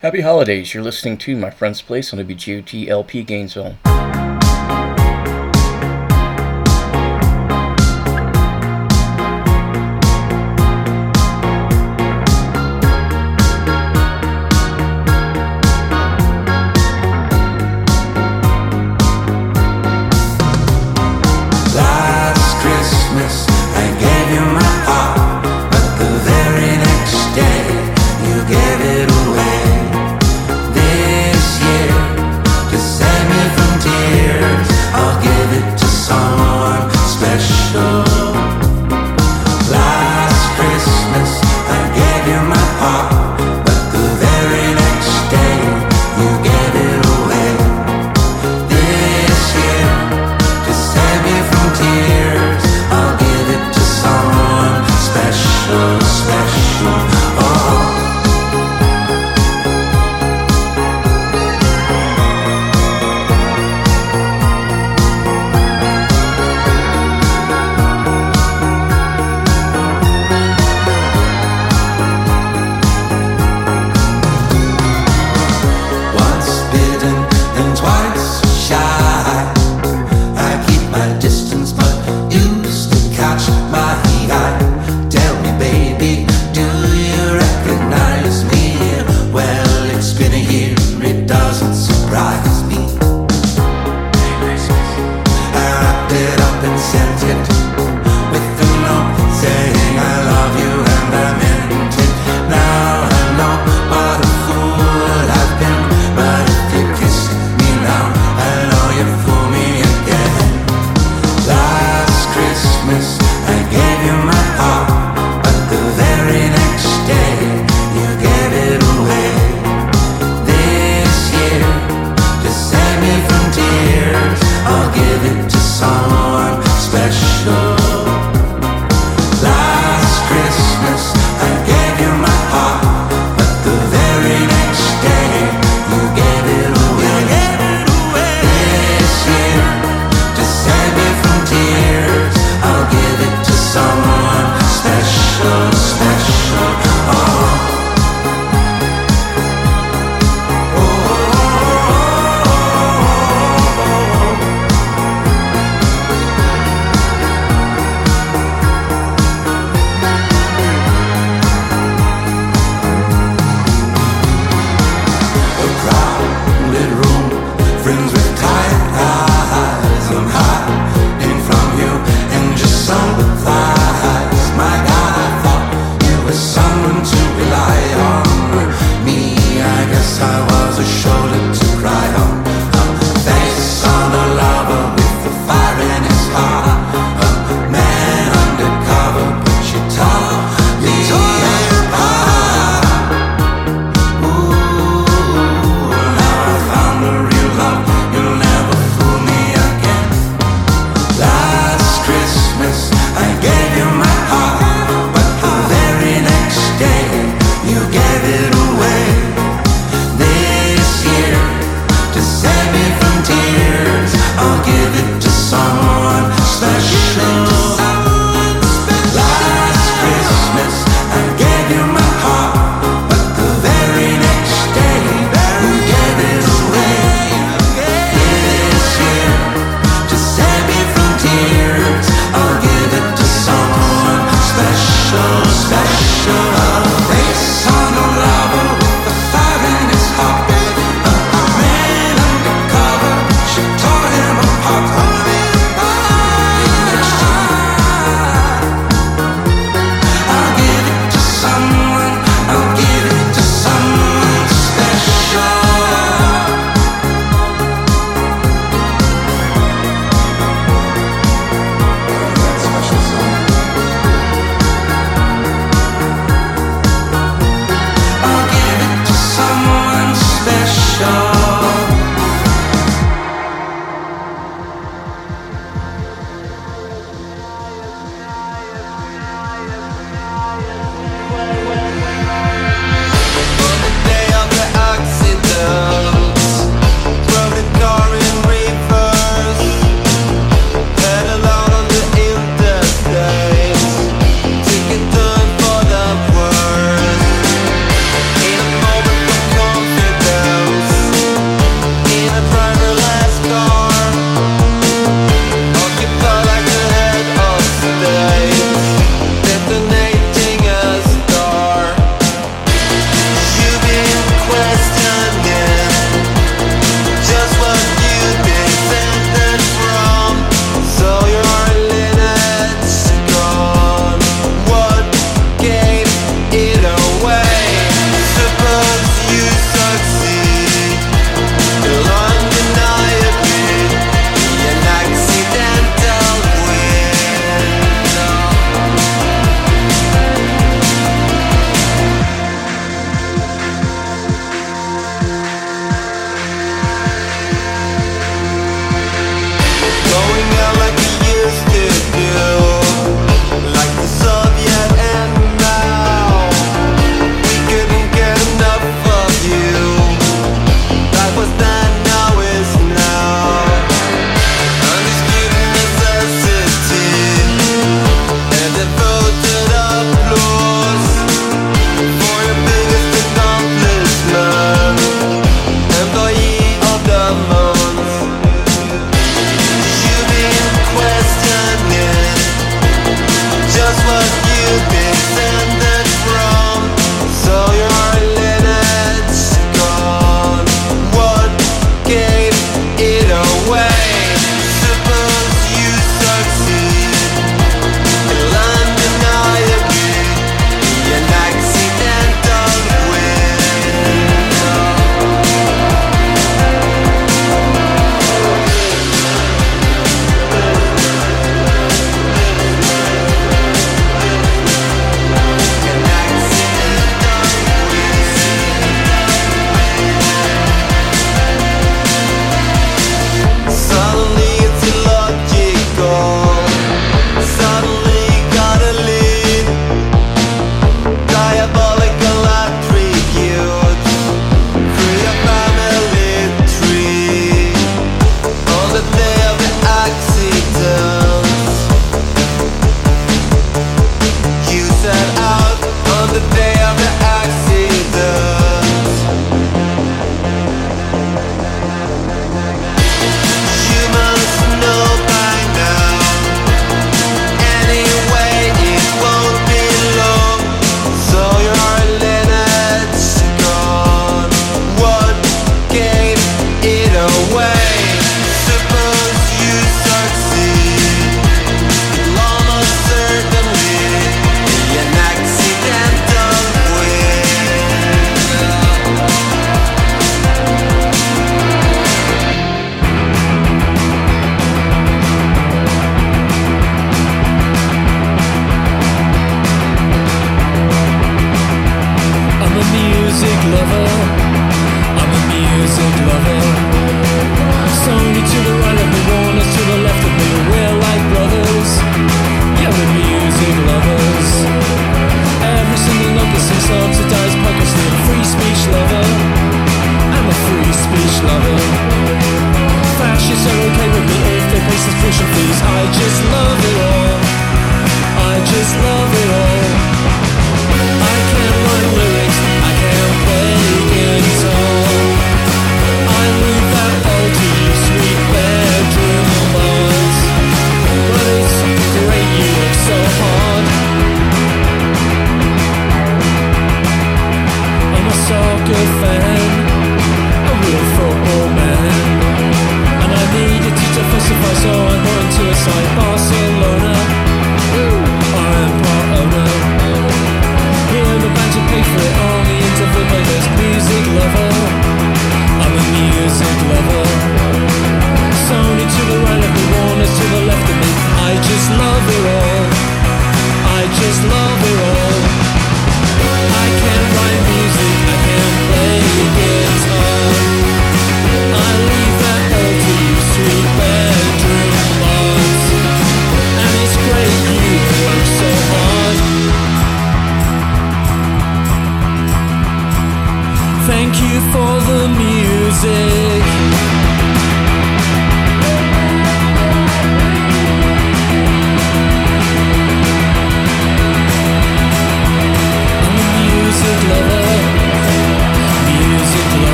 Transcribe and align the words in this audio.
Happy 0.00 0.20
holidays. 0.20 0.74
You're 0.74 0.82
listening 0.82 1.16
to 1.16 1.34
My 1.34 1.48
Friend's 1.48 1.80
Place 1.80 2.12
on 2.12 2.18
WGOT 2.18 2.86
LP 2.86 3.22
Gainesville. 3.22 3.76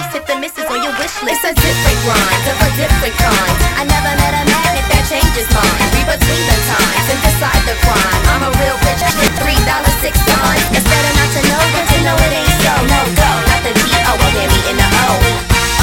nice 0.00 0.14
if 0.16 0.24
the 0.26 0.36
miss 0.40 0.56
on 0.56 0.80
your 0.80 0.94
wish 0.96 1.12
list. 1.22 1.44
It's 1.44 1.44
a 1.44 1.52
different 1.52 1.98
grind 2.04 2.44
of 2.48 2.56
a 2.56 2.70
different 2.76 3.14
kind. 3.20 3.56
I 3.76 3.82
never 3.84 4.12
met 4.16 4.32
a 4.32 4.42
magnet 4.48 4.86
that 4.88 5.04
changes 5.08 5.48
mine. 5.52 5.88
Be 5.92 6.00
between 6.08 6.44
the 6.48 6.56
times 6.64 7.06
and 7.12 7.20
decide 7.20 7.62
the 7.68 7.76
crime. 7.84 8.20
I'm 8.32 8.42
a 8.48 8.50
real 8.60 8.76
bitch 8.80 9.02
with 9.20 9.34
three 9.44 9.60
dollars 9.68 9.96
six 10.00 10.16
times. 10.24 10.64
It's 10.72 10.86
better 10.88 11.12
not 11.20 11.30
to 11.36 11.40
know 11.44 11.62
than 11.74 11.84
to 11.84 11.98
know 12.06 12.16
it 12.16 12.32
ain't 12.32 12.56
so. 12.64 12.72
No 12.88 13.00
go, 13.12 13.30
not 13.44 13.60
the 13.60 13.72
G 13.76 13.84
O 14.08 14.12
O 14.16 14.26
M 14.40 14.50
E 14.56 14.60
in 14.72 14.76
the 14.80 14.88
O. 14.88 15.08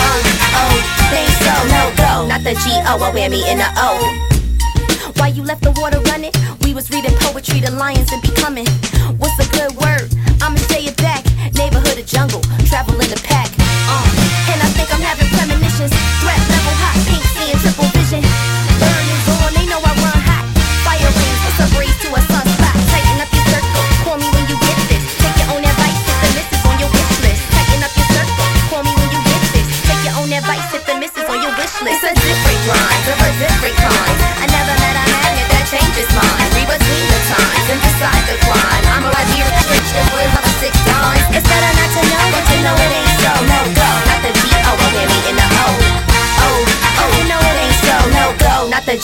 Um, 0.01 0.21
oh, 0.61 0.73
think 1.13 1.29
so. 1.45 1.53
No 1.69 1.83
go, 1.93 2.11
not 2.25 2.41
the 2.41 2.55
G 2.57 2.65
O 2.89 2.93
O 2.97 3.09
M 3.13 3.33
E 3.33 3.41
in 3.45 3.57
the 3.61 3.69
O. 3.77 3.91
Why 5.21 5.29
you 5.29 5.43
left 5.43 5.61
the 5.61 5.73
water 5.77 6.01
running? 6.09 6.33
We 6.65 6.73
was 6.73 6.89
reading 6.89 7.13
poetry 7.21 7.61
to 7.61 7.71
lions 7.71 8.11
and 8.11 8.21
becoming. 8.21 8.67
What's 9.21 9.37
a 9.41 9.47
good 9.53 9.73
word? 9.77 10.09
I'ma 10.41 10.57
stay 10.57 10.85
it 10.85 10.97
back. 10.97 11.23
Neighborhood 11.53 11.97
of 11.97 12.05
jungle, 12.05 12.41
travel 12.65 12.93
in 12.99 13.09
the 13.09 13.21
pack. 13.23 13.49
Uh, 13.59 14.51
and 14.51 14.61
I 14.61 14.69
think 14.75 14.93
I'm 14.93 15.01
having 15.01 15.26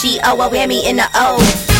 She 0.03 0.19
oh 0.25 0.35
whammy 0.35 0.83
in 0.83 0.97
the 0.97 1.09
O. 1.15 1.72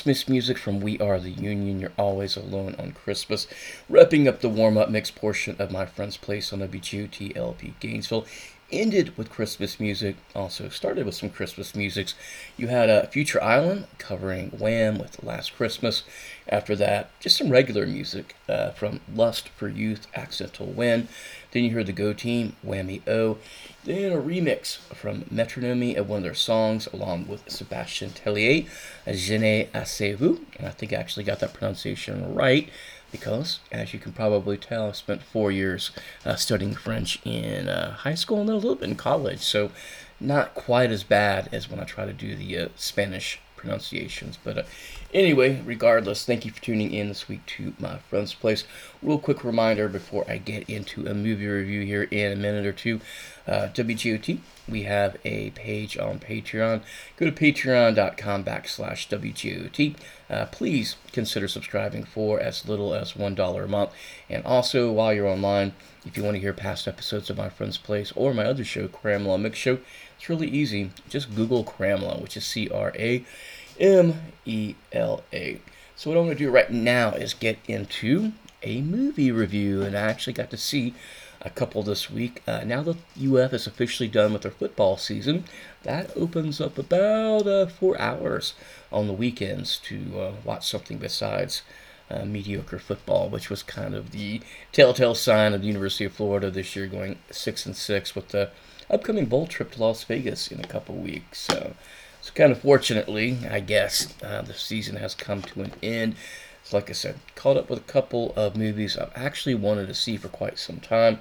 Christmas 0.00 0.30
music 0.30 0.56
from 0.56 0.80
We 0.80 0.98
Are 0.98 1.20
the 1.20 1.28
Union. 1.28 1.78
You're 1.78 1.92
always 1.98 2.34
alone 2.34 2.74
on 2.78 2.92
Christmas. 2.92 3.46
Wrapping 3.86 4.26
up 4.26 4.40
the 4.40 4.48
warm 4.48 4.78
up 4.78 4.88
mix 4.88 5.10
portion 5.10 5.56
of 5.58 5.70
my 5.70 5.84
friend's 5.84 6.16
place 6.16 6.54
on 6.54 6.60
WGOT 6.60 7.36
LP 7.36 7.74
Gainesville. 7.80 8.24
Ended 8.72 9.14
with 9.18 9.28
Christmas 9.28 9.78
music. 9.78 10.16
Also 10.34 10.70
started 10.70 11.04
with 11.04 11.16
some 11.16 11.28
Christmas 11.28 11.74
musics. 11.74 12.14
You 12.56 12.68
had 12.68 12.88
uh, 12.88 13.08
Future 13.08 13.42
Island 13.42 13.88
covering 13.98 14.52
Wham 14.52 14.96
with 14.96 15.22
Last 15.22 15.54
Christmas. 15.54 16.04
After 16.48 16.74
that, 16.76 17.10
just 17.20 17.36
some 17.36 17.50
regular 17.50 17.84
music 17.84 18.34
uh, 18.48 18.70
from 18.70 19.00
Lust 19.14 19.50
for 19.50 19.68
Youth, 19.68 20.06
Accidental 20.14 20.64
Win. 20.64 21.08
Then 21.50 21.64
you 21.64 21.72
heard 21.72 21.86
the 21.86 21.92
Go 21.92 22.14
Team, 22.14 22.56
Whammy 22.64 23.06
O. 23.06 23.36
Then 23.84 24.12
a 24.12 24.16
remix 24.16 24.76
from 24.94 25.22
Metronomy 25.22 25.96
of 25.96 26.08
one 26.08 26.18
of 26.18 26.22
their 26.22 26.34
songs, 26.34 26.86
along 26.92 27.28
with 27.28 27.46
Sébastien 27.46 28.10
Tellier, 28.10 28.66
Je 29.06 29.38
ne 29.38 29.68
assez 29.72 30.14
vous. 30.14 30.44
And 30.58 30.68
I 30.68 30.70
think 30.70 30.92
I 30.92 30.96
actually 30.96 31.24
got 31.24 31.40
that 31.40 31.54
pronunciation 31.54 32.34
right 32.34 32.68
because, 33.10 33.60
as 33.72 33.94
you 33.94 33.98
can 33.98 34.12
probably 34.12 34.58
tell, 34.58 34.88
I 34.88 34.92
spent 34.92 35.22
four 35.22 35.50
years 35.50 35.92
uh, 36.26 36.36
studying 36.36 36.74
French 36.74 37.20
in 37.24 37.68
uh, 37.68 37.92
high 37.92 38.14
school 38.14 38.40
and 38.40 38.48
then 38.50 38.56
a 38.56 38.58
little 38.58 38.76
bit 38.76 38.90
in 38.90 38.96
college. 38.96 39.40
So, 39.40 39.70
not 40.20 40.54
quite 40.54 40.90
as 40.90 41.02
bad 41.02 41.48
as 41.50 41.70
when 41.70 41.80
I 41.80 41.84
try 41.84 42.04
to 42.04 42.12
do 42.12 42.36
the 42.36 42.58
uh, 42.58 42.68
Spanish 42.76 43.40
pronunciations. 43.60 44.38
But 44.42 44.58
uh, 44.58 44.62
anyway, 45.12 45.62
regardless, 45.64 46.24
thank 46.24 46.44
you 46.44 46.50
for 46.50 46.62
tuning 46.62 46.92
in 46.92 47.08
this 47.08 47.28
week 47.28 47.44
to 47.58 47.74
my 47.78 47.98
friend's 47.98 48.34
place. 48.34 48.64
Real 49.02 49.18
quick 49.18 49.44
reminder 49.44 49.88
before 49.88 50.24
I 50.28 50.38
get 50.38 50.68
into 50.68 51.06
a 51.06 51.14
movie 51.14 51.46
review 51.46 51.82
here 51.82 52.04
in 52.04 52.32
a 52.32 52.36
minute 52.36 52.66
or 52.66 52.72
two. 52.72 53.00
Uh, 53.46 53.68
WGOT, 53.72 54.38
we 54.68 54.82
have 54.84 55.16
a 55.24 55.50
page 55.50 55.98
on 55.98 56.18
Patreon. 56.18 56.82
Go 57.16 57.28
to 57.28 57.32
patreon.com 57.32 58.44
backslash 58.44 59.08
WGOT. 59.08 59.96
Uh, 60.28 60.46
please 60.46 60.96
consider 61.12 61.48
subscribing 61.48 62.04
for 62.04 62.38
as 62.38 62.68
little 62.68 62.94
as 62.94 63.14
$1 63.14 63.64
a 63.64 63.68
month. 63.68 63.90
And 64.28 64.44
also, 64.44 64.92
while 64.92 65.12
you're 65.12 65.26
online, 65.26 65.72
if 66.04 66.16
you 66.16 66.22
want 66.22 66.36
to 66.36 66.40
hear 66.40 66.52
past 66.52 66.86
episodes 66.86 67.30
of 67.30 67.36
My 67.36 67.48
Friend's 67.48 67.78
Place 67.78 68.12
or 68.14 68.32
my 68.32 68.44
other 68.44 68.64
show, 68.64 68.88
Cramela 68.88 69.40
Mix 69.40 69.58
Show, 69.58 69.78
it's 70.16 70.28
really 70.28 70.48
easy. 70.48 70.90
Just 71.08 71.34
Google 71.34 71.64
Cramela, 71.64 72.20
which 72.20 72.36
is 72.36 72.44
C 72.44 72.68
R 72.68 72.92
A 72.96 73.24
M 73.78 74.14
E 74.44 74.74
L 74.92 75.22
A. 75.32 75.60
So, 75.96 76.10
what 76.10 76.18
I'm 76.18 76.26
going 76.26 76.36
to 76.36 76.44
do 76.44 76.50
right 76.50 76.70
now 76.70 77.10
is 77.10 77.34
get 77.34 77.58
into 77.66 78.32
a 78.62 78.80
movie 78.82 79.32
review, 79.32 79.82
and 79.82 79.96
I 79.96 80.00
actually 80.00 80.32
got 80.34 80.50
to 80.50 80.56
see 80.56 80.94
a 81.42 81.50
couple 81.50 81.82
this 81.82 82.10
week. 82.10 82.42
Uh, 82.46 82.62
now 82.64 82.82
that 82.82 82.96
UF 83.20 83.52
is 83.52 83.66
officially 83.66 84.08
done 84.08 84.32
with 84.32 84.42
their 84.42 84.50
football 84.50 84.96
season, 84.96 85.44
that 85.82 86.14
opens 86.16 86.60
up 86.60 86.78
about 86.78 87.46
uh, 87.46 87.66
four 87.66 88.00
hours 88.00 88.54
on 88.92 89.06
the 89.06 89.12
weekends 89.12 89.78
to 89.78 90.20
uh, 90.20 90.32
watch 90.44 90.68
something 90.68 90.98
besides 90.98 91.62
uh, 92.10 92.24
mediocre 92.24 92.78
football, 92.78 93.28
which 93.28 93.48
was 93.48 93.62
kind 93.62 93.94
of 93.94 94.10
the 94.10 94.40
telltale 94.72 95.14
sign 95.14 95.54
of 95.54 95.60
the 95.60 95.66
University 95.66 96.04
of 96.04 96.12
Florida 96.12 96.50
this 96.50 96.74
year, 96.74 96.86
going 96.86 97.18
six 97.30 97.64
and 97.64 97.76
six 97.76 98.14
with 98.14 98.28
the 98.28 98.50
upcoming 98.90 99.26
bowl 99.26 99.46
trip 99.46 99.70
to 99.72 99.80
Las 99.80 100.04
Vegas 100.04 100.48
in 100.50 100.60
a 100.60 100.66
couple 100.66 100.96
weeks. 100.96 101.38
So, 101.40 101.74
so 102.20 102.32
kind 102.34 102.52
of 102.52 102.60
fortunately, 102.60 103.38
I 103.48 103.60
guess 103.60 104.14
uh, 104.22 104.42
the 104.42 104.54
season 104.54 104.96
has 104.96 105.14
come 105.14 105.42
to 105.42 105.62
an 105.62 105.72
end. 105.82 106.16
Like 106.72 106.90
I 106.90 106.92
said, 106.92 107.16
caught 107.34 107.56
up 107.56 107.68
with 107.68 107.80
a 107.80 107.92
couple 107.92 108.32
of 108.36 108.56
movies 108.56 108.96
I've 108.96 109.12
actually 109.14 109.54
wanted 109.54 109.88
to 109.88 109.94
see 109.94 110.16
for 110.16 110.28
quite 110.28 110.58
some 110.58 110.78
time. 110.78 111.20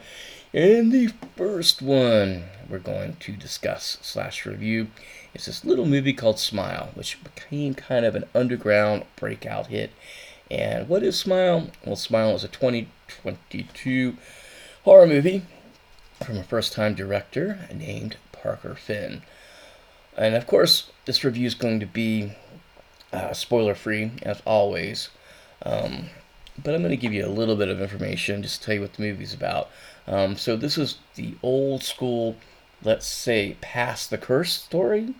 And 0.53 0.91
the 0.91 1.11
first 1.35 1.81
one 1.81 2.45
we're 2.69 2.79
going 2.79 3.15
to 3.19 3.31
discuss 3.33 3.97
slash 4.01 4.45
review 4.45 4.87
is 5.33 5.45
this 5.45 5.65
little 5.65 5.85
movie 5.85 6.13
called 6.13 6.39
Smile, 6.39 6.89
which 6.93 7.23
became 7.23 7.73
kind 7.73 8.05
of 8.05 8.15
an 8.15 8.25
underground 8.33 9.05
breakout 9.15 9.67
hit. 9.67 9.91
And 10.51 10.87
what 10.87 11.03
is 11.03 11.17
Smile? 11.17 11.69
Well, 11.85 11.95
Smile 11.95 12.35
is 12.35 12.43
a 12.43 12.47
2022 12.47 14.17
horror 14.83 15.07
movie 15.07 15.43
from 16.23 16.37
a 16.37 16.43
first 16.43 16.73
time 16.73 16.95
director 16.95 17.67
named 17.73 18.17
Parker 18.31 18.75
Finn. 18.75 19.21
And 20.17 20.35
of 20.35 20.47
course, 20.47 20.91
this 21.05 21.23
review 21.23 21.47
is 21.47 21.55
going 21.55 21.79
to 21.79 21.85
be 21.85 22.33
uh, 23.13 23.33
spoiler 23.33 23.75
free, 23.75 24.11
as 24.23 24.41
always. 24.45 25.09
Um, 25.63 26.05
but 26.61 26.73
I'm 26.73 26.81
going 26.81 26.91
to 26.91 26.97
give 26.97 27.13
you 27.13 27.25
a 27.25 27.27
little 27.27 27.55
bit 27.55 27.69
of 27.69 27.81
information, 27.81 28.41
just 28.43 28.61
to 28.61 28.65
tell 28.65 28.75
you 28.75 28.81
what 28.81 28.93
the 28.93 29.01
movie's 29.01 29.33
about. 29.33 29.69
Um, 30.07 30.35
so, 30.35 30.55
this 30.55 30.77
is 30.77 30.97
the 31.15 31.35
old 31.41 31.83
school, 31.83 32.35
let's 32.83 33.07
say, 33.07 33.55
past 33.61 34.09
the 34.09 34.17
curse 34.17 34.53
story. 34.53 35.13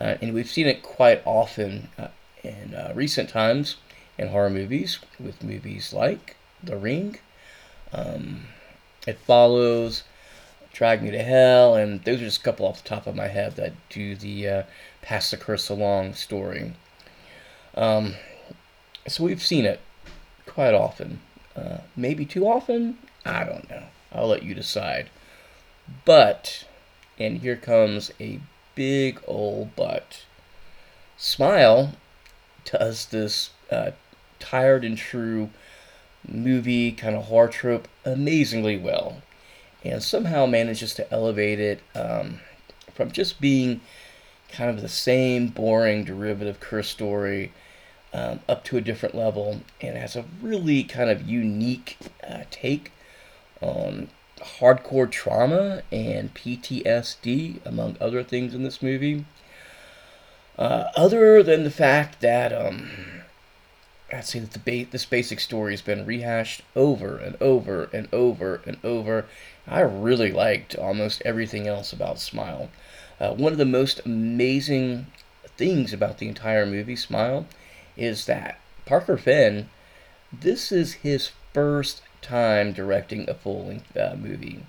Uh, 0.00 0.16
and 0.20 0.34
we've 0.34 0.50
seen 0.50 0.66
it 0.66 0.82
quite 0.82 1.22
often 1.24 1.88
uh, 1.98 2.08
in 2.42 2.74
uh, 2.74 2.92
recent 2.94 3.28
times 3.28 3.76
in 4.18 4.28
horror 4.28 4.50
movies, 4.50 4.98
with 5.20 5.44
movies 5.44 5.92
like 5.92 6.36
The 6.62 6.76
Ring, 6.76 7.18
um, 7.92 8.46
It 9.06 9.18
Follows, 9.18 10.02
Drag 10.72 11.02
Me 11.02 11.10
to 11.10 11.22
Hell, 11.22 11.74
and 11.74 12.02
those 12.04 12.20
are 12.20 12.24
just 12.24 12.40
a 12.40 12.44
couple 12.44 12.66
off 12.66 12.82
the 12.82 12.88
top 12.88 13.06
of 13.06 13.14
my 13.14 13.28
head 13.28 13.56
that 13.56 13.74
do 13.90 14.16
the 14.16 14.48
uh, 14.48 14.62
Pass 15.02 15.30
the 15.30 15.36
Curse 15.36 15.68
Along 15.68 16.14
story. 16.14 16.72
Um, 17.74 18.14
so 19.06 19.24
we've 19.24 19.42
seen 19.42 19.64
it 19.64 19.80
quite 20.46 20.74
often. 20.74 21.20
Uh, 21.56 21.78
maybe 21.96 22.24
too 22.24 22.46
often? 22.46 22.98
I 23.24 23.44
don't 23.44 23.68
know. 23.68 23.84
I'll 24.12 24.28
let 24.28 24.42
you 24.42 24.54
decide. 24.54 25.10
But, 26.04 26.64
and 27.18 27.38
here 27.38 27.56
comes 27.56 28.12
a 28.20 28.40
big 28.74 29.20
old 29.26 29.74
but. 29.76 30.24
Smile 31.16 31.92
does 32.64 33.06
this 33.06 33.50
uh, 33.70 33.92
tired 34.38 34.84
and 34.84 34.96
true 34.96 35.50
movie 36.26 36.92
kind 36.92 37.16
of 37.16 37.24
horror 37.24 37.48
trope 37.48 37.88
amazingly 38.04 38.76
well 38.76 39.22
and 39.84 40.02
somehow 40.02 40.46
manages 40.46 40.94
to 40.94 41.12
elevate 41.12 41.58
it 41.58 41.80
um, 41.94 42.38
from 42.94 43.10
just 43.10 43.40
being 43.40 43.80
kind 44.50 44.70
of 44.70 44.80
the 44.80 44.88
same 44.88 45.48
boring 45.48 46.04
derivative 46.04 46.60
curse 46.60 46.88
story 46.88 47.52
um, 48.12 48.40
up 48.48 48.64
to 48.64 48.76
a 48.76 48.80
different 48.80 49.14
level 49.14 49.60
and 49.80 49.96
has 49.96 50.16
a 50.16 50.24
really 50.40 50.84
kind 50.84 51.10
of 51.10 51.28
unique 51.28 51.96
uh, 52.28 52.42
take 52.50 52.92
on 53.60 54.08
hardcore 54.38 55.10
trauma 55.10 55.82
and 55.90 56.34
PTSD, 56.34 57.64
among 57.64 57.96
other 58.00 58.22
things 58.22 58.54
in 58.54 58.62
this 58.62 58.82
movie. 58.82 59.24
Uh, 60.58 60.84
other 60.96 61.42
than 61.42 61.64
the 61.64 61.70
fact 61.70 62.20
that 62.20 62.52
um, 62.52 62.90
I'd 64.12 64.26
say 64.26 64.40
that 64.40 64.52
the 64.52 64.58
ba- 64.58 64.90
this 64.90 65.06
basic 65.06 65.40
story 65.40 65.72
has 65.72 65.80
been 65.80 66.04
rehashed 66.04 66.62
over 66.76 67.16
and 67.16 67.40
over 67.40 67.88
and 67.92 68.08
over 68.12 68.60
and 68.66 68.76
over. 68.84 69.26
I 69.66 69.80
really 69.80 70.30
liked 70.30 70.74
almost 70.76 71.22
everything 71.24 71.66
else 71.66 71.92
about 71.92 72.18
Smile. 72.18 72.68
Uh, 73.18 73.32
one 73.32 73.52
of 73.52 73.58
the 73.58 73.64
most 73.64 74.00
amazing 74.04 75.06
things 75.56 75.92
about 75.92 76.18
the 76.18 76.28
entire 76.28 76.66
movie, 76.66 76.96
Smile, 76.96 77.46
is 77.96 78.26
that 78.26 78.60
Parker 78.86 79.16
Finn, 79.16 79.68
this 80.32 80.72
is 80.72 80.94
his 80.94 81.30
first 81.52 82.02
time 82.20 82.72
directing 82.72 83.28
a 83.28 83.34
full 83.34 83.66
length 83.66 83.96
uh, 83.96 84.14
movie, 84.16 84.64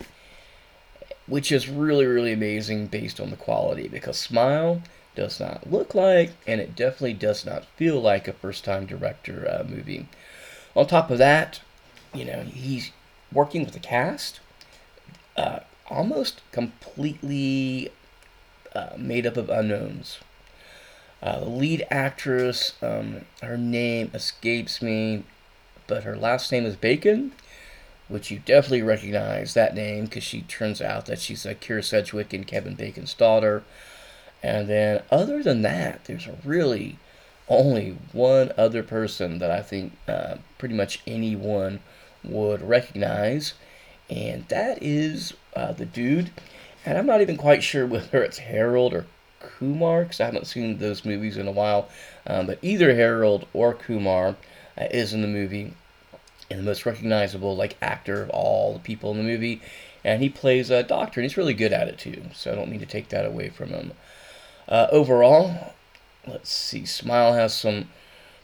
which 1.28 1.52
is 1.52 1.70
really, 1.70 2.06
really 2.06 2.34
amazing 2.34 2.88
based 2.88 3.20
on 3.20 3.30
the 3.30 3.36
quality 3.36 3.88
because 3.88 4.18
Smile 4.18 4.82
does 5.16 5.40
not 5.40 5.72
look 5.72 5.94
like, 5.94 6.32
and 6.48 6.60
it 6.60 6.76
definitely 6.76 7.14
does 7.14 7.46
not 7.46 7.66
feel 7.78 8.02
like 8.02 8.28
a 8.28 8.34
first 8.34 8.66
time 8.66 8.86
director 8.86 9.48
uh, 9.48 9.64
movie. 9.64 10.08
On 10.76 10.88
top 10.88 11.12
of 11.12 11.20
that, 11.20 11.62
you 12.14 12.26
know, 12.26 12.42
he's 12.42 12.92
working 13.32 13.64
with 13.64 13.76
a 13.76 13.80
cast 13.80 14.40
uh, 15.38 15.60
almost 15.90 16.42
completely 16.52 17.92
uh, 18.76 18.92
made 18.98 19.26
up 19.26 19.38
of 19.38 19.50
unknowns. 19.50 20.20
Uh, 21.24 21.40
the 21.40 21.50
lead 21.50 21.88
actress, 21.90 22.74
um, 22.82 23.22
her 23.42 23.56
name 23.56 24.12
escapes 24.14 24.82
me, 24.82 25.24
but 25.88 26.04
her 26.04 26.18
last 26.18 26.52
name 26.52 26.66
is 26.66 26.76
Bacon, 26.76 27.32
which 28.10 28.30
you 28.30 28.40
definitely 28.40 28.82
recognize 28.82 29.54
that 29.54 29.74
name 29.74 30.04
because 30.04 30.24
she 30.24 30.42
turns 30.42 30.82
out 30.82 31.06
that 31.06 31.20
she's 31.20 31.46
uh, 31.46 31.54
Kyra 31.54 31.82
Sedgwick 31.82 32.34
and 32.34 32.46
Kevin 32.46 32.76
Bacon's 32.76 33.14
daughter. 33.14 33.64
And 34.44 34.68
then, 34.68 35.02
other 35.10 35.42
than 35.42 35.62
that, 35.62 36.04
there's 36.04 36.28
really 36.44 37.00
only 37.48 37.98
one 38.12 38.52
other 38.58 38.84
person 38.84 39.40
that 39.40 39.50
I 39.50 39.62
think 39.62 39.94
uh, 40.10 40.36
pretty 40.58 40.76
much 40.76 41.02
anyone 41.08 41.80
would 42.22 42.62
recognize, 42.62 43.54
and 44.10 44.46
that 44.50 44.84
is 44.84 45.36
uh, 45.56 45.72
the 45.72 45.86
dude. 45.86 46.32
And 46.86 46.98
I'm 46.98 47.06
not 47.06 47.22
even 47.22 47.38
quite 47.38 47.64
sure 47.64 47.86
whether 47.88 48.22
it's 48.22 48.40
Harold 48.40 48.94
or 48.94 49.06
Kumar, 49.44 50.04
because 50.04 50.20
I 50.20 50.26
haven't 50.26 50.48
seen 50.48 50.78
those 50.78 51.06
movies 51.06 51.38
in 51.38 51.48
a 51.48 51.52
while. 51.52 51.90
Um, 52.26 52.48
but 52.48 52.60
either 52.62 52.96
Harold 52.96 53.48
or 53.54 53.74
Kumar 53.74 54.36
uh, 54.78 54.88
is 54.92 55.14
in 55.14 55.22
the 55.22 55.28
movie, 55.28 55.74
and 56.50 56.60
the 56.60 56.64
most 56.64 56.86
recognizable 56.86 57.56
like 57.56 57.78
actor 57.82 58.24
of 58.24 58.30
all 58.30 58.74
the 58.74 58.80
people 58.80 59.12
in 59.12 59.18
the 59.18 59.24
movie. 59.24 59.62
And 60.04 60.22
he 60.22 60.30
plays 60.30 60.70
a 60.70 60.84
doctor, 60.84 61.20
and 61.20 61.30
he's 61.30 61.38
really 61.38 61.54
good 61.54 61.72
at 61.72 61.88
it 61.88 61.98
too. 61.98 62.24
So 62.34 62.52
I 62.52 62.56
don't 62.56 62.70
mean 62.70 62.80
to 62.80 62.86
take 62.86 63.10
that 63.10 63.26
away 63.26 63.50
from 63.50 63.70
him. 63.70 63.94
Uh, 64.68 64.88
overall, 64.92 65.74
let's 66.28 66.52
see. 66.52 66.86
Smile 66.86 67.34
has 67.34 67.54
some 67.54 67.90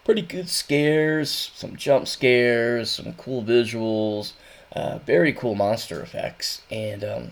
pretty 0.05 0.21
good 0.21 0.49
scares, 0.49 1.51
some 1.53 1.75
jump 1.75 2.07
scares, 2.07 2.89
some 2.89 3.13
cool 3.13 3.43
visuals, 3.43 4.33
uh, 4.73 4.99
very 4.99 5.33
cool 5.33 5.55
monster 5.55 6.01
effects, 6.01 6.62
and 6.71 7.03
um, 7.03 7.31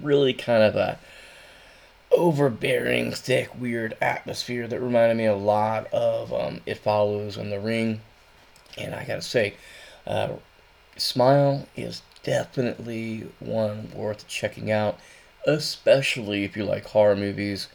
really 0.00 0.32
kind 0.32 0.62
of 0.62 0.76
a 0.76 0.98
overbearing, 2.10 3.12
thick, 3.12 3.50
weird 3.58 3.96
atmosphere 4.00 4.66
that 4.66 4.80
reminded 4.80 5.16
me 5.16 5.26
a 5.26 5.36
lot 5.36 5.86
of 5.92 6.32
um, 6.32 6.60
It 6.66 6.78
Follows 6.78 7.36
and 7.36 7.52
The 7.52 7.60
Ring. 7.60 8.00
And 8.76 8.94
I 8.94 9.04
gotta 9.04 9.22
say, 9.22 9.54
uh, 10.06 10.30
Smile 10.96 11.66
is 11.76 12.02
definitely 12.22 13.28
one 13.38 13.90
worth 13.94 14.26
checking 14.26 14.70
out, 14.70 14.98
especially 15.46 16.44
if 16.44 16.56
you 16.56 16.64
like 16.64 16.86
horror 16.86 17.16
movies 17.16 17.68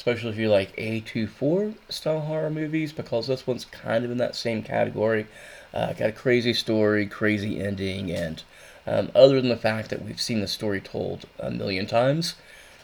especially 0.00 0.30
if 0.30 0.38
you 0.38 0.48
like 0.48 0.74
A24 0.76 1.74
style 1.90 2.20
horror 2.20 2.48
movies, 2.48 2.90
because 2.90 3.26
this 3.26 3.46
one's 3.46 3.66
kind 3.66 4.02
of 4.02 4.10
in 4.10 4.16
that 4.16 4.34
same 4.34 4.62
category. 4.62 5.26
Uh, 5.74 5.92
got 5.92 6.08
a 6.08 6.12
crazy 6.12 6.54
story, 6.54 7.04
crazy 7.04 7.60
ending, 7.60 8.10
and 8.10 8.42
um, 8.86 9.10
other 9.14 9.38
than 9.38 9.50
the 9.50 9.58
fact 9.58 9.90
that 9.90 10.02
we've 10.02 10.20
seen 10.20 10.40
the 10.40 10.48
story 10.48 10.80
told 10.80 11.26
a 11.38 11.50
million 11.50 11.86
times, 11.86 12.34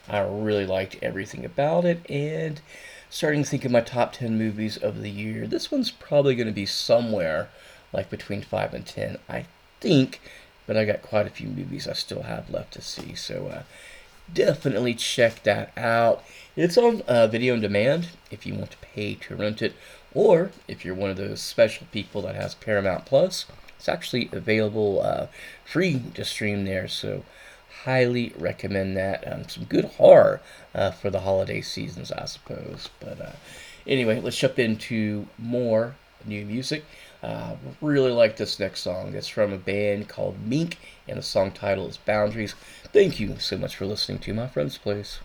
I 0.09 0.21
really 0.21 0.67
liked 0.67 0.97
everything 1.03 1.45
about 1.45 1.85
it. 1.85 2.09
And 2.11 2.61
starting 3.11 3.43
to 3.43 3.49
think 3.49 3.65
of 3.65 3.73
my 3.73 3.81
top 3.81 4.13
10 4.13 4.39
movies 4.39 4.77
of 4.77 5.03
the 5.03 5.11
year, 5.11 5.47
this 5.47 5.71
one's 5.71 5.91
probably 5.91 6.35
going 6.35 6.47
to 6.47 6.53
be 6.53 6.67
somewhere 6.67 7.49
like 7.93 8.11
between 8.11 8.43
5 8.43 8.75
and 8.75 8.87
10, 8.87 9.19
I 9.29 9.47
think. 9.81 10.21
But 10.67 10.77
I 10.77 10.85
got 10.85 11.03
quite 11.03 11.27
a 11.27 11.31
few 11.31 11.49
movies 11.49 11.87
I 11.87 11.93
still 11.93 12.23
have 12.23 12.51
left 12.51 12.73
to 12.73 12.83
see, 12.83 13.15
so 13.15 13.47
uh, 13.47 13.63
definitely 14.33 14.95
check 14.95 15.43
that 15.45 15.73
out. 15.77 16.25
It's 16.57 16.77
on 16.77 17.03
uh, 17.03 17.29
video 17.29 17.55
on 17.55 17.61
demand 17.61 18.09
if 18.31 18.47
you 18.47 18.55
want 18.55 18.73
to 18.73 18.77
pay 18.79 19.15
to 19.15 19.37
rent 19.37 19.63
it, 19.63 19.75
or 20.13 20.51
if 20.67 20.85
you're 20.85 20.95
one 20.95 21.11
of 21.11 21.17
those 21.17 21.41
special 21.41 21.87
people 21.93 22.23
that 22.23 22.35
has 22.35 22.55
Paramount 22.55 23.07
Plus, 23.07 23.47
it's 23.79 23.89
actually 23.89 24.29
available 24.33 25.01
uh, 25.03 25.27
free 25.65 26.03
to 26.15 26.25
stream 26.25 26.65
there. 26.65 26.89
So, 26.89 27.25
highly 27.87 28.33
recommend 28.37 28.97
that. 28.97 29.33
Um, 29.33 29.49
some 29.49 29.65
good 29.65 29.85
horror 29.85 30.41
uh, 30.75 30.91
for 30.91 31.09
the 31.09 31.21
holiday 31.21 31.61
seasons, 31.61 32.11
I 32.11 32.25
suppose. 32.25 32.91
But 32.99 33.21
uh, 33.21 33.33
anyway, 33.87 34.21
let's 34.21 34.37
jump 34.37 34.59
into 34.59 35.29
more 35.39 35.95
new 36.27 36.45
music. 36.45 36.85
Uh, 37.23 37.55
really 37.81 38.11
like 38.11 38.37
this 38.37 38.59
next 38.59 38.81
song. 38.81 39.15
It's 39.15 39.29
from 39.29 39.53
a 39.53 39.59
band 39.59 40.09
called 40.09 40.37
Mink, 40.45 40.79
and 41.09 41.17
the 41.17 41.23
song 41.23 41.53
title 41.53 41.87
is 41.89 41.97
Boundaries. 41.97 42.55
Thank 42.93 43.21
you 43.21 43.37
so 43.39 43.57
much 43.57 43.77
for 43.77 43.87
listening 43.87 44.19
to 44.19 44.35
My 44.35 44.49
Friend's 44.49 44.79
Place. 44.79 45.21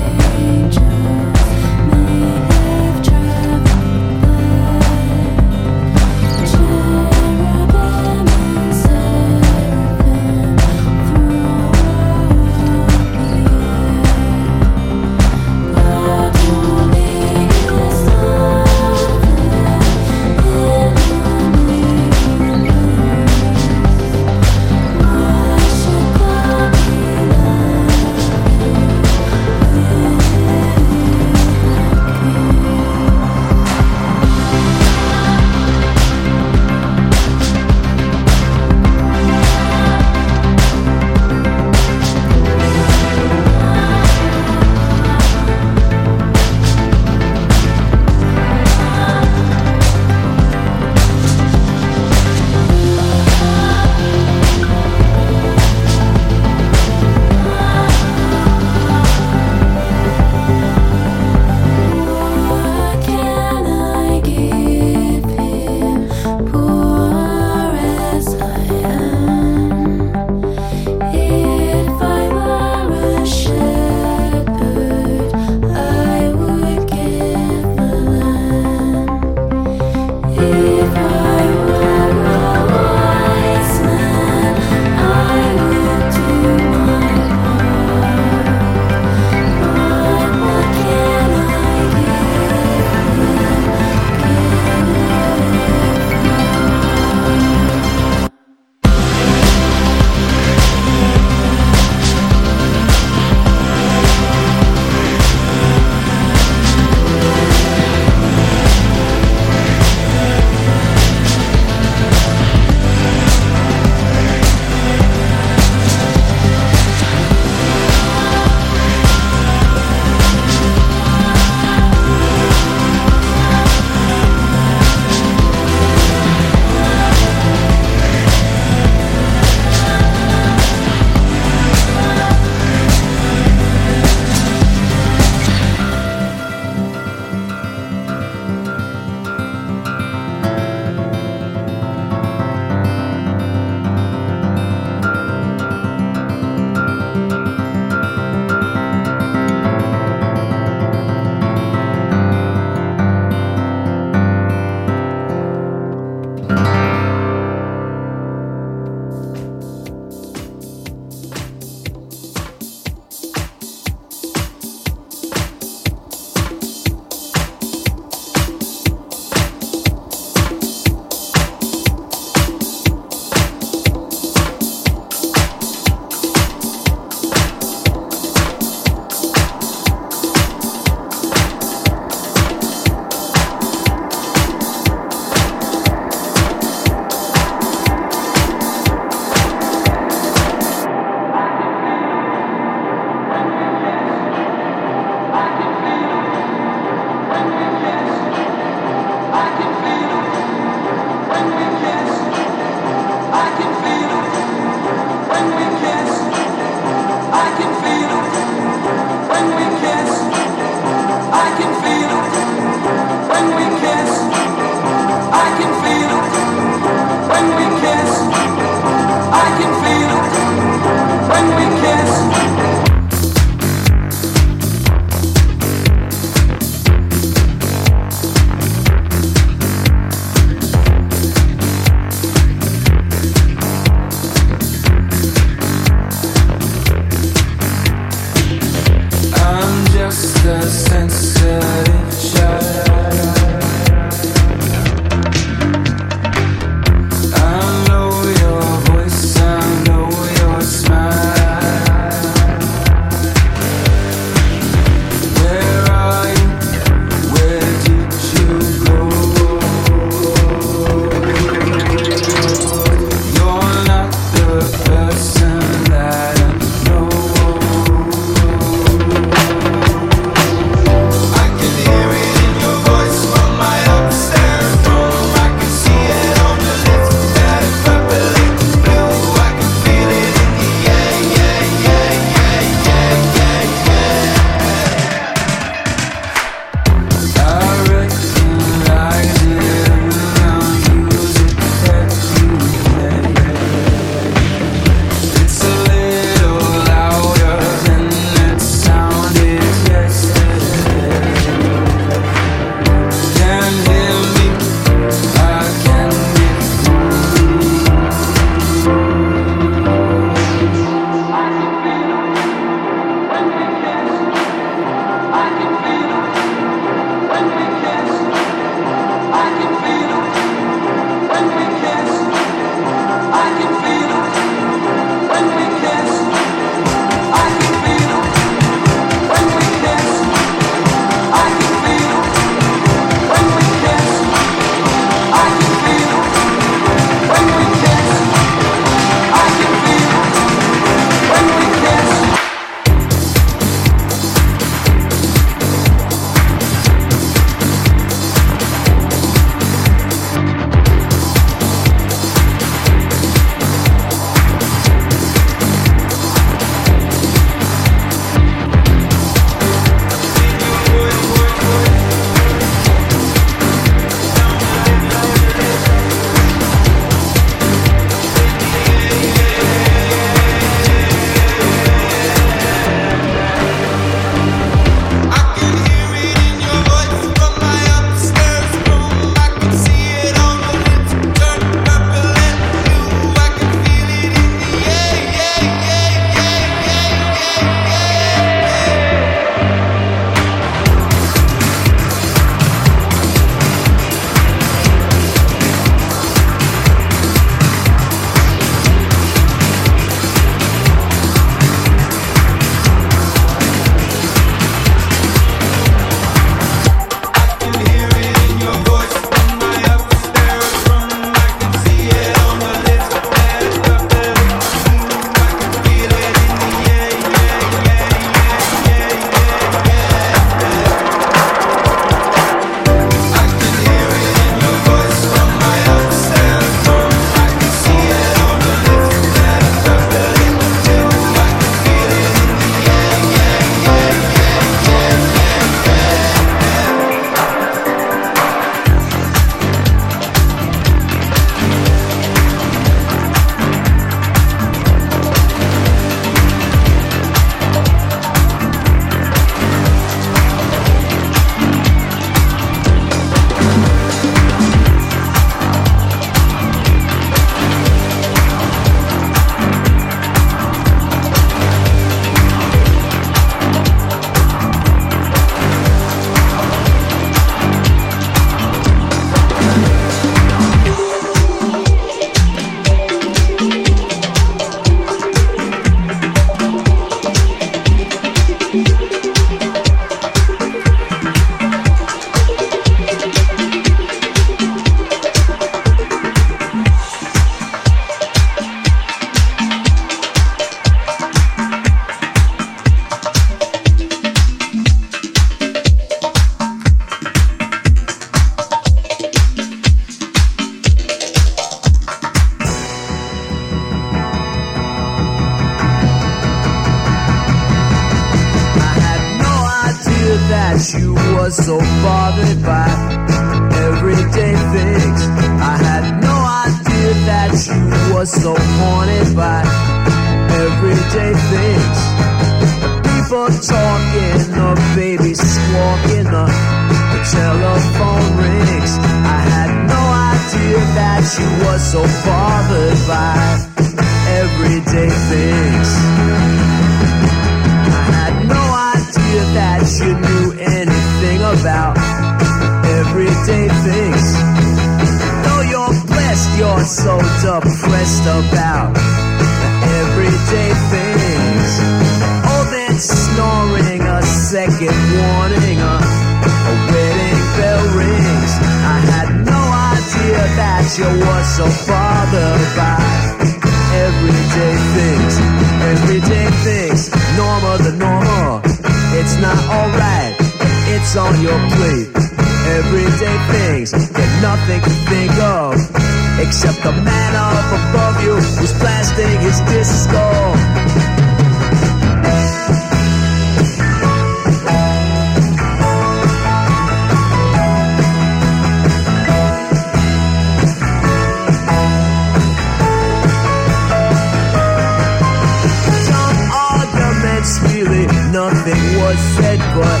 Said 599.36 599.60
but 599.74 600.00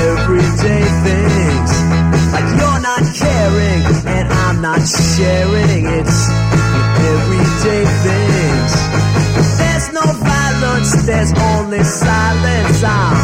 everyday 0.00 0.84
things. 1.06 1.70
Like 2.34 2.48
you're 2.58 2.82
not 2.82 3.02
caring 3.14 3.80
and 4.06 4.26
I'm 4.28 4.60
not 4.62 4.82
sharing. 4.86 5.86
It's 5.86 6.18
everyday 7.12 7.84
things. 8.04 8.72
There's 9.58 9.88
no 9.92 10.04
violence, 10.20 10.92
there's 11.06 11.32
only 11.54 11.82
silence. 11.84 12.82
I'm, 12.84 13.16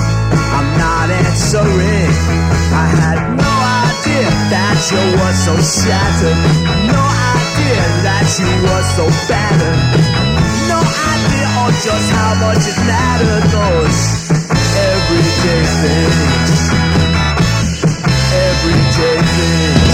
I'm 0.56 0.68
not 0.78 1.08
answering. 1.10 2.12
I 2.72 2.86
had 3.00 3.18
no 3.36 3.52
idea 3.88 4.28
that 4.52 4.76
you 4.92 5.04
were 5.20 5.36
so 5.46 5.54
shattered. 5.60 6.40
No 6.92 7.02
idea 7.36 7.82
that 8.04 8.26
you 8.40 8.52
were 8.64 8.84
so 8.96 9.04
battered. 9.28 9.80
No 10.68 10.80
idea 10.80 11.46
or 11.62 11.70
just 11.84 12.08
how 12.12 12.32
much 12.44 12.64
it 12.68 12.78
mattered. 12.84 13.44
Those 13.52 14.35
everyday 15.46 15.66
things. 15.82 16.60
Everyday 18.32 19.18
things. 19.36 19.86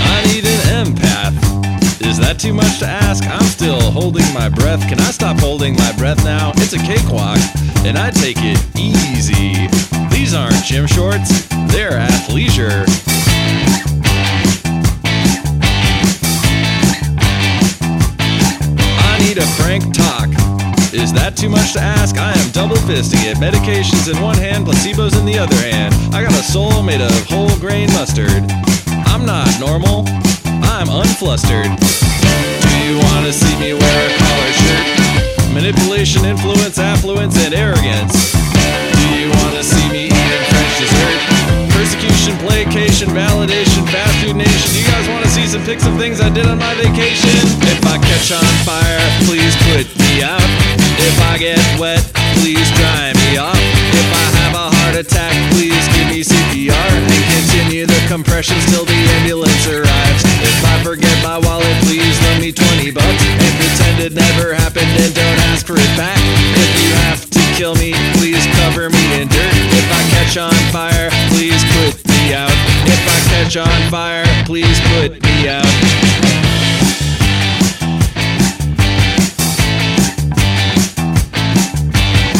I 0.00 0.22
need 0.26 0.44
an 0.44 0.86
empath. 0.86 2.06
Is 2.06 2.18
that 2.18 2.38
too 2.38 2.52
much 2.54 2.78
to 2.78 2.86
ask? 2.86 3.24
I'm 3.24 3.42
still 3.42 3.80
holding 3.80 4.32
my 4.32 4.48
breath. 4.48 4.88
Can 4.88 5.00
I 5.00 5.10
stop 5.10 5.40
holding 5.40 5.74
my 5.74 5.92
breath 5.98 6.22
now? 6.24 6.52
It's 6.56 6.72
a 6.72 6.78
cakewalk, 6.78 7.38
and 7.84 7.98
I 7.98 8.10
take 8.10 8.38
it 8.38 8.58
easy. 8.76 9.66
These 10.14 10.34
aren't 10.34 10.62
gym 10.64 10.86
shorts, 10.86 11.48
they're 11.72 11.98
athleisure. 11.98 13.05
A 19.36 19.46
frank 19.60 19.92
talk. 19.92 20.30
Is 20.96 21.12
that 21.12 21.36
too 21.36 21.50
much 21.50 21.74
to 21.74 21.80
ask? 21.80 22.16
I 22.16 22.32
am 22.32 22.50
double 22.52 22.76
fisting 22.88 23.20
it. 23.28 23.36
Medications 23.36 24.08
in 24.08 24.16
one 24.22 24.38
hand, 24.38 24.64
placebos 24.64 25.12
in 25.12 25.26
the 25.26 25.36
other 25.36 25.60
hand. 25.60 25.92
I 26.14 26.24
got 26.24 26.32
a 26.32 26.40
soul 26.40 26.82
made 26.82 27.02
of 27.02 27.12
whole 27.28 27.52
grain 27.60 27.92
mustard. 27.92 28.48
I'm 29.04 29.26
not 29.26 29.44
normal. 29.60 30.08
I'm 30.64 30.88
unflustered. 30.88 31.68
Do 31.68 32.72
you 32.88 32.96
want 33.12 33.28
to 33.28 33.32
see 33.32 33.52
me 33.60 33.76
wear 33.76 34.00
a 34.08 34.12
collar 34.16 34.52
shirt? 34.56 35.52
Manipulation, 35.52 36.24
influence, 36.24 36.78
affluence, 36.78 37.36
and 37.36 37.52
arrogance. 37.52 38.32
Do 38.32 39.04
you 39.20 39.28
want 39.36 39.52
to 39.52 39.64
see 39.64 39.84
me 39.92 40.06
eating 40.06 40.44
French 40.48 40.72
dessert? 40.80 41.35
Persecution, 41.86 42.34
placation, 42.42 43.08
validation, 43.14 43.86
fast 43.86 44.10
food 44.18 44.34
nation. 44.34 44.74
You 44.74 44.82
guys 44.90 45.06
want 45.06 45.22
to 45.22 45.30
see 45.30 45.46
some 45.46 45.62
pics 45.62 45.86
of 45.86 45.94
things 45.94 46.20
I 46.20 46.28
did 46.34 46.44
on 46.46 46.58
my 46.58 46.74
vacation? 46.74 47.30
If 47.62 47.78
I 47.86 47.94
catch 48.02 48.34
on 48.34 48.42
fire, 48.66 48.98
please 49.22 49.54
put 49.70 49.86
me 49.94 50.18
out. 50.18 50.42
If 50.98 51.14
I 51.30 51.38
get 51.38 51.62
wet, 51.78 52.02
please 52.42 52.66
dry 52.74 53.14
me 53.14 53.38
off. 53.38 53.54
If 53.94 54.08
I 54.10 54.26
have 54.34 54.54
a 54.58 54.66
heart 54.66 54.98
attack, 54.98 55.30
please 55.54 55.78
give 55.94 56.10
me 56.10 56.26
CPR 56.26 56.74
and 56.74 57.22
continue 57.38 57.86
the 57.86 58.02
compressions 58.10 58.66
till 58.66 58.82
the 58.82 58.98
ambulance 59.22 59.70
arrives. 59.70 60.26
If 60.42 60.58
I 60.66 60.82
forget 60.82 61.14
my 61.22 61.38
wallet, 61.38 61.70
please 61.86 62.18
loan 62.26 62.42
me 62.42 62.50
20 62.50 62.90
bucks 62.90 63.22
and 63.30 63.52
pretend 63.62 64.02
it 64.02 64.10
never 64.10 64.58
happened 64.58 64.90
and 64.90 65.14
don't 65.14 65.38
ask 65.54 65.62
for 65.62 65.78
it 65.78 65.92
back. 65.94 66.18
If 66.18 66.70
you 66.82 66.90
have 67.06 67.22
to 67.30 67.42
kill 67.54 67.78
me, 67.78 67.94
please 68.18 68.42
cover 68.58 68.90
me 68.90 69.22
in 69.22 69.30
dirt. 69.30 69.75
Catch 70.26 70.38
on 70.38 70.72
fire, 70.72 71.08
please 71.28 71.62
put 71.72 72.04
me 72.08 72.34
out. 72.34 72.50
If 72.50 73.00
I 73.08 73.18
catch 73.30 73.56
on 73.56 73.90
fire, 73.90 74.26
please 74.44 74.80
put 74.90 75.22
me 75.22 75.48
out. 75.48 75.64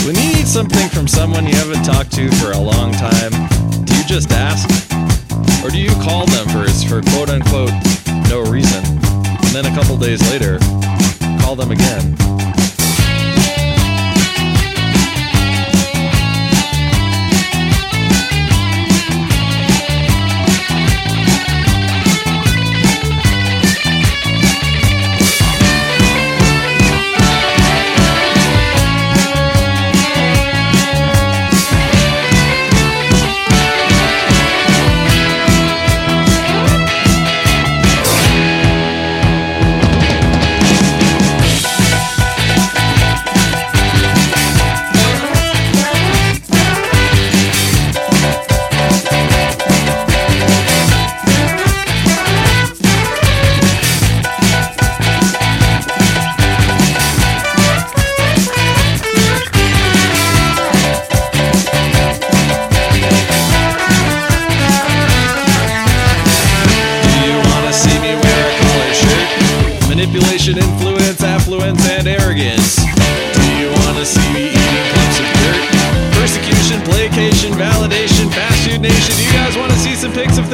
When 0.04 0.16
you 0.16 0.34
need 0.34 0.48
something 0.48 0.88
from 0.88 1.06
someone 1.06 1.46
you 1.46 1.54
haven't 1.54 1.84
talked 1.84 2.12
to 2.14 2.28
for 2.32 2.50
a 2.50 2.58
long 2.58 2.90
time, 2.90 3.30
do 3.84 3.96
you 3.96 4.04
just 4.04 4.32
ask? 4.32 4.68
Or 5.64 5.70
do 5.70 5.78
you 5.78 5.90
call 6.02 6.26
them 6.26 6.48
first 6.48 6.88
for 6.88 7.02
quote 7.02 7.30
unquote 7.30 7.70
no 8.28 8.42
reason? 8.50 8.84
And 8.84 9.54
then 9.54 9.64
a 9.64 9.74
couple 9.76 9.96
days 9.96 10.20
later, 10.32 10.58
call 11.40 11.54
them 11.54 11.70
again. 11.70 12.16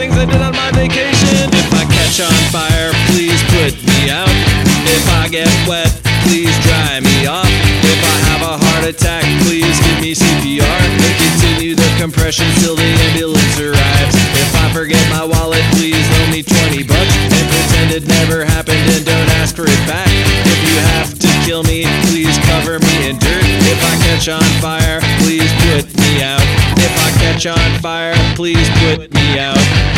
things 0.02 0.18
I 0.18 0.26
did 0.26 0.42
on 0.42 0.50
my 0.58 0.70
vacation. 0.74 1.46
If 1.54 1.70
I 1.70 1.86
catch 1.86 2.18
on 2.18 2.34
fire, 2.50 2.90
please 3.14 3.38
put 3.54 3.70
me 3.86 4.10
out. 4.10 4.34
If 4.90 5.06
I 5.14 5.30
get 5.30 5.46
wet, 5.70 5.94
please 6.26 6.50
dry 6.66 6.98
me 6.98 7.30
off. 7.30 7.46
If 7.86 8.00
I 8.02 8.16
have 8.26 8.42
a 8.42 8.54
heart 8.58 8.82
attack, 8.82 9.22
please 9.46 9.78
give 9.78 9.98
me 10.02 10.10
CPR. 10.18 10.66
And 10.66 11.14
continue 11.22 11.78
the 11.78 11.86
compression 12.02 12.50
till 12.58 12.74
the 12.74 12.90
ambulance 13.06 13.54
arrives. 13.62 14.14
If 14.42 14.50
I 14.58 14.74
forget 14.74 14.98
my 15.06 15.22
wallet, 15.22 15.62
please 15.78 16.02
loan 16.18 16.34
me 16.34 16.42
20 16.42 16.82
bucks. 16.82 17.14
And 17.38 17.46
pretend 17.46 17.88
it 17.94 18.02
never 18.02 18.42
happened 18.42 18.82
and 18.90 19.06
don't 19.06 19.30
ask 19.38 19.54
for 19.54 19.70
it 19.70 19.82
back. 19.86 20.10
If 20.42 20.58
you 20.66 20.82
have 20.98 21.14
to 21.14 21.30
kill 21.46 21.62
me, 21.62 21.86
please 22.10 22.34
cover 22.50 22.82
me 22.82 23.06
in 23.06 23.22
dirt. 23.22 23.46
If 23.70 23.78
I 23.78 23.94
catch 24.02 24.26
on 24.26 24.50
fire, 24.58 24.98
please 25.22 25.50
put 25.70 25.86
me 25.94 26.26
out. 26.26 26.42
If 26.74 26.90
I 26.90 27.08
catch 27.22 27.46
on 27.46 27.70
fire, 27.78 28.18
please 28.34 28.66
put 28.82 29.14
me 29.14 29.38
out. 29.38 29.91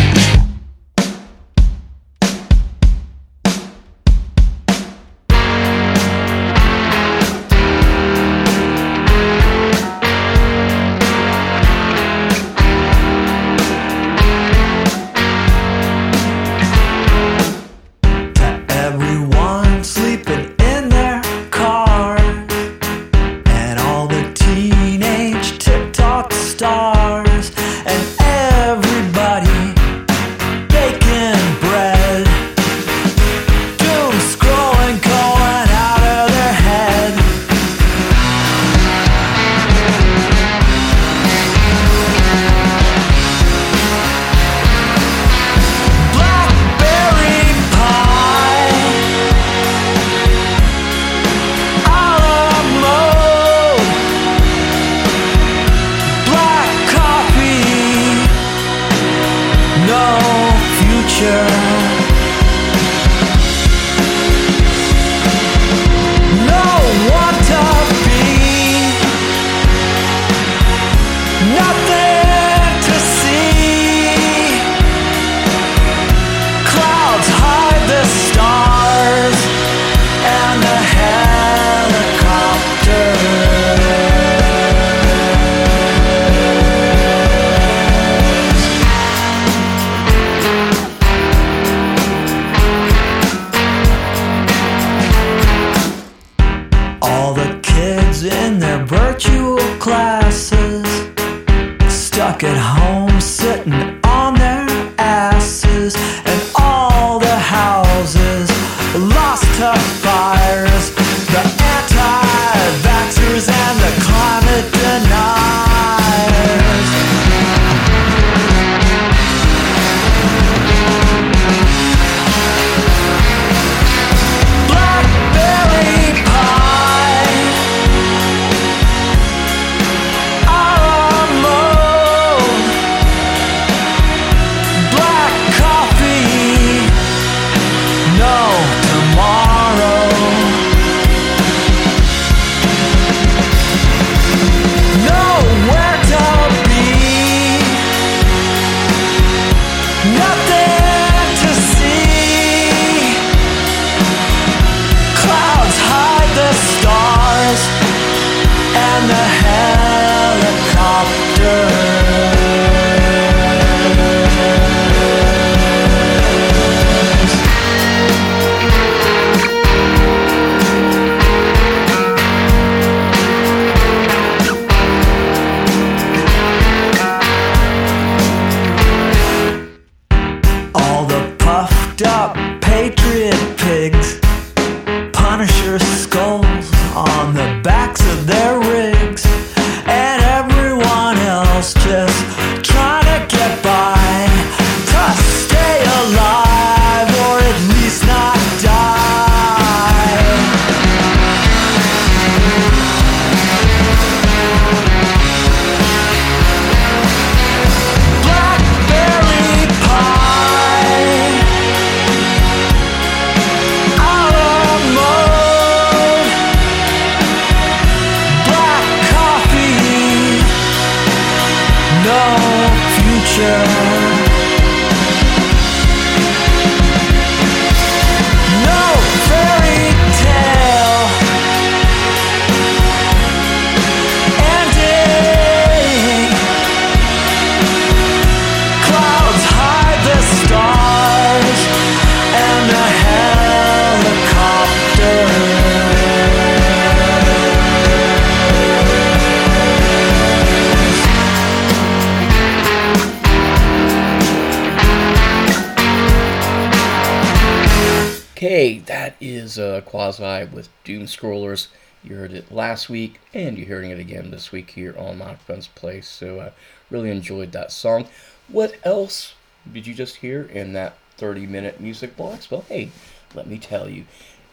Quasi 259.94 260.46
with 260.46 260.70
Doom 260.82 261.04
Scrollers. 261.04 261.68
You 262.02 262.16
heard 262.16 262.32
it 262.32 262.50
last 262.50 262.90
week, 262.90 263.20
and 263.32 263.56
you're 263.56 263.68
hearing 263.68 263.92
it 263.92 264.00
again 264.00 264.32
this 264.32 264.50
week 264.50 264.70
here 264.70 264.92
on 264.98 265.18
My 265.18 265.36
Friend's 265.36 265.68
Place. 265.68 266.08
So 266.08 266.40
I 266.40 266.50
really 266.90 267.12
enjoyed 267.12 267.52
that 267.52 267.70
song. 267.70 268.08
What 268.48 268.74
else 268.82 269.34
did 269.72 269.86
you 269.86 269.94
just 269.94 270.16
hear 270.16 270.42
in 270.42 270.72
that 270.72 270.98
30 271.16 271.46
minute 271.46 271.80
music 271.80 272.16
box? 272.16 272.50
Well, 272.50 272.64
hey, 272.68 272.90
let 273.36 273.46
me 273.46 273.56
tell 273.56 273.88
you. 273.88 274.06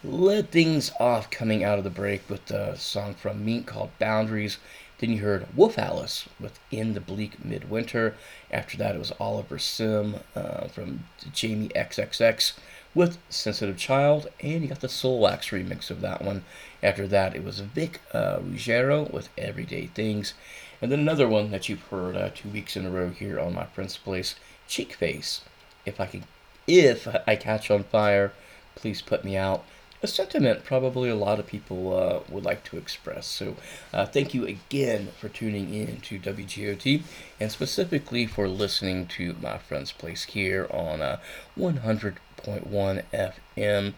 Led 0.04 0.52
things 0.52 0.92
off 1.00 1.32
coming 1.32 1.64
out 1.64 1.80
of 1.80 1.84
the 1.84 1.90
break 1.90 2.30
with 2.30 2.52
a 2.52 2.78
song 2.78 3.16
from 3.16 3.44
Meat 3.44 3.66
called 3.66 3.90
Boundaries. 3.98 4.60
Then 5.00 5.10
you 5.10 5.24
heard 5.24 5.48
Wolf 5.56 5.80
Alice 5.80 6.30
with 6.40 6.60
In 6.70 6.94
the 6.94 7.02
Bleak 7.02 7.44
Midwinter. 7.44 8.14
After 8.52 8.78
that, 8.78 8.94
it 8.94 9.00
was 9.00 9.12
Oliver 9.20 9.58
Sim 9.58 10.18
uh, 10.36 10.68
from 10.68 11.06
Jamie 11.34 11.70
XXX 11.70 12.54
with 12.94 13.18
Sensitive 13.30 13.78
Child, 13.78 14.28
and 14.42 14.62
you 14.62 14.68
got 14.68 14.82
the 14.82 14.88
Soulwax 14.88 15.52
remix 15.52 15.90
of 15.90 16.02
that 16.02 16.22
one. 16.22 16.44
After 16.84 17.08
that, 17.08 17.36
it 17.36 17.44
was 17.44 17.60
Vic 17.60 18.02
uh, 18.14 18.40
Ruggiero 18.42 19.04
with 19.04 19.30
Everyday 19.38 19.88
Things. 19.88 20.34
And 20.82 20.92
then 20.92 21.00
another 21.00 21.28
one 21.28 21.52
that 21.52 21.70
you've 21.70 21.84
heard 21.84 22.18
uh, 22.18 22.32
two 22.34 22.50
weeks 22.50 22.76
in 22.76 22.86
a 22.86 22.90
row 22.90 23.10
here 23.10 23.40
on 23.40 23.54
my 23.54 23.66
Friend's 23.66 23.98
Place, 23.98 24.36
Cheekface. 24.68 25.42
If 25.86 26.00
I 26.00 26.08
can, 26.08 26.24
if 26.68 27.08
I 27.28 27.36
catch 27.36 27.70
on 27.72 27.84
fire, 27.84 28.34
please 28.76 29.02
put 29.02 29.24
me 29.24 29.38
out. 29.38 29.64
A 30.04 30.08
sentiment 30.08 30.66
probably 30.66 31.10
a 31.10 31.16
lot 31.16 31.40
of 31.40 31.46
people 31.46 31.96
uh, 31.96 32.22
would 32.28 32.44
like 32.44 32.64
to 32.66 32.78
express. 32.78 33.28
So, 33.28 33.56
uh, 33.94 34.08
thank 34.08 34.34
you 34.34 34.48
again 34.48 35.10
for 35.20 35.30
tuning 35.30 35.72
in 35.76 36.02
to 36.02 36.18
WGOT 36.18 37.04
and 37.40 37.52
specifically 37.52 38.26
for 38.26 38.48
listening 38.48 39.06
to 39.08 39.36
my 39.40 39.60
friend's 39.60 39.92
place 39.92 40.24
here 40.24 40.68
on 40.72 41.04
uh, 41.04 41.20
100. 41.54 42.20
95.1 42.44 43.04
FM. 43.14 43.94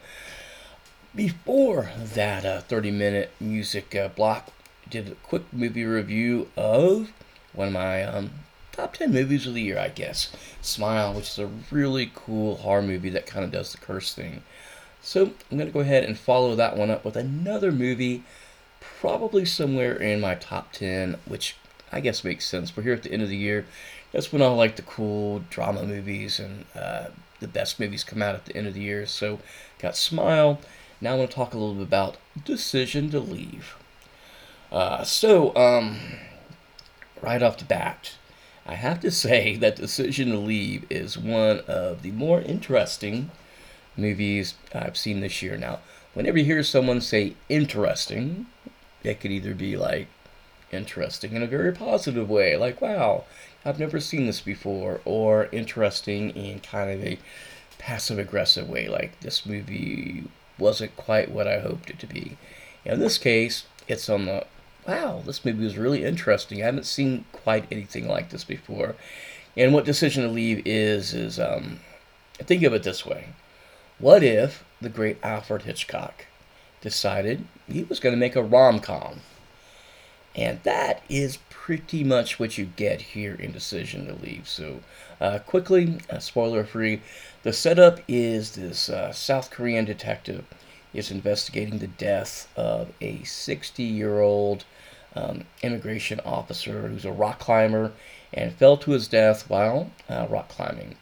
Before 1.14 1.90
that 1.96 2.44
uh, 2.44 2.60
30 2.60 2.90
minute 2.90 3.30
music 3.40 3.94
uh, 3.94 4.08
block, 4.08 4.50
did 4.88 5.08
a 5.08 5.14
quick 5.16 5.44
movie 5.52 5.84
review 5.84 6.48
of 6.56 7.12
one 7.52 7.68
of 7.68 7.72
my 7.72 8.02
um, 8.02 8.30
top 8.72 8.94
10 8.94 9.12
movies 9.12 9.46
of 9.46 9.54
the 9.54 9.62
year, 9.62 9.78
I 9.78 9.88
guess. 9.88 10.32
Smile, 10.60 11.14
which 11.14 11.30
is 11.30 11.38
a 11.38 11.50
really 11.70 12.10
cool 12.14 12.56
horror 12.56 12.82
movie 12.82 13.10
that 13.10 13.26
kind 13.26 13.44
of 13.44 13.52
does 13.52 13.72
the 13.72 13.78
curse 13.78 14.12
thing. 14.12 14.42
So 15.00 15.32
I'm 15.50 15.58
going 15.58 15.66
to 15.66 15.72
go 15.72 15.80
ahead 15.80 16.04
and 16.04 16.18
follow 16.18 16.54
that 16.56 16.76
one 16.76 16.90
up 16.90 17.04
with 17.04 17.16
another 17.16 17.70
movie, 17.70 18.24
probably 18.80 19.44
somewhere 19.44 19.94
in 19.94 20.20
my 20.20 20.34
top 20.34 20.72
10, 20.72 21.16
which 21.26 21.56
I 21.92 22.00
guess 22.00 22.24
makes 22.24 22.46
sense. 22.46 22.76
We're 22.76 22.82
here 22.82 22.94
at 22.94 23.04
the 23.04 23.12
end 23.12 23.22
of 23.22 23.28
the 23.28 23.36
year. 23.36 23.66
That's 24.12 24.32
when 24.32 24.42
I 24.42 24.46
like 24.48 24.76
the 24.76 24.82
cool 24.82 25.44
drama 25.50 25.84
movies 25.84 26.40
and 26.40 26.64
uh, 26.74 27.06
the 27.40 27.48
best 27.48 27.78
movies 27.80 28.04
come 28.04 28.22
out 28.22 28.34
at 28.34 28.44
the 28.44 28.56
end 28.56 28.66
of 28.66 28.74
the 28.74 28.80
year. 28.80 29.06
So 29.06 29.40
got 29.78 29.96
Smile. 29.96 30.60
Now 31.00 31.14
I 31.14 31.18
want 31.18 31.30
to 31.30 31.36
talk 31.36 31.54
a 31.54 31.58
little 31.58 31.74
bit 31.74 31.82
about 31.84 32.16
Decision 32.44 33.10
to 33.10 33.20
Leave. 33.20 33.76
Uh, 34.72 35.04
so, 35.04 35.54
um, 35.54 35.98
right 37.22 37.42
off 37.42 37.58
the 37.58 37.64
bat, 37.64 38.16
I 38.66 38.74
have 38.74 39.00
to 39.00 39.10
say 39.24 39.56
that 39.56 39.76
Decision 39.76 40.30
to 40.30 40.38
Leave 40.38 40.86
is 40.90 41.18
one 41.18 41.60
of 41.66 42.02
the 42.02 42.12
more 42.12 42.40
interesting 42.40 43.30
movies 43.96 44.54
I've 44.74 44.96
seen 44.96 45.20
this 45.20 45.42
year. 45.42 45.56
Now, 45.56 45.80
whenever 46.14 46.38
you 46.38 46.44
hear 46.44 46.62
someone 46.62 47.00
say 47.00 47.34
interesting, 47.48 48.46
it 49.02 49.20
could 49.20 49.30
either 49.30 49.54
be 49.54 49.76
like 49.76 50.08
interesting 50.72 51.34
in 51.34 51.42
a 51.42 51.46
very 51.46 51.72
positive 51.72 52.28
way, 52.28 52.56
like, 52.56 52.80
wow, 52.80 53.24
I've 53.64 53.78
never 53.78 54.00
seen 54.00 54.26
this 54.26 54.40
before, 54.40 55.00
or 55.04 55.48
interesting 55.52 56.30
in 56.30 56.60
kind 56.60 56.90
of 56.90 57.02
a 57.02 57.18
passive 57.78 58.18
aggressive 58.18 58.68
way, 58.68 58.88
like 58.88 59.18
this 59.20 59.46
movie 59.46 60.24
wasn't 60.58 60.96
quite 60.96 61.30
what 61.30 61.48
I 61.48 61.60
hoped 61.60 61.90
it 61.90 61.98
to 62.00 62.06
be. 62.06 62.36
In 62.84 63.00
this 63.00 63.18
case, 63.18 63.64
it's 63.88 64.08
on 64.08 64.26
the 64.26 64.46
wow, 64.86 65.22
this 65.24 65.44
movie 65.44 65.64
was 65.64 65.78
really 65.78 66.04
interesting. 66.04 66.62
I 66.62 66.66
haven't 66.66 66.86
seen 66.86 67.24
quite 67.32 67.66
anything 67.70 68.06
like 68.06 68.30
this 68.30 68.44
before. 68.44 68.94
And 69.56 69.72
what 69.72 69.84
Decision 69.84 70.24
to 70.24 70.28
Leave 70.28 70.62
is, 70.66 71.14
is 71.14 71.38
um, 71.38 71.80
think 72.38 72.62
of 72.64 72.74
it 72.74 72.82
this 72.82 73.06
way. 73.06 73.28
What 73.98 74.22
if 74.22 74.64
the 74.80 74.88
great 74.88 75.18
Alfred 75.22 75.62
Hitchcock 75.62 76.26
decided 76.80 77.46
he 77.66 77.84
was 77.84 78.00
going 78.00 78.14
to 78.14 78.18
make 78.18 78.36
a 78.36 78.42
rom 78.42 78.80
com? 78.80 79.20
And 80.34 80.60
that 80.64 81.02
is 81.08 81.38
pretty 81.64 82.04
much 82.04 82.38
what 82.38 82.58
you 82.58 82.66
get 82.76 83.00
here 83.00 83.34
in 83.36 83.50
Decision 83.50 84.06
to 84.06 84.12
Leave. 84.22 84.46
So, 84.46 84.80
uh, 85.18 85.38
quickly, 85.38 85.98
uh, 86.10 86.18
spoiler 86.18 86.62
free, 86.62 87.00
the 87.42 87.54
setup 87.54 88.00
is 88.06 88.54
this 88.54 88.90
uh, 88.90 89.12
South 89.12 89.50
Korean 89.50 89.86
detective 89.86 90.44
is 90.92 91.10
investigating 91.10 91.78
the 91.78 91.86
death 91.86 92.52
of 92.54 92.92
a 93.00 93.22
60 93.24 93.82
year 93.82 94.20
old 94.20 94.66
um, 95.16 95.44
immigration 95.62 96.20
officer 96.20 96.88
who's 96.88 97.06
a 97.06 97.12
rock 97.12 97.38
climber 97.38 97.92
and 98.30 98.52
fell 98.52 98.76
to 98.76 98.90
his 98.90 99.08
death 99.08 99.48
while 99.48 99.90
uh, 100.10 100.26
rock 100.28 100.50
climbing. 100.50 100.96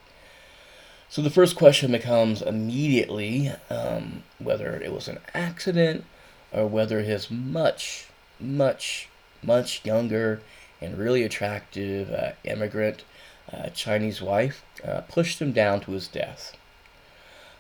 So 1.09 1.23
the 1.23 1.31
first 1.31 1.57
question 1.57 1.91
becomes 1.91 2.41
immediately 2.41 3.51
um, 3.69 4.23
whether 4.39 4.77
it 4.77 4.93
was 4.93 5.09
an 5.09 5.19
accident 5.35 6.05
or 6.53 6.69
whether 6.69 7.01
his 7.01 7.33
much, 7.33 8.07
much, 8.39 9.09
much 9.43 9.85
younger 9.85 10.41
and 10.81 10.99
really 10.99 11.23
attractive 11.23 12.11
uh, 12.11 12.33
immigrant 12.45 13.05
uh, 13.53 13.69
Chinese 13.71 14.23
wife 14.23 14.65
uh, 14.85 15.01
pushed 15.03 15.41
him 15.41 15.53
down 15.53 15.81
to 15.81 15.93
his 15.93 16.09
death. 16.09 16.57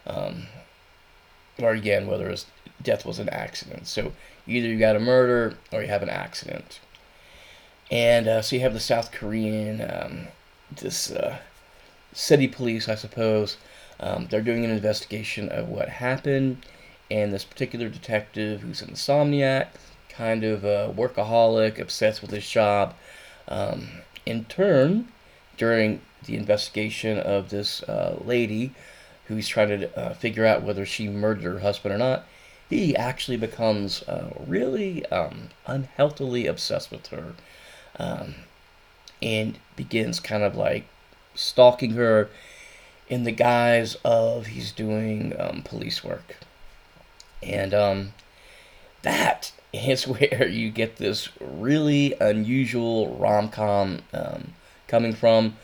Um, 0.06 0.46
or 1.58 1.72
again, 1.72 2.06
whether 2.06 2.28
his 2.30 2.46
death 2.82 3.04
was 3.04 3.18
an 3.18 3.28
accident. 3.28 3.86
So 3.86 4.12
either 4.46 4.68
you 4.68 4.78
got 4.78 4.96
a 4.96 5.00
murder 5.00 5.56
or 5.72 5.82
you 5.82 5.88
have 5.88 6.02
an 6.02 6.10
accident. 6.10 6.80
And 7.90 8.26
uh, 8.26 8.42
so 8.42 8.56
you 8.56 8.62
have 8.62 8.72
the 8.72 8.80
South 8.80 9.12
Korean, 9.12 9.80
um, 9.82 10.28
this 10.80 11.10
uh, 11.10 11.38
city 12.12 12.48
police, 12.48 12.88
I 12.88 12.94
suppose. 12.94 13.58
Um, 14.00 14.26
they're 14.30 14.40
doing 14.40 14.64
an 14.64 14.70
investigation 14.70 15.48
of 15.50 15.68
what 15.68 15.88
happened, 15.88 16.64
and 17.10 17.32
this 17.32 17.44
particular 17.44 17.88
detective, 17.88 18.62
who's 18.62 18.82
an 18.82 18.90
insomniac, 18.90 19.68
kind 20.12 20.44
of 20.44 20.64
a 20.64 20.92
workaholic, 20.96 21.78
obsessed 21.78 22.22
with 22.22 22.30
his 22.30 22.48
job, 22.48 22.94
um, 23.48 23.88
in 24.24 24.44
turn, 24.44 25.08
during 25.56 26.00
the 26.24 26.36
investigation 26.36 27.18
of 27.18 27.50
this 27.50 27.82
uh, 27.84 28.18
lady, 28.24 28.72
who 29.26 29.36
he's 29.36 29.48
trying 29.48 29.68
to 29.68 29.98
uh, 29.98 30.14
figure 30.14 30.46
out 30.46 30.62
whether 30.62 30.84
she 30.84 31.08
murdered 31.08 31.44
her 31.44 31.58
husband 31.60 31.94
or 31.94 31.98
not, 31.98 32.24
he 32.68 32.96
actually 32.96 33.36
becomes 33.36 34.02
uh, 34.04 34.32
really 34.46 35.04
um, 35.06 35.48
unhealthily 35.66 36.46
obsessed 36.46 36.90
with 36.90 37.08
her 37.08 37.34
um, 37.98 38.34
and 39.20 39.58
begins 39.76 40.20
kind 40.20 40.42
of 40.42 40.56
like 40.56 40.86
stalking 41.34 41.92
her 41.92 42.28
in 43.08 43.24
the 43.24 43.32
guise 43.32 43.96
of 44.04 44.46
he's 44.46 44.72
doing 44.72 45.34
um, 45.38 45.62
police 45.62 46.02
work. 46.02 46.36
And 47.42 47.74
um, 47.74 48.14
that 49.02 49.52
is 49.72 50.06
where 50.08 50.46
you 50.48 50.70
get 50.70 50.96
this 50.96 51.28
really 51.40 52.14
unusual 52.20 53.16
rom 53.16 53.48
com 53.48 54.00
um, 54.12 54.54
coming 54.88 55.12
from 55.12 55.56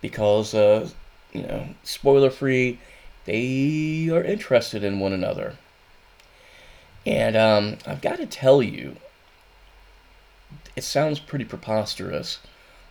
because, 0.00 0.54
uh, 0.54 0.88
you 1.32 1.42
know, 1.42 1.68
spoiler 1.82 2.30
free, 2.30 2.78
they 3.24 4.08
are 4.10 4.22
interested 4.22 4.84
in 4.84 5.00
one 5.00 5.12
another. 5.12 5.56
And 7.04 7.36
um, 7.36 7.78
I've 7.86 8.00
got 8.00 8.16
to 8.18 8.26
tell 8.26 8.62
you, 8.62 8.96
it 10.76 10.84
sounds 10.84 11.18
pretty 11.18 11.44
preposterous, 11.44 12.38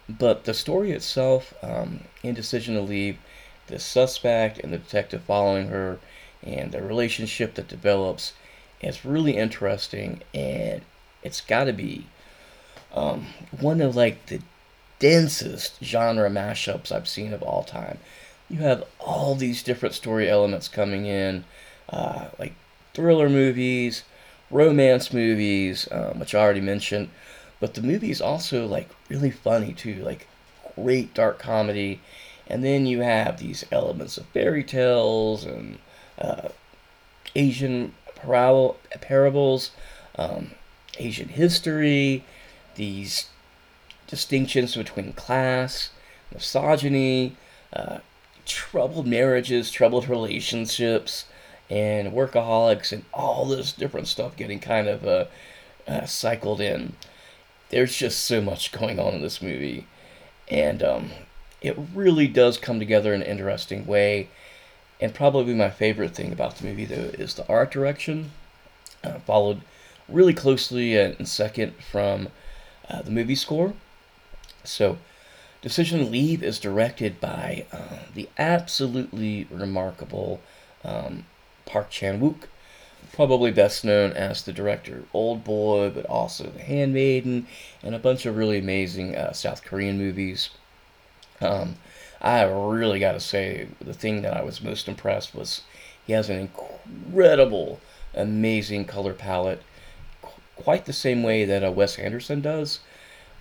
but 0.09 0.45
the 0.45 0.53
story 0.53 0.91
itself, 0.91 1.53
um, 1.61 2.01
in 2.23 2.33
Decision 2.33 2.75
to 2.75 2.81
Leave, 2.81 3.17
the 3.67 3.79
suspect 3.79 4.59
and 4.59 4.71
the 4.71 4.77
detective 4.77 5.23
following 5.23 5.67
her, 5.67 5.99
and 6.43 6.71
the 6.71 6.81
relationship 6.81 7.55
that 7.55 7.67
develops, 7.67 8.33
is 8.81 9.05
really 9.05 9.37
interesting, 9.37 10.21
and 10.33 10.81
it's 11.23 11.41
got 11.41 11.65
to 11.65 11.73
be 11.73 12.05
um, 12.93 13.27
one 13.59 13.81
of 13.81 13.95
like 13.95 14.25
the 14.27 14.41
densest 14.99 15.83
genre 15.83 16.29
mashups 16.29 16.91
I've 16.91 17.07
seen 17.07 17.33
of 17.33 17.43
all 17.43 17.63
time. 17.63 17.99
You 18.49 18.59
have 18.59 18.83
all 18.99 19.35
these 19.35 19.63
different 19.63 19.95
story 19.95 20.29
elements 20.29 20.67
coming 20.67 21.05
in, 21.05 21.43
uh, 21.89 22.27
like 22.39 22.53
thriller 22.93 23.29
movies, 23.29 24.03
romance 24.49 25.11
movies, 25.11 25.87
um, 25.91 26.19
which 26.19 26.33
I 26.33 26.39
already 26.39 26.61
mentioned, 26.61 27.09
but 27.59 27.73
the 27.73 27.81
movie 27.81 28.11
is 28.11 28.21
also 28.21 28.65
like 28.65 28.89
really 29.09 29.31
funny 29.31 29.73
too, 29.73 29.95
like 30.03 30.27
great 30.75 31.13
dark 31.13 31.39
comedy, 31.39 31.99
and 32.47 32.63
then 32.63 32.85
you 32.85 33.01
have 33.01 33.39
these 33.39 33.65
elements 33.71 34.17
of 34.17 34.25
fairy 34.27 34.63
tales 34.63 35.43
and 35.43 35.79
uh, 36.19 36.49
Asian 37.35 37.93
parable, 38.17 38.77
parables, 39.01 39.71
um, 40.15 40.51
Asian 40.97 41.29
history, 41.29 42.23
these 42.75 43.27
distinctions 44.07 44.75
between 44.75 45.13
class, 45.13 45.89
misogyny, 46.33 47.35
uh, 47.73 47.99
troubled 48.45 49.07
marriages, 49.07 49.69
troubled 49.71 50.07
relationships, 50.07 51.25
and 51.69 52.13
workaholics, 52.13 52.91
and 52.91 53.03
all 53.13 53.45
this 53.45 53.73
different 53.73 54.07
stuff 54.07 54.37
getting 54.37 54.59
kind 54.59 54.87
of 54.87 55.05
uh, 55.05 55.25
uh, 55.87 56.05
cycled 56.05 56.61
in. 56.61 56.93
There's 57.69 57.95
just 57.95 58.23
so 58.25 58.41
much 58.41 58.71
going 58.71 58.99
on 58.99 59.13
in 59.13 59.21
this 59.21 59.41
movie, 59.41 59.85
and 60.47 60.81
um, 60.81 61.11
it 61.61 61.77
really 61.93 62.27
does 62.27 62.57
come 62.57 62.79
together 62.79 63.13
in 63.13 63.21
an 63.21 63.27
interesting 63.27 63.85
way. 63.85 64.29
And 64.99 65.13
probably 65.13 65.53
my 65.53 65.69
favorite 65.69 66.15
thing 66.15 66.31
about 66.31 66.55
the 66.55 66.65
movie, 66.65 66.85
though, 66.85 67.11
is 67.13 67.35
the 67.35 67.47
art 67.47 67.71
direction. 67.71 68.31
Uh, 69.03 69.19
followed 69.19 69.61
really 70.09 70.33
closely 70.33 70.97
and 70.97 71.27
second 71.27 71.73
from 71.75 72.29
uh, 72.89 73.01
the 73.03 73.11
movie 73.11 73.35
score. 73.35 73.73
So, 74.63 74.97
Decision 75.61 76.11
Leave 76.11 76.43
is 76.43 76.59
directed 76.59 77.19
by 77.19 77.65
uh, 77.71 77.99
the 78.13 78.29
absolutely 78.37 79.47
remarkable 79.51 80.39
um, 80.83 81.25
Park 81.65 81.89
Chan 81.89 82.19
Wook, 82.19 82.47
probably 83.11 83.51
best 83.51 83.83
known 83.83 84.13
as 84.13 84.43
the 84.43 84.53
director 84.53 85.03
Old 85.13 85.43
Boy, 85.43 85.89
but 85.89 86.05
also 86.05 86.45
The 86.45 86.61
Handmaiden, 86.61 87.47
and 87.83 87.95
a 87.95 87.99
bunch 87.99 88.25
of 88.25 88.37
really 88.37 88.59
amazing 88.59 89.15
uh, 89.15 89.33
South 89.33 89.63
Korean 89.63 89.97
movies. 89.97 90.49
Um, 91.41 91.75
I 92.21 92.43
really 92.43 92.99
got 92.99 93.13
to 93.13 93.19
say, 93.19 93.67
the 93.79 93.93
thing 93.93 94.21
that 94.23 94.35
I 94.35 94.43
was 94.43 94.61
most 94.61 94.87
impressed 94.87 95.35
was 95.35 95.61
he 96.05 96.13
has 96.13 96.29
an 96.29 96.39
incredible, 96.39 97.79
amazing 98.13 98.85
color 98.85 99.13
palette, 99.13 99.61
qu- 100.21 100.41
quite 100.55 100.85
the 100.85 100.93
same 100.93 101.21
way 101.21 101.45
that 101.45 101.63
uh, 101.63 101.71
Wes 101.71 101.99
Anderson 101.99 102.41
does. 102.41 102.79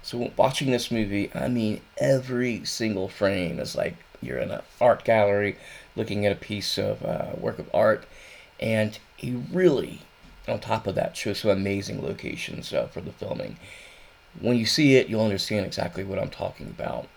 So 0.03 0.31
watching 0.37 0.71
this 0.71 0.91
movie, 0.91 1.31
I 1.35 1.49
mean, 1.49 1.81
every 1.99 2.65
single 2.65 3.09
frame 3.09 3.59
is 3.59 3.75
like 3.75 3.97
you're 4.23 4.39
in 4.39 4.51
an 4.51 4.63
art 4.81 5.05
gallery 5.05 5.57
looking 5.95 6.27
at 6.27 6.33
a 6.33 6.37
piece 6.37 6.79
of 6.79 7.03
uh, 7.05 7.31
work 7.39 7.59
of 7.59 7.71
art, 7.75 8.07
and 8.61 8.99
he 9.17 9.43
really, 9.53 10.03
on 10.47 10.61
top 10.61 10.87
of 10.87 10.95
that, 10.95 11.15
chose 11.15 11.41
some 11.41 11.51
amazing 11.51 12.03
locations 12.03 12.73
uh, 12.73 12.87
for 12.87 13.01
the 13.01 13.13
filming. 13.13 13.57
When 14.39 14.57
you 14.57 14.67
see 14.67 14.97
it, 14.97 15.09
you'll 15.09 15.25
understand 15.25 15.65
exactly 15.67 16.05
what 16.05 16.19
I'm 16.19 16.31
talking 16.31 16.67
about. 16.67 17.09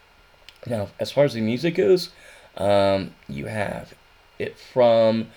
Now, 0.67 0.89
as 0.99 1.11
far 1.11 1.25
as 1.25 1.33
the 1.33 1.41
music 1.41 1.75
goes, 1.75 2.09
um, 2.57 3.11
you 3.27 3.45
have 3.45 3.93
it 4.37 4.57
from 4.57 5.29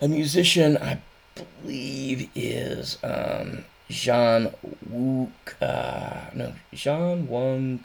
a 0.00 0.08
musician 0.08 0.76
I 0.76 1.00
believe 1.34 2.28
is 2.34 2.98
um, 3.02 3.64
Jean 3.88 4.52
Wook, 4.90 5.30
uh, 5.60 6.30
no, 6.34 6.54
Jean 6.72 7.28
Wong 7.28 7.84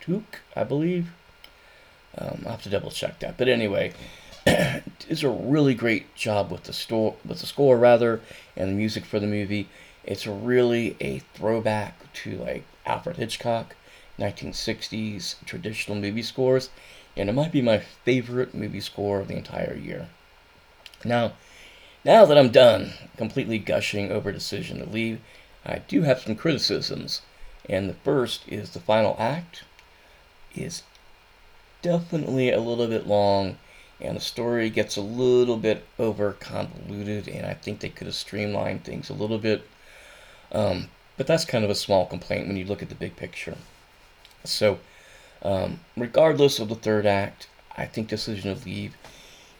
Tuk, 0.00 0.40
I 0.56 0.64
believe. 0.64 1.08
Um, 2.16 2.42
I'll 2.44 2.52
have 2.52 2.62
to 2.62 2.70
double 2.70 2.90
check 2.90 3.20
that. 3.20 3.36
But 3.36 3.48
anyway, 3.48 3.92
it's 4.46 5.22
a 5.22 5.28
really 5.28 5.74
great 5.74 6.14
job 6.14 6.50
with 6.50 6.64
the 6.64 6.72
store, 6.72 7.16
with 7.24 7.40
the 7.40 7.46
score 7.46 7.76
rather, 7.76 8.20
and 8.56 8.70
the 8.70 8.74
music 8.74 9.04
for 9.04 9.20
the 9.20 9.26
movie. 9.26 9.68
It's 10.04 10.26
really 10.26 10.96
a 11.00 11.18
throwback 11.34 12.12
to 12.24 12.36
like 12.38 12.64
Alfred 12.86 13.18
Hitchcock, 13.18 13.76
1960s 14.18 15.36
traditional 15.44 15.96
movie 15.96 16.22
scores, 16.22 16.70
and 17.16 17.28
it 17.28 17.34
might 17.34 17.52
be 17.52 17.62
my 17.62 17.78
favorite 17.78 18.54
movie 18.54 18.80
score 18.80 19.20
of 19.20 19.28
the 19.28 19.36
entire 19.36 19.74
year. 19.74 20.08
Now, 21.04 21.32
now 22.04 22.24
that 22.24 22.38
I'm 22.38 22.50
done 22.50 22.92
completely 23.16 23.58
gushing 23.58 24.10
over 24.10 24.32
Decision 24.32 24.78
to 24.78 24.88
Leave, 24.88 25.20
I 25.64 25.78
do 25.80 26.02
have 26.02 26.20
some 26.20 26.36
criticisms, 26.36 27.22
and 27.68 27.88
the 27.88 27.94
first 27.94 28.42
is 28.48 28.70
the 28.70 28.80
final 28.80 29.16
act 29.18 29.64
is 30.54 30.82
definitely 31.82 32.50
a 32.50 32.60
little 32.60 32.86
bit 32.86 33.06
long, 33.06 33.58
and 34.00 34.16
the 34.16 34.20
story 34.20 34.70
gets 34.70 34.96
a 34.96 35.02
little 35.02 35.56
bit 35.56 35.84
over 35.98 36.32
convoluted, 36.32 37.28
and 37.28 37.46
I 37.46 37.54
think 37.54 37.80
they 37.80 37.88
could 37.88 38.06
have 38.06 38.16
streamlined 38.16 38.84
things 38.84 39.10
a 39.10 39.14
little 39.14 39.38
bit. 39.38 39.68
Um, 40.50 40.88
but 41.16 41.26
that's 41.26 41.44
kind 41.44 41.64
of 41.64 41.70
a 41.70 41.74
small 41.74 42.06
complaint 42.06 42.46
when 42.46 42.56
you 42.56 42.64
look 42.64 42.82
at 42.82 42.88
the 42.88 42.94
big 42.94 43.16
picture. 43.16 43.56
So, 44.44 44.78
um, 45.42 45.80
regardless 45.96 46.58
of 46.58 46.68
the 46.68 46.74
third 46.74 47.06
act, 47.06 47.48
I 47.76 47.86
think 47.86 48.08
Decision 48.08 48.54
to 48.54 48.64
Leave 48.64 48.96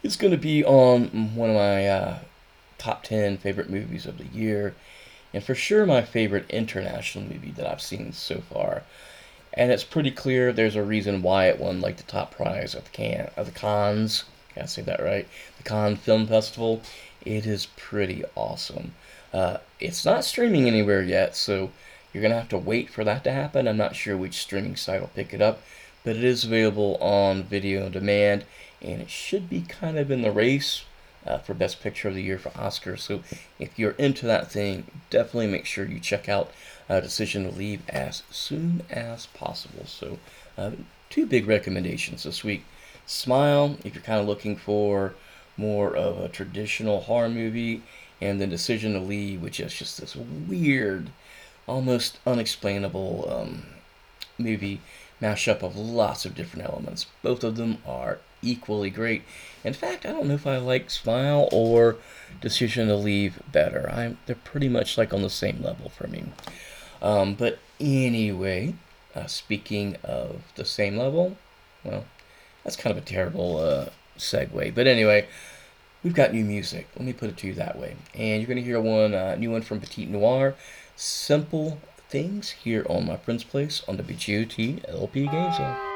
is 0.03 0.17
going 0.17 0.31
to 0.33 0.39
be 0.39 0.65
on 0.65 1.35
one 1.35 1.51
of 1.51 1.57
my 1.57 1.87
uh, 1.87 2.19
top 2.79 3.03
10 3.03 3.39
favorite 3.39 3.71
movies 3.71 4.07
of 4.07 4.19
the 4.19 4.27
year, 4.27 4.75
and 5.35 5.43
for 5.43 5.55
sure 5.55 5.85
my 5.85 6.03
favorite 6.03 6.49
international 6.51 7.25
movie 7.25 7.53
that 7.53 7.67
I've 7.67 7.83
seen 7.83 8.13
so 8.13 8.41
far. 8.41 8.83
And 9.53 9.73
it's 9.73 9.85
pretty 9.85 10.11
clear 10.11 10.53
there's 10.53 10.77
a 10.77 10.83
reason 10.83 11.23
why 11.23 11.47
it 11.47 11.59
won 11.59 11.81
like 11.81 11.97
the 11.97 12.03
top 12.05 12.35
prize 12.35 12.75
at 12.75 12.85
the 12.85 12.91
can 12.91 13.31
at 13.37 13.47
the 13.47 13.53
Cannes. 13.53 14.25
Can 14.55 14.63
I 14.63 14.67
say 14.67 14.83
that 14.83 15.03
right? 15.03 15.27
The 15.57 15.63
Cannes 15.65 15.97
Film 15.97 16.27
Festival. 16.27 16.83
It 17.25 17.45
is 17.47 17.67
pretty 17.77 18.25
awesome. 18.37 18.95
Uh, 19.33 19.59
it's 19.81 20.05
not 20.05 20.25
streaming 20.25 20.67
anywhere 20.67 21.03
yet, 21.03 21.37
so 21.37 21.71
you're 22.13 22.23
gonna 22.23 22.35
have 22.35 22.49
to 22.51 22.59
wait 22.59 22.91
for 22.91 23.05
that 23.05 23.25
to 23.25 23.33
happen. 23.33 23.69
I'm 23.69 23.77
not 23.77 23.97
sure 23.97 24.17
which 24.17 24.39
streaming 24.39 24.77
site 24.77 25.01
will 25.01 25.09
pick 25.09 25.35
it 25.35 25.43
up, 25.43 25.63
but 26.05 26.17
it 26.17 26.25
is 26.25 26.45
available 26.45 26.97
on 27.01 27.43
video 27.43 27.85
on 27.85 27.93
demand, 27.93 28.45
and 28.81 29.01
it 29.01 29.11
should 29.11 29.49
be 29.49 29.63
kind 29.63 29.99
of 29.99 30.11
in 30.11 30.23
the 30.23 30.33
race 30.33 30.85
uh, 31.27 31.39
for 31.39 31.55
Best 31.55 31.83
Picture 31.83 32.09
of 32.09 32.15
the 32.15 32.23
Year 32.23 32.39
for 32.39 32.51
Oscars. 32.51 33.01
So 33.01 33.23
if 33.59 33.79
you're 33.79 33.93
into 33.93 34.27
that 34.27 34.51
thing, 34.51 34.85
definitely 35.11 35.49
make 35.49 35.67
sure 35.67 35.85
you 35.85 36.01
check 36.01 36.29
out 36.29 36.51
uh, 36.89 37.01
Decision 37.01 37.45
to 37.45 37.55
Leave 37.55 37.83
as 37.89 38.23
soon 38.31 38.83
as 38.89 39.27
possible. 39.27 39.85
So 39.87 40.19
uh, 40.57 40.71
two 41.11 41.27
big 41.27 41.47
recommendations 41.47 42.23
this 42.23 42.43
week. 42.43 42.65
Smile 43.07 43.77
if 43.85 43.95
you're 43.95 44.03
kind 44.03 44.21
of 44.21 44.27
looking 44.27 44.57
for 44.57 45.15
more 45.57 45.95
of 45.95 46.19
a 46.19 46.29
traditional 46.29 47.01
horror 47.01 47.29
movie, 47.29 47.83
and 48.21 48.41
then 48.41 48.49
Decision 48.49 48.93
to 48.95 49.01
Leave, 49.01 49.43
which 49.43 49.61
is 49.61 49.75
just 49.75 50.01
this 50.01 50.17
weird, 50.17 51.11
almost 51.69 52.19
unexplainable 52.27 53.29
um, 53.31 53.63
movie 54.39 54.81
mashup 55.21 55.63
of 55.63 55.77
lots 55.77 56.25
of 56.25 56.35
different 56.35 56.69
elements. 56.69 57.07
Both 57.23 57.45
of 57.45 57.57
them 57.57 57.79
are 57.87 58.19
equally 58.43 58.91
great. 58.91 59.23
In 59.65 59.73
fact, 59.73 60.07
I 60.07 60.11
don't 60.11 60.27
know 60.27 60.35
if 60.35 60.47
I 60.47 60.59
like 60.59 60.91
Smile 60.91 61.49
or 61.53 61.97
Decision 62.41 62.89
to 62.89 62.97
Leave 62.97 63.43
better. 63.51 63.91
I'm, 63.93 64.19
they're 64.27 64.37
pretty 64.37 64.69
much 64.69 64.97
like 64.97 65.13
on 65.13 65.23
the 65.23 65.31
same 65.31 65.63
level 65.63 65.89
for 65.89 66.07
me. 66.07 66.25
Um, 67.03 67.35
but 67.35 67.59
anyway, 67.81 68.75
uh, 69.15 69.27
speaking 69.27 69.97
of 70.05 70.43
the 70.55 70.65
same 70.65 70.97
level, 70.97 71.37
well, 71.85 72.05
that's 72.65 72.77
kind 72.77 72.97
of 72.97 73.03
a 73.03 73.07
terrible 73.07 73.59
uh, 73.59 73.87
segue. 74.17 74.75
But 74.75 74.87
anyway, 74.87 75.27
we've 76.03 76.15
got 76.15 76.33
new 76.33 76.45
music. 76.45 76.89
Let 76.97 77.05
me 77.05 77.13
put 77.13 77.31
it 77.31 77.37
to 77.39 77.47
you 77.47 77.55
that 77.55 77.79
way. 77.79 77.97
And 78.15 78.41
you're 78.41 78.49
going 78.49 78.59
to 78.59 78.63
hear 78.63 78.81
one 78.81 79.15
uh, 79.15 79.35
new 79.37 79.51
one 79.51 79.63
from 79.63 79.81
Petite 79.81 80.11
Noir, 80.11 80.55
Simple 81.01 81.79
Things, 82.09 82.51
here 82.51 82.85
on 82.91 83.07
My 83.07 83.17
Friend's 83.17 83.45
Place 83.45 83.85
on 83.87 83.99
the 83.99 84.03
WGOT 84.03 84.85
LP 84.89 85.29
Game 85.29 85.53
Zone. 85.53 85.88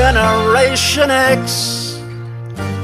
Generation 0.00 1.10
X 1.10 1.98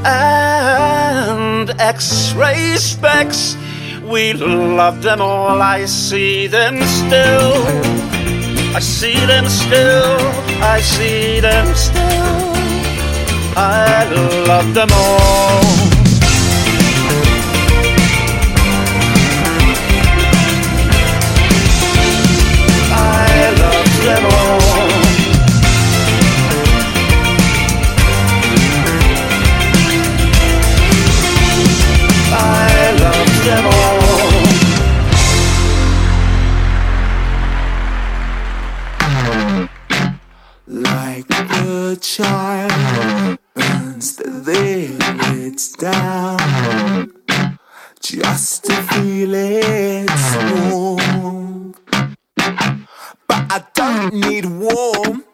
and 0.04 1.70
X-ray 1.80 2.76
specs. 2.76 3.56
We 4.02 4.34
love 4.34 5.00
them 5.00 5.22
all. 5.22 5.62
I 5.62 5.86
see 5.86 6.46
them 6.46 6.76
still. 6.82 7.54
I 8.76 8.80
see 8.80 9.18
them 9.24 9.48
still. 9.48 10.18
I 10.60 10.80
see 10.82 11.40
them 11.40 11.74
still. 11.74 12.52
I 13.56 14.04
love 14.46 14.74
them 14.74 14.90
all. 14.92 15.62
I 22.92 23.54
love 23.62 24.04
them 24.04 24.24
all. 24.34 24.45
down 45.92 47.13
just 48.00 48.64
to 48.64 48.72
feel 48.72 49.34
it 49.34 50.11
warm. 50.71 51.75
But 53.29 53.42
I 53.57 53.64
don't 53.75 54.14
need 54.14 54.46
warm, 54.46 55.25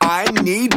I 0.00 0.24
need 0.42 0.73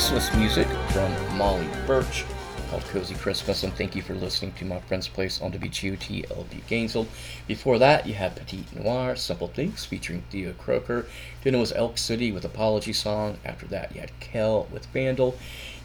Christmas 0.00 0.34
music 0.34 0.66
from 0.92 1.36
Molly 1.36 1.68
Burch 1.86 2.24
called 2.70 2.82
Cozy 2.84 3.14
Christmas, 3.16 3.64
and 3.64 3.72
thank 3.74 3.94
you 3.94 4.00
for 4.00 4.14
listening 4.14 4.50
to 4.54 4.64
my 4.64 4.80
friend's 4.80 5.06
place 5.06 5.42
on 5.42 5.52
WGOT 5.52 6.30
LP 6.30 6.62
Gainesville. 6.66 7.06
Before 7.46 7.78
that, 7.78 8.06
you 8.06 8.14
had 8.14 8.34
Petite 8.34 8.74
Noir, 8.74 9.14
Simple 9.14 9.48
Things 9.48 9.84
featuring 9.84 10.22
Theo 10.30 10.54
Croker. 10.54 11.04
Then 11.44 11.54
it 11.54 11.58
was 11.58 11.72
Elk 11.72 11.98
City 11.98 12.32
with 12.32 12.46
Apology 12.46 12.94
Song. 12.94 13.36
After 13.44 13.66
that, 13.66 13.94
you 13.94 14.00
had 14.00 14.18
Kel 14.20 14.66
with 14.72 14.86
Vandal. 14.86 15.36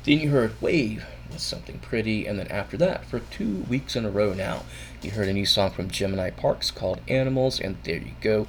Then 0.06 0.22
you 0.22 0.30
heard 0.30 0.62
Wave 0.62 1.06
with 1.30 1.42
Something 1.42 1.80
Pretty, 1.80 2.26
and 2.26 2.40
then 2.40 2.48
after 2.48 2.78
that, 2.78 3.04
for 3.04 3.20
two 3.20 3.66
weeks 3.68 3.98
in 3.98 4.06
a 4.06 4.10
row 4.10 4.34
now, 4.34 4.64
you 5.02 5.12
heard 5.12 5.28
a 5.28 5.34
new 5.34 5.46
song 5.46 5.72
from 5.72 5.92
Gemini 5.92 6.30
Parks 6.30 6.72
called 6.72 7.02
Animals, 7.10 7.60
and 7.60 7.76
there 7.84 7.98
you 7.98 8.14
go. 8.22 8.48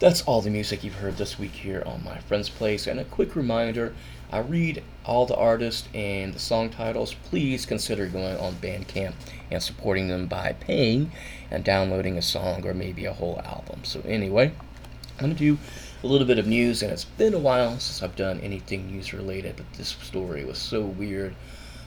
That's 0.00 0.22
all 0.22 0.40
the 0.40 0.50
music 0.50 0.82
you've 0.82 0.94
heard 0.94 1.16
this 1.18 1.38
week 1.38 1.52
here 1.52 1.84
on 1.86 2.02
My 2.02 2.18
Friend's 2.20 2.48
Place. 2.48 2.86
And 2.86 2.98
a 2.98 3.04
quick 3.04 3.36
reminder 3.36 3.94
I 4.32 4.38
read 4.38 4.84
all 5.04 5.26
the 5.26 5.34
artists 5.34 5.88
and 5.92 6.32
the 6.32 6.38
song 6.38 6.70
titles. 6.70 7.14
Please 7.14 7.66
consider 7.66 8.06
going 8.06 8.36
on 8.36 8.54
Bandcamp 8.54 9.14
and 9.50 9.60
supporting 9.60 10.06
them 10.06 10.26
by 10.26 10.52
paying 10.52 11.10
and 11.50 11.64
downloading 11.64 12.16
a 12.16 12.22
song 12.22 12.64
or 12.64 12.72
maybe 12.72 13.06
a 13.06 13.12
whole 13.12 13.42
album. 13.44 13.80
So, 13.82 14.00
anyway, 14.06 14.52
I'm 15.18 15.26
going 15.26 15.32
to 15.32 15.38
do 15.38 15.58
a 16.04 16.06
little 16.06 16.28
bit 16.28 16.38
of 16.38 16.46
news, 16.46 16.80
and 16.80 16.92
it's 16.92 17.04
been 17.04 17.34
a 17.34 17.40
while 17.40 17.72
since 17.80 18.04
I've 18.04 18.14
done 18.14 18.38
anything 18.40 18.86
news 18.86 19.12
related, 19.12 19.56
but 19.56 19.72
this 19.72 19.88
story 19.88 20.44
was 20.44 20.58
so 20.58 20.80
weird, 20.80 21.34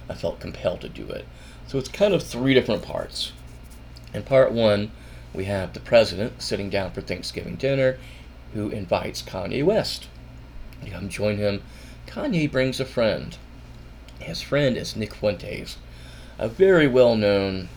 I 0.09 0.13
felt 0.13 0.41
compelled 0.41 0.81
to 0.81 0.89
do 0.89 1.07
it. 1.07 1.25
So, 1.67 1.77
it's 1.77 1.87
kind 1.87 2.13
of 2.13 2.23
three 2.23 2.53
different 2.53 2.83
parts. 2.83 3.31
In 4.13 4.23
part 4.23 4.51
one, 4.51 4.91
we 5.33 5.45
have 5.45 5.71
the 5.71 5.79
president 5.79 6.41
sitting 6.41 6.69
down 6.69 6.91
for 6.91 6.99
Thanksgiving 6.99 7.55
dinner 7.55 7.97
who 8.53 8.69
invites 8.69 9.21
Kanye 9.21 9.63
West 9.63 10.07
to 10.83 10.91
come 10.91 11.07
join 11.07 11.37
him. 11.37 11.63
Kanye 12.07 12.51
brings 12.51 12.79
a 12.79 12.85
friend. 12.85 13.37
His 14.19 14.41
friend 14.41 14.77
is 14.77 14.95
Nick 14.95 15.13
Fuentes, 15.15 15.77
a 16.37 16.47
very 16.47 16.87
well 16.87 17.15
known, 17.15 17.69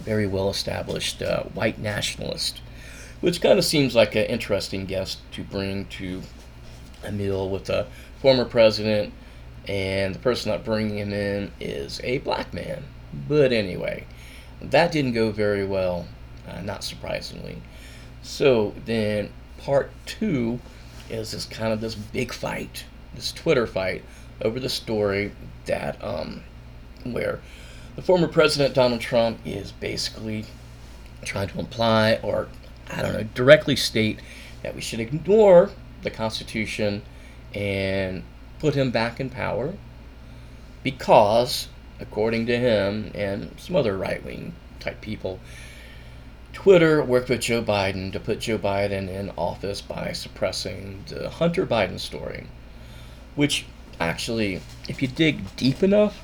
very 0.00 0.26
well 0.26 0.50
established 0.50 1.22
uh, 1.22 1.44
white 1.44 1.78
nationalist, 1.78 2.60
which 3.20 3.40
kind 3.40 3.58
of 3.58 3.64
seems 3.64 3.94
like 3.94 4.14
an 4.14 4.26
interesting 4.26 4.86
guest 4.86 5.18
to 5.32 5.42
bring 5.42 5.86
to 5.86 6.22
a 7.04 7.12
meal 7.12 7.48
with 7.48 7.70
a 7.70 7.86
former 8.20 8.44
president, 8.44 9.12
and 9.66 10.14
the 10.14 10.18
person 10.18 10.50
not 10.50 10.64
bringing 10.64 10.98
him 10.98 11.12
in 11.12 11.52
is 11.60 12.00
a 12.04 12.18
black 12.18 12.52
man. 12.52 12.84
But 13.28 13.52
anyway, 13.52 14.06
that 14.60 14.92
didn't 14.92 15.12
go 15.12 15.30
very 15.30 15.64
well 15.64 16.06
uh, 16.46 16.60
not 16.60 16.84
surprisingly. 16.84 17.62
So 18.22 18.74
then, 18.84 19.30
part 19.58 19.90
two 20.06 20.60
is 21.10 21.32
this 21.32 21.44
kind 21.44 21.72
of 21.72 21.80
this 21.80 21.94
big 21.94 22.32
fight, 22.32 22.84
this 23.14 23.32
Twitter 23.32 23.66
fight 23.66 24.04
over 24.40 24.58
the 24.58 24.68
story 24.68 25.32
that 25.66 26.02
um, 26.02 26.42
where 27.04 27.40
the 27.96 28.02
former 28.02 28.28
president 28.28 28.74
Donald 28.74 29.00
Trump 29.00 29.38
is 29.44 29.72
basically 29.72 30.46
trying 31.24 31.48
to 31.48 31.58
imply 31.58 32.18
or 32.22 32.48
I 32.90 33.02
don't 33.02 33.12
know 33.12 33.24
directly 33.34 33.76
state 33.76 34.20
that 34.62 34.74
we 34.74 34.80
should 34.80 35.00
ignore 35.00 35.70
the 36.02 36.10
Constitution 36.10 37.02
and 37.54 38.22
put 38.58 38.74
him 38.74 38.90
back 38.90 39.20
in 39.20 39.30
power 39.30 39.74
because, 40.82 41.68
according 42.00 42.46
to 42.46 42.58
him 42.58 43.10
and 43.14 43.54
some 43.58 43.76
other 43.76 43.96
right 43.96 44.24
wing 44.24 44.54
type 44.80 45.00
people, 45.00 45.38
Twitter 46.52 47.02
worked 47.02 47.28
with 47.28 47.40
Joe 47.40 47.62
Biden 47.62 48.12
to 48.12 48.20
put 48.20 48.40
Joe 48.40 48.58
Biden 48.58 49.08
in 49.08 49.30
office 49.36 49.80
by 49.80 50.12
suppressing 50.12 51.04
the 51.08 51.30
Hunter 51.30 51.66
Biden 51.66 51.98
story. 51.98 52.46
Which, 53.34 53.66
actually, 53.98 54.60
if 54.88 55.00
you 55.00 55.08
dig 55.08 55.56
deep 55.56 55.82
enough, 55.82 56.22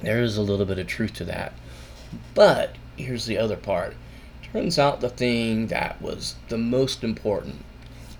there 0.00 0.22
is 0.22 0.36
a 0.36 0.42
little 0.42 0.66
bit 0.66 0.78
of 0.78 0.86
truth 0.86 1.14
to 1.14 1.24
that. 1.24 1.52
But 2.34 2.76
here's 2.96 3.26
the 3.26 3.38
other 3.38 3.56
part. 3.56 3.94
Turns 4.52 4.78
out 4.78 5.00
the 5.00 5.08
thing 5.08 5.68
that 5.68 6.00
was 6.02 6.36
the 6.48 6.58
most 6.58 7.04
important 7.04 7.64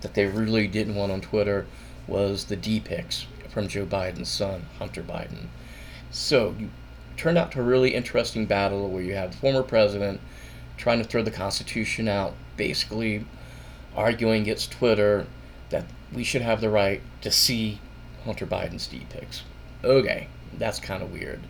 that 0.00 0.14
they 0.14 0.26
really 0.26 0.66
didn't 0.66 0.94
want 0.94 1.12
on 1.12 1.20
Twitter 1.20 1.66
was 2.06 2.44
the 2.44 2.56
D 2.56 2.80
pics 2.80 3.26
from 3.48 3.68
Joe 3.68 3.86
Biden's 3.86 4.28
son, 4.28 4.66
Hunter 4.78 5.02
Biden. 5.02 5.48
So, 6.10 6.54
you 6.58 6.70
turned 7.16 7.38
out 7.38 7.52
to 7.52 7.60
a 7.60 7.64
really 7.64 7.94
interesting 7.94 8.46
battle 8.46 8.88
where 8.88 9.02
you 9.02 9.14
have 9.14 9.32
the 9.32 9.36
former 9.38 9.62
president 9.62 10.20
trying 10.76 10.98
to 10.98 11.04
throw 11.04 11.22
the 11.22 11.30
Constitution 11.30 12.08
out, 12.08 12.34
basically 12.56 13.26
arguing 13.94 14.42
against 14.42 14.72
Twitter 14.72 15.26
that 15.70 15.84
we 16.12 16.24
should 16.24 16.42
have 16.42 16.60
the 16.60 16.70
right 16.70 17.02
to 17.20 17.30
see 17.30 17.80
Hunter 18.24 18.46
Biden's 18.46 18.86
D 18.86 19.06
pics. 19.08 19.42
Okay, 19.82 20.28
that's 20.56 20.78
kind 20.80 21.02
of 21.02 21.12
weird. 21.12 21.40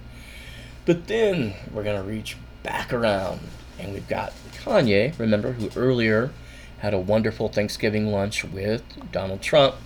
But 0.87 1.07
then 1.07 1.55
we're 1.73 1.85
going 1.85 2.01
to 2.01 2.09
reach 2.09 2.37
back 2.63 2.93
around, 2.93 3.41
and 3.79 3.93
we've 3.93 4.09
got 4.09 4.33
Kanye, 4.53 5.19
remember, 5.19 5.53
who 5.53 5.71
earlier 5.77 6.31
had 6.79 6.95
a 6.95 6.99
wonderful 6.99 7.49
Thanksgiving 7.49 8.11
lunch 8.11 8.45
with 8.45 8.83
Donald 9.13 9.43
Trump. 9.43 9.77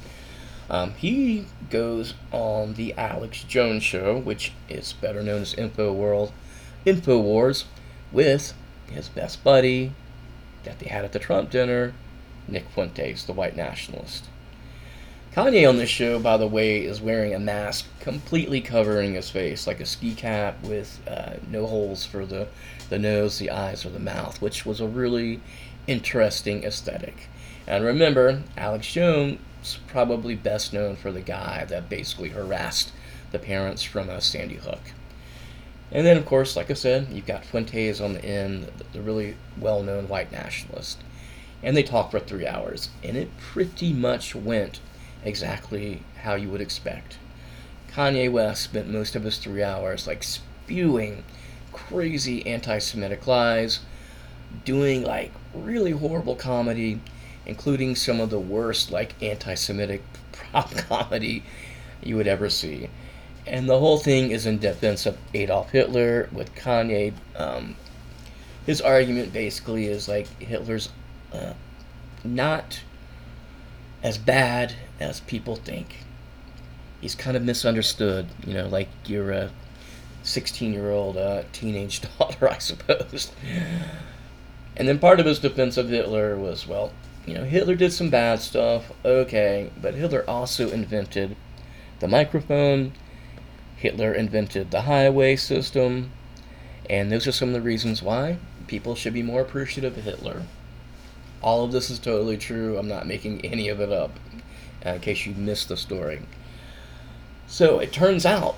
Um, 0.70 0.94
he 0.94 1.47
goes 1.70 2.15
on 2.32 2.74
the 2.74 2.94
Alex 2.94 3.44
Jones 3.44 3.82
show, 3.82 4.19
which 4.19 4.52
is 4.69 4.93
better 4.94 5.23
known 5.23 5.43
as 5.43 5.55
Info 5.55 5.93
World, 5.93 6.32
Infowars, 6.86 7.65
with 8.12 8.55
his 8.90 9.09
best 9.09 9.43
buddy 9.43 9.93
that 10.62 10.78
they 10.78 10.89
had 10.89 11.05
at 11.05 11.12
the 11.12 11.19
Trump 11.19 11.51
dinner, 11.51 11.93
Nick 12.48 12.69
Fuentes, 12.70 13.24
the 13.24 13.32
white 13.32 13.56
nationalist. 13.56 14.24
Kanye 15.35 15.69
on 15.69 15.78
this 15.78 15.90
show, 15.90 16.20
by 16.20 16.36
the 16.36 16.47
way, 16.47 16.85
is 16.85 17.01
wearing 17.01 17.35
a 17.35 17.40
mask 17.40 17.86
completely 17.98 18.61
covering 18.61 19.15
his 19.15 19.31
face, 19.31 19.66
like 19.66 19.81
a 19.81 19.85
ski 19.85 20.15
cap 20.15 20.62
with 20.62 21.01
uh, 21.09 21.39
no 21.51 21.66
holes 21.66 22.06
for 22.06 22.24
the, 22.24 22.47
the 22.89 23.01
nose, 23.01 23.40
the 23.40 23.51
eyes, 23.51 23.85
or 23.85 23.90
the 23.90 23.98
mouth, 23.98 24.40
which 24.40 24.65
was 24.65 24.81
a 24.81 24.86
really 24.86 25.40
interesting 25.89 26.62
aesthetic. 26.62 27.28
And 27.66 27.85
remember, 27.85 28.44
Alex 28.56 28.93
Jones 28.93 29.40
is 29.61 29.81
probably 29.89 30.36
best 30.36 30.73
known 30.73 30.94
for 30.94 31.11
the 31.11 31.20
guy 31.20 31.65
that 31.65 31.89
basically 31.89 32.28
harassed 32.28 32.93
the 33.32 33.40
parents 33.40 33.82
from 33.82 34.09
uh, 34.09 34.20
Sandy 34.20 34.55
Hook. 34.55 34.93
And 35.90 36.06
then, 36.06 36.16
of 36.16 36.27
course, 36.27 36.55
like 36.55 36.70
I 36.70 36.74
said, 36.74 37.09
you've 37.11 37.27
got 37.27 37.44
Fuentes 37.44 38.01
on 38.01 38.12
the 38.12 38.24
end, 38.24 38.70
the 38.93 39.02
really 39.02 39.35
well 39.59 39.82
known 39.82 40.06
white 40.06 40.31
nationalist. 40.31 41.02
And 41.61 41.77
they 41.77 41.82
talked 41.82 42.12
for 42.12 42.20
three 42.20 42.47
hours, 42.47 42.90
and 43.02 43.16
it 43.16 43.36
pretty 43.39 43.93
much 43.93 44.36
went 44.36 44.78
exactly 45.25 46.03
how 46.23 46.35
you 46.35 46.49
would 46.51 46.61
expect. 46.61 47.19
Kanye 47.91 48.31
West 48.31 48.63
spent 48.63 48.89
most 48.89 49.15
of 49.15 49.25
his 49.25 49.39
three 49.39 49.63
hours 49.63 50.07
like 50.07 50.23
spewing 50.23 51.25
crazy 51.73 52.47
anti 52.47 52.79
Semitic 52.79 53.27
lies, 53.27 53.81
doing 54.65 55.03
like 55.03 55.33
really 55.55 55.93
horrible 55.93 56.37
comedy, 56.37 57.01
including 57.47 57.95
some 57.95 58.21
of 58.21 58.31
the 58.31 58.39
worst 58.39 58.91
like 58.91 59.21
anti 59.23 59.55
Semitic 59.55 60.03
prop 60.33 60.73
comedy 60.73 61.43
you 62.03 62.17
would 62.17 62.27
ever 62.27 62.51
see. 62.51 62.89
And 63.47 63.69
the 63.69 63.79
whole 63.79 63.99
thing 63.99 64.31
is 64.31 64.47
in 64.47 64.59
defense 64.59 65.05
of 65.07 65.19
Adolf 65.35 65.71
Hitler, 65.71 66.29
with 66.33 66.55
Kanye. 66.55 67.13
Um, 67.37 67.77
his 68.65 68.81
argument 68.81 69.33
basically 69.33 69.87
is 69.87 70.09
like 70.09 70.27
Hitler's 70.41 70.89
uh, 71.33 71.53
not 72.25 72.81
as 74.05 74.18
bad 74.18 74.74
as 75.01 75.20
people 75.20 75.56
think. 75.56 75.97
He's 77.01 77.14
kind 77.14 77.36
of 77.36 77.43
misunderstood, 77.43 78.26
you 78.47 78.55
know, 78.55 78.68
like 78.68 78.89
your 79.06 79.32
uh, 79.32 79.48
16 80.22 80.72
year 80.72 80.90
old 80.90 81.16
uh, 81.16 81.43
teenage 81.52 82.02
daughter, 82.18 82.48
I 82.48 82.59
suppose. 82.59 83.32
And 84.76 84.86
then 84.86 84.98
part 84.98 85.20
of 85.20 85.26
his 85.26 85.39
defense 85.39 85.76
of 85.76 85.89
Hitler 85.89 86.36
was, 86.36 86.66
well, 86.66 86.93
you 87.26 87.35
know, 87.35 87.44
Hitler 87.44 87.74
did 87.74 87.93
some 87.93 88.10
bad 88.10 88.40
stuff, 88.40 88.93
okay, 89.05 89.70
but 89.81 89.94
Hitler 89.94 90.24
also 90.28 90.70
invented 90.70 91.36
the 92.01 92.09
microphone, 92.09 92.93
Hitler 93.76 94.12
invented 94.12 94.70
the 94.70 94.82
highway 94.82 95.36
system, 95.36 96.10
and 96.90 97.10
those 97.10 97.26
are 97.26 97.32
some 97.32 97.48
of 97.48 97.55
the 97.55 97.62
reasons 97.62 98.02
why 98.02 98.36
people 98.66 98.94
should 98.94 99.14
be 99.14 99.22
more 99.22 99.40
appreciative 99.40 99.97
of 99.97 100.05
Hitler. 100.05 100.43
All 101.45 101.62
of 101.62 101.73
this 101.73 101.91
is 101.91 101.99
totally 101.99 102.39
true. 102.39 102.79
I'm 102.79 102.89
not 102.89 103.07
making 103.07 103.45
any 103.45 103.69
of 103.69 103.79
it 103.79 103.93
up, 103.93 104.19
uh, 104.85 104.95
in 104.95 105.01
case 105.01 105.27
you 105.27 105.35
missed 105.35 105.69
the 105.69 105.77
story. 105.77 106.23
So 107.47 107.81
it 107.81 107.93
turns 107.93 108.25
out 108.25 108.57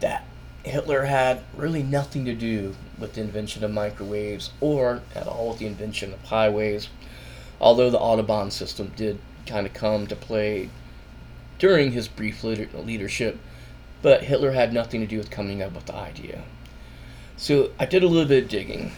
that 0.00 0.24
Hitler 0.64 1.04
had 1.04 1.42
really 1.54 1.82
nothing 1.82 2.24
to 2.24 2.34
do 2.34 2.74
with 2.98 3.12
the 3.12 3.20
invention 3.20 3.62
of 3.62 3.72
microwaves 3.72 4.52
or 4.58 5.02
at 5.14 5.26
all 5.26 5.50
with 5.50 5.58
the 5.58 5.66
invention 5.66 6.14
of 6.14 6.22
highways, 6.22 6.88
although 7.60 7.90
the 7.90 7.98
Autobahn 7.98 8.50
system 8.50 8.92
did 8.96 9.18
kind 9.44 9.66
of 9.66 9.74
come 9.74 10.06
to 10.06 10.16
play 10.16 10.70
during 11.58 11.92
his 11.92 12.08
brief 12.08 12.42
leader- 12.42 12.70
leadership, 12.74 13.38
but 14.00 14.24
Hitler 14.24 14.52
had 14.52 14.72
nothing 14.72 15.02
to 15.02 15.06
do 15.06 15.18
with 15.18 15.30
coming 15.30 15.60
up 15.60 15.74
with 15.74 15.84
the 15.84 15.94
idea. 15.94 16.44
So 17.36 17.72
I 17.78 17.84
did 17.84 18.02
a 18.02 18.08
little 18.08 18.26
bit 18.26 18.44
of 18.44 18.48
digging, 18.48 18.92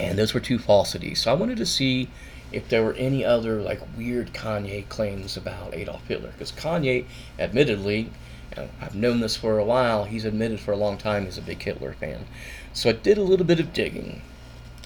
and 0.00 0.18
those 0.18 0.34
were 0.34 0.40
two 0.40 0.58
falsities. 0.58 1.20
So 1.20 1.30
I 1.30 1.34
wanted 1.34 1.58
to 1.58 1.66
see 1.66 2.08
if 2.52 2.68
there 2.68 2.82
were 2.82 2.94
any 2.94 3.24
other 3.24 3.60
like 3.60 3.80
weird 3.96 4.32
Kanye 4.32 4.88
claims 4.88 5.36
about 5.36 5.74
Adolf 5.74 6.06
Hitler. 6.06 6.30
Because 6.30 6.52
Kanye, 6.52 7.04
admittedly, 7.38 8.10
and 8.52 8.70
I've 8.80 8.94
known 8.94 9.20
this 9.20 9.36
for 9.36 9.58
a 9.58 9.64
while, 9.64 10.04
he's 10.04 10.24
admitted 10.24 10.58
for 10.58 10.72
a 10.72 10.76
long 10.76 10.98
time 10.98 11.26
he's 11.26 11.38
a 11.38 11.42
big 11.42 11.62
Hitler 11.62 11.92
fan. 11.92 12.26
So 12.72 12.88
I 12.90 12.92
did 12.92 13.18
a 13.18 13.22
little 13.22 13.46
bit 13.46 13.60
of 13.60 13.72
digging. 13.72 14.22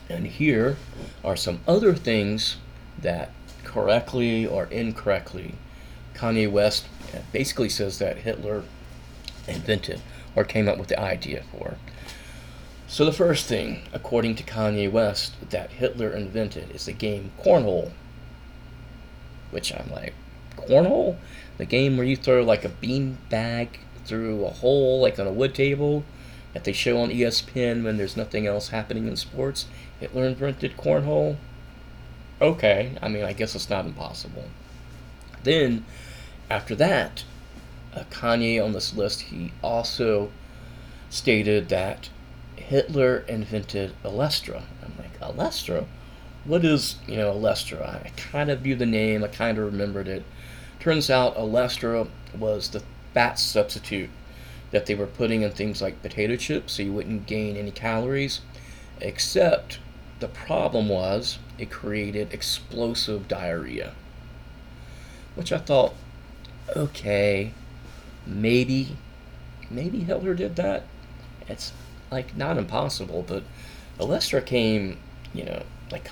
And 0.09 0.27
here 0.27 0.77
are 1.24 1.36
some 1.36 1.61
other 1.66 1.95
things 1.95 2.57
that 3.01 3.31
correctly 3.62 4.47
or 4.47 4.66
incorrectly 4.66 5.55
Kanye 6.15 6.51
West 6.51 6.86
basically 7.32 7.69
says 7.69 7.99
that 7.99 8.19
Hitler 8.19 8.65
invented 9.49 10.01
or 10.36 10.45
came 10.45 10.69
up 10.69 10.78
with 10.78 10.89
the 10.89 11.01
idea 11.01 11.43
for. 11.51 11.77
So 12.94 13.04
the 13.04 13.10
first 13.10 13.46
thing, 13.46 13.82
according 13.92 14.36
to 14.36 14.44
Kanye 14.44 14.88
West, 14.88 15.34
that 15.50 15.72
Hitler 15.72 16.10
invented 16.10 16.70
is 16.70 16.86
the 16.86 16.92
game 16.92 17.32
Cornhole. 17.42 17.90
Which 19.50 19.74
I'm 19.74 19.90
like, 19.90 20.14
Cornhole? 20.56 21.16
The 21.58 21.64
game 21.64 21.96
where 21.96 22.06
you 22.06 22.14
throw 22.14 22.44
like 22.44 22.64
a 22.64 22.68
bean 22.68 23.18
bag 23.30 23.80
through 24.04 24.44
a 24.44 24.50
hole 24.50 25.00
like 25.00 25.18
on 25.18 25.26
a 25.26 25.32
wood 25.32 25.56
table 25.56 26.04
that 26.52 26.62
they 26.62 26.72
show 26.72 27.00
on 27.00 27.10
ESPN 27.10 27.82
when 27.82 27.96
there's 27.96 28.16
nothing 28.16 28.46
else 28.46 28.68
happening 28.68 29.08
in 29.08 29.16
sports. 29.16 29.66
Hitler 29.98 30.26
invented 30.26 30.76
Cornhole? 30.76 31.34
Okay, 32.40 32.96
I 33.02 33.08
mean, 33.08 33.24
I 33.24 33.32
guess 33.32 33.56
it's 33.56 33.68
not 33.68 33.86
impossible. 33.86 34.44
Then, 35.42 35.84
after 36.48 36.76
that, 36.76 37.24
uh, 37.92 38.04
Kanye 38.12 38.64
on 38.64 38.72
this 38.72 38.94
list, 38.94 39.22
he 39.22 39.50
also 39.64 40.30
stated 41.10 41.68
that 41.70 42.08
Hitler 42.69 43.24
invented 43.28 43.93
Olestra. 44.03 44.62
I'm 44.82 44.95
like, 44.99 45.20
Olestra? 45.20 45.85
What 46.45 46.65
is, 46.65 46.97
you 47.07 47.16
know, 47.16 47.32
Olestra? 47.35 48.07
I 48.07 48.11
kind 48.16 48.51
of 48.51 48.62
knew 48.62 48.74
the 48.74 48.86
name, 48.86 49.23
I 49.23 49.28
kind 49.28 49.59
of 49.59 49.65
remembered 49.65 50.09
it. 50.09 50.24
Turns 50.81 51.11
out 51.11 51.36
Olestra 51.36 52.09
was 52.36 52.70
the 52.70 52.82
fat 53.12 53.39
substitute 53.39 54.11
that 54.70 54.86
they 54.86 54.95
were 54.95 55.07
putting 55.07 55.43
in 55.43 55.51
things 55.51 55.82
like 55.82 56.03
potato 56.03 56.36
chips 56.36 56.73
so 56.73 56.82
you 56.82 56.93
wouldn't 56.93 57.27
gain 57.27 57.57
any 57.57 57.70
calories. 57.70 58.41
Except 59.01 59.78
the 60.20 60.28
problem 60.28 60.89
was 60.89 61.39
it 61.59 61.70
created 61.70 62.32
explosive 62.32 63.28
diarrhea. 63.28 63.93
Which 65.35 65.53
I 65.53 65.59
thought, 65.59 65.95
okay, 66.74 67.53
maybe, 68.27 68.97
maybe 69.70 70.01
Hitler 70.01 70.35
did 70.35 70.57
that. 70.57 70.85
It's 71.47 71.73
like 72.15 72.36
not 72.36 72.57
impossible, 72.57 73.24
but 73.27 73.43
Olestra 73.99 74.45
came, 74.45 74.99
you 75.32 75.45
know, 75.45 75.62
like 75.91 76.11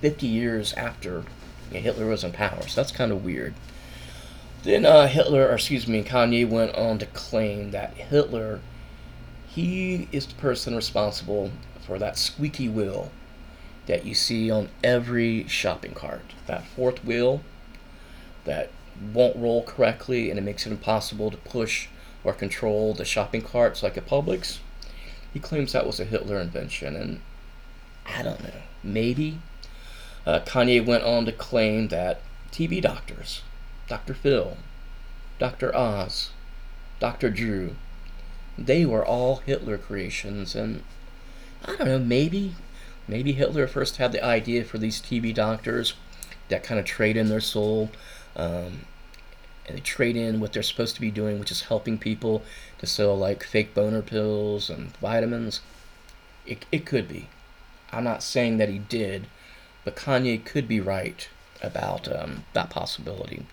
50 0.00 0.26
years 0.26 0.72
after 0.74 1.24
you 1.70 1.74
know, 1.74 1.80
Hitler 1.80 2.06
was 2.06 2.24
in 2.24 2.32
power, 2.32 2.62
so 2.66 2.80
that's 2.80 2.92
kind 2.92 3.10
of 3.10 3.24
weird. 3.24 3.54
Then 4.62 4.86
uh, 4.86 5.08
Hitler, 5.08 5.48
or 5.48 5.54
excuse 5.54 5.86
me, 5.86 6.02
Kanye 6.02 6.48
went 6.48 6.74
on 6.74 6.98
to 6.98 7.06
claim 7.06 7.72
that 7.72 7.94
Hitler, 7.94 8.60
he 9.48 10.08
is 10.12 10.26
the 10.26 10.34
person 10.34 10.74
responsible 10.76 11.50
for 11.84 11.98
that 11.98 12.16
squeaky 12.16 12.68
wheel 12.68 13.10
that 13.86 14.04
you 14.04 14.14
see 14.14 14.50
on 14.50 14.68
every 14.84 15.46
shopping 15.48 15.94
cart. 15.94 16.34
That 16.46 16.66
fourth 16.66 17.04
wheel 17.04 17.42
that 18.44 18.70
won't 19.12 19.36
roll 19.36 19.62
correctly 19.62 20.30
and 20.30 20.38
it 20.38 20.42
makes 20.42 20.66
it 20.66 20.70
impossible 20.70 21.30
to 21.30 21.36
push 21.36 21.88
or 22.24 22.32
control 22.32 22.94
the 22.94 23.04
shopping 23.04 23.42
carts 23.42 23.82
like 23.82 23.96
at 23.96 24.06
Publix. 24.06 24.58
He 25.38 25.42
claims 25.42 25.70
that 25.70 25.86
was 25.86 26.00
a 26.00 26.04
Hitler 26.04 26.40
invention, 26.40 26.96
and 26.96 27.20
I 28.04 28.22
don't 28.24 28.42
know, 28.42 28.62
maybe. 28.82 29.38
Uh, 30.26 30.40
Kanye 30.40 30.84
went 30.84 31.04
on 31.04 31.26
to 31.26 31.32
claim 31.32 31.86
that 31.88 32.22
TV 32.50 32.82
doctors, 32.82 33.42
Dr. 33.86 34.14
Phil, 34.14 34.56
Dr. 35.38 35.72
Oz, 35.76 36.30
Dr. 36.98 37.30
Drew, 37.30 37.76
they 38.58 38.84
were 38.84 39.06
all 39.06 39.36
Hitler 39.36 39.78
creations, 39.78 40.56
and 40.56 40.82
I 41.64 41.76
don't 41.76 41.86
know, 41.86 42.00
maybe, 42.00 42.56
maybe 43.06 43.30
Hitler 43.30 43.68
first 43.68 43.98
had 43.98 44.10
the 44.10 44.24
idea 44.24 44.64
for 44.64 44.78
these 44.78 45.00
TV 45.00 45.32
doctors 45.32 45.94
that 46.48 46.64
kind 46.64 46.80
of 46.80 46.84
trade 46.84 47.16
in 47.16 47.28
their 47.28 47.40
soul, 47.40 47.92
um, 48.34 48.86
and 49.68 49.76
they 49.76 49.82
trade 49.82 50.16
in 50.16 50.40
what 50.40 50.52
they're 50.52 50.62
supposed 50.62 50.94
to 50.94 51.00
be 51.00 51.10
doing, 51.10 51.38
which 51.38 51.50
is 51.50 51.62
helping 51.62 51.98
people 51.98 52.42
to 52.78 52.86
sell 52.86 53.16
like 53.16 53.44
fake 53.44 53.74
boner 53.74 54.02
pills 54.02 54.70
and 54.70 54.96
vitamins. 54.96 55.60
It, 56.46 56.64
it 56.72 56.86
could 56.86 57.06
be. 57.06 57.28
I'm 57.92 58.04
not 58.04 58.22
saying 58.22 58.58
that 58.58 58.68
he 58.68 58.78
did, 58.78 59.26
but 59.84 59.96
Kanye 59.96 60.44
could 60.44 60.66
be 60.66 60.80
right 60.80 61.28
about 61.62 62.10
um, 62.14 62.44
that 62.54 62.70
possibility. 62.70 63.46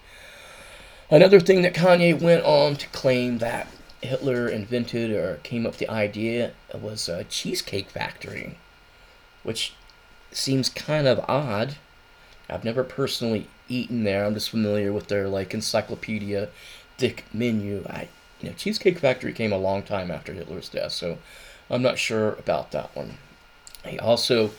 Another 1.09 1.39
thing 1.39 1.61
that 1.61 1.73
Kanye 1.75 2.19
went 2.19 2.43
on 2.43 2.75
to 2.77 2.87
claim 2.87 3.37
that 3.39 3.67
Hitler 4.01 4.47
invented 4.47 5.11
or 5.11 5.39
came 5.43 5.65
up 5.65 5.73
with 5.73 5.79
the 5.79 5.89
idea 5.89 6.53
was 6.73 7.09
a 7.09 7.23
cheesecake 7.25 7.89
factory, 7.89 8.57
which 9.43 9.73
seems 10.31 10.69
kind 10.69 11.07
of 11.07 11.23
odd. 11.27 11.75
I've 12.49 12.63
never 12.63 12.83
personally 12.83 13.47
eaten 13.67 14.03
there. 14.03 14.25
I'm 14.25 14.33
just 14.33 14.49
familiar 14.49 14.91
with 14.93 15.07
their 15.07 15.27
like 15.27 15.53
encyclopedia 15.53 16.49
thick 16.97 17.25
menu. 17.33 17.83
I 17.89 18.07
you 18.41 18.49
know 18.49 18.55
Cheesecake 18.55 18.99
Factory 18.99 19.33
came 19.33 19.53
a 19.53 19.57
long 19.57 19.83
time 19.83 20.11
after 20.11 20.33
Hitler's 20.33 20.69
death, 20.69 20.91
so 20.91 21.17
I'm 21.69 21.81
not 21.81 21.97
sure 21.97 22.33
about 22.33 22.71
that 22.71 22.95
one. 22.95 23.17
He 23.85 23.99
also 23.99 24.51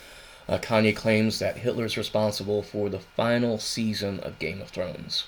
uh, 0.48 0.58
Kanye 0.58 0.94
claims 0.94 1.38
that 1.38 1.58
Hitler's 1.58 1.96
responsible 1.96 2.62
for 2.62 2.88
the 2.88 3.00
final 3.00 3.58
season 3.58 4.20
of 4.20 4.38
Game 4.38 4.60
of 4.60 4.68
Thrones. 4.68 5.26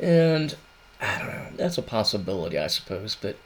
And 0.00 0.56
I 1.00 1.18
don't 1.18 1.28
know, 1.28 1.46
that's 1.56 1.78
a 1.78 1.82
possibility, 1.82 2.58
I 2.58 2.68
suppose, 2.68 3.16
but 3.20 3.36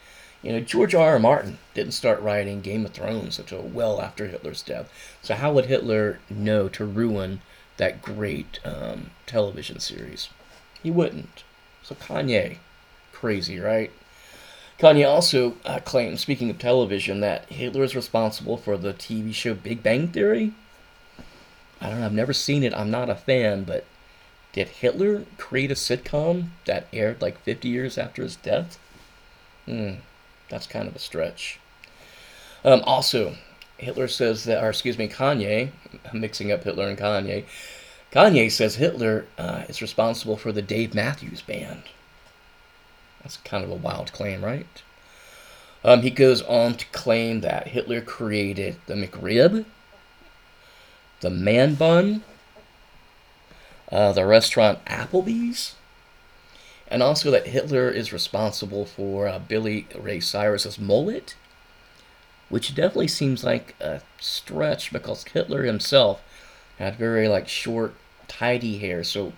you 0.42 0.52
know, 0.52 0.60
George 0.60 0.94
R. 0.94 1.12
R. 1.12 1.18
Martin 1.18 1.58
didn't 1.72 1.92
start 1.92 2.20
writing 2.20 2.60
Game 2.60 2.84
of 2.84 2.92
Thrones 2.92 3.38
until 3.38 3.62
well 3.62 4.00
after 4.00 4.26
Hitler's 4.26 4.62
death. 4.62 4.92
So 5.22 5.34
how 5.34 5.52
would 5.52 5.66
Hitler 5.66 6.18
know 6.28 6.68
to 6.70 6.84
ruin 6.84 7.40
that 7.76 8.02
great 8.02 8.60
um, 8.64 9.10
television 9.26 9.80
series? 9.80 10.28
He 10.82 10.90
wouldn't. 10.90 11.44
So 11.82 11.94
Kanye, 11.94 12.58
crazy, 13.12 13.58
right? 13.58 13.90
Kanye 14.78 15.08
also 15.08 15.56
uh, 15.64 15.78
claims, 15.80 16.20
speaking 16.20 16.50
of 16.50 16.58
television, 16.58 17.20
that 17.20 17.48
Hitler 17.48 17.84
is 17.84 17.94
responsible 17.94 18.56
for 18.56 18.76
the 18.76 18.92
TV 18.92 19.32
show 19.32 19.54
Big 19.54 19.82
Bang 19.82 20.08
Theory. 20.08 20.52
I 21.80 21.88
don't 21.88 22.00
know, 22.00 22.06
I've 22.06 22.12
never 22.12 22.32
seen 22.32 22.62
it, 22.62 22.74
I'm 22.74 22.90
not 22.90 23.10
a 23.10 23.14
fan, 23.14 23.64
but 23.64 23.84
did 24.52 24.68
Hitler 24.68 25.24
create 25.38 25.70
a 25.70 25.74
sitcom 25.74 26.48
that 26.66 26.86
aired 26.92 27.22
like 27.22 27.40
50 27.40 27.68
years 27.68 27.96
after 27.96 28.22
his 28.22 28.36
death? 28.36 28.78
Hmm, 29.66 29.94
that's 30.48 30.66
kind 30.66 30.88
of 30.88 30.96
a 30.96 31.00
stretch. 31.00 31.58
Um, 32.64 32.82
also, 32.84 33.36
Hitler 33.82 34.08
says 34.08 34.44
that, 34.44 34.62
or 34.62 34.70
excuse 34.70 34.96
me, 34.96 35.08
Kanye, 35.08 35.70
I'm 36.10 36.20
mixing 36.20 36.52
up 36.52 36.64
Hitler 36.64 36.88
and 36.88 36.98
Kanye. 36.98 37.44
Kanye 38.12 38.50
says 38.50 38.76
Hitler 38.76 39.26
uh, 39.38 39.64
is 39.68 39.82
responsible 39.82 40.36
for 40.36 40.52
the 40.52 40.62
Dave 40.62 40.94
Matthews 40.94 41.42
Band. 41.42 41.82
That's 43.22 43.38
kind 43.38 43.64
of 43.64 43.70
a 43.70 43.74
wild 43.74 44.12
claim, 44.12 44.44
right? 44.44 44.82
Um, 45.84 46.02
he 46.02 46.10
goes 46.10 46.42
on 46.42 46.74
to 46.74 46.86
claim 46.86 47.40
that 47.40 47.68
Hitler 47.68 48.00
created 48.00 48.76
the 48.86 48.94
McRib, 48.94 49.64
the 51.20 51.30
Man 51.30 51.74
Bun, 51.74 52.22
uh, 53.90 54.12
the 54.12 54.24
restaurant 54.24 54.84
Applebee's, 54.84 55.74
and 56.88 57.02
also 57.02 57.30
that 57.30 57.48
Hitler 57.48 57.90
is 57.90 58.12
responsible 58.12 58.84
for 58.84 59.26
uh, 59.26 59.38
Billy 59.38 59.86
Ray 59.98 60.20
Cyrus's 60.20 60.78
mullet, 60.78 61.34
which 62.52 62.74
definitely 62.74 63.08
seems 63.08 63.42
like 63.42 63.74
a 63.80 64.02
stretch 64.20 64.92
because 64.92 65.24
Hitler 65.24 65.62
himself 65.62 66.22
had 66.78 66.96
very 66.96 67.26
like 67.26 67.48
short, 67.48 67.94
tidy 68.28 68.76
hair. 68.76 69.02
So, 69.02 69.32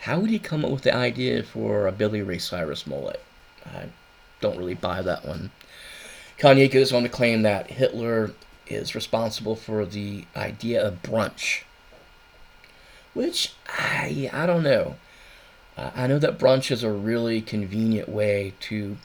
how 0.00 0.20
would 0.20 0.28
he 0.28 0.38
come 0.38 0.62
up 0.62 0.70
with 0.70 0.82
the 0.82 0.94
idea 0.94 1.42
for 1.42 1.86
a 1.86 1.92
Billy 1.92 2.20
Ray 2.20 2.36
Cyrus 2.36 2.86
mullet? 2.86 3.22
I 3.64 3.86
don't 4.42 4.58
really 4.58 4.74
buy 4.74 5.00
that 5.00 5.24
one. 5.24 5.52
Kanye 6.38 6.70
goes 6.70 6.92
on 6.92 7.02
to 7.02 7.08
claim 7.08 7.40
that 7.42 7.70
Hitler 7.70 8.32
is 8.66 8.94
responsible 8.94 9.56
for 9.56 9.86
the 9.86 10.26
idea 10.36 10.86
of 10.86 11.02
brunch, 11.02 11.62
which 13.14 13.54
I 13.70 14.28
I 14.34 14.44
don't 14.44 14.64
know. 14.64 14.96
Uh, 15.78 15.92
I 15.96 16.06
know 16.06 16.18
that 16.18 16.38
brunch 16.38 16.70
is 16.70 16.82
a 16.82 16.92
really 16.92 17.40
convenient 17.40 18.10
way 18.10 18.52
to 18.68 18.98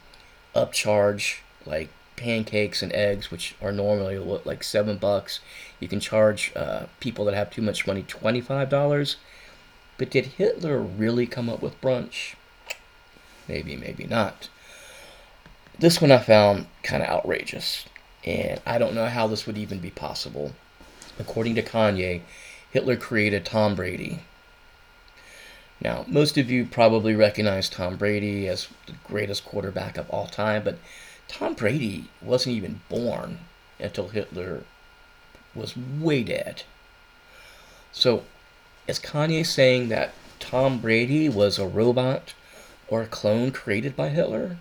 upcharge 0.53 1.38
like 1.65 1.88
pancakes 2.16 2.82
and 2.82 2.94
eggs, 2.94 3.30
which 3.30 3.56
are 3.62 3.72
normally 3.72 4.18
what, 4.20 4.46
like 4.46 4.64
seven 4.64 4.98
bucks. 4.98 5.40
You 5.80 5.88
can 5.88 6.00
charge 6.00 6.54
uh, 6.56 6.86
people 7.00 7.26
that 7.26 7.36
have 7.36 7.52
too 7.52 7.62
much 7.62 7.86
money 7.86 8.04
twenty 8.04 8.42
five 8.42 8.70
dollars. 8.70 9.18
But 9.98 10.10
did 10.10 10.26
Hitler 10.26 10.80
really 10.80 11.26
come 11.26 11.50
up 11.50 11.62
with 11.62 11.80
brunch? 11.82 12.36
Maybe, 13.48 13.76
maybe 13.76 14.06
not. 14.06 14.50
This 15.78 16.02
one 16.02 16.12
I 16.12 16.18
found 16.18 16.68
kind 16.84 17.04
of 17.04 17.10
outrageous, 17.10 17.86
and 18.26 18.62
I 18.66 18.78
don't 18.78 18.96
know 18.96 19.08
how 19.08 19.28
this 19.28 19.46
would 19.46 19.58
even 19.58 19.80
be 19.80 19.92
possible. 19.92 20.54
According 21.20 21.56
to 21.56 21.62
Kanye, 21.62 22.22
Hitler 22.72 22.98
created 22.98 23.46
Tom 23.46 23.76
Brady. 23.76 24.20
Now, 25.82 26.06
most 26.08 26.38
of 26.38 26.50
you 26.50 26.66
probably 26.66 27.16
recognize 27.16 27.70
Tom 27.70 27.98
Brady 27.98 28.48
as 28.48 28.70
the 28.88 28.94
greatest 29.04 29.46
quarterback 29.46 29.98
of 29.98 30.10
all 30.10 30.28
time, 30.28 30.64
but 30.64 30.78
Tom 31.38 31.53
Brady 31.53 32.06
wasn't 32.22 32.56
even 32.56 32.80
born 32.88 33.40
until 33.78 34.07
Hitler 34.07 34.64
was 35.53 35.76
way 35.76 36.24
dead. 36.24 36.64
So, 37.91 38.24
is 38.88 38.99
Kanye 38.99 39.45
saying 39.45 39.90
that 39.90 40.14
Tom 40.40 40.80
Brady 40.80 41.28
was 41.28 41.60
a 41.60 41.68
robot 41.68 42.34
or 42.88 43.02
a 43.02 43.07
clone 43.07 43.52
created 43.52 43.98
by 43.98 44.10
Hitler? 44.10 44.56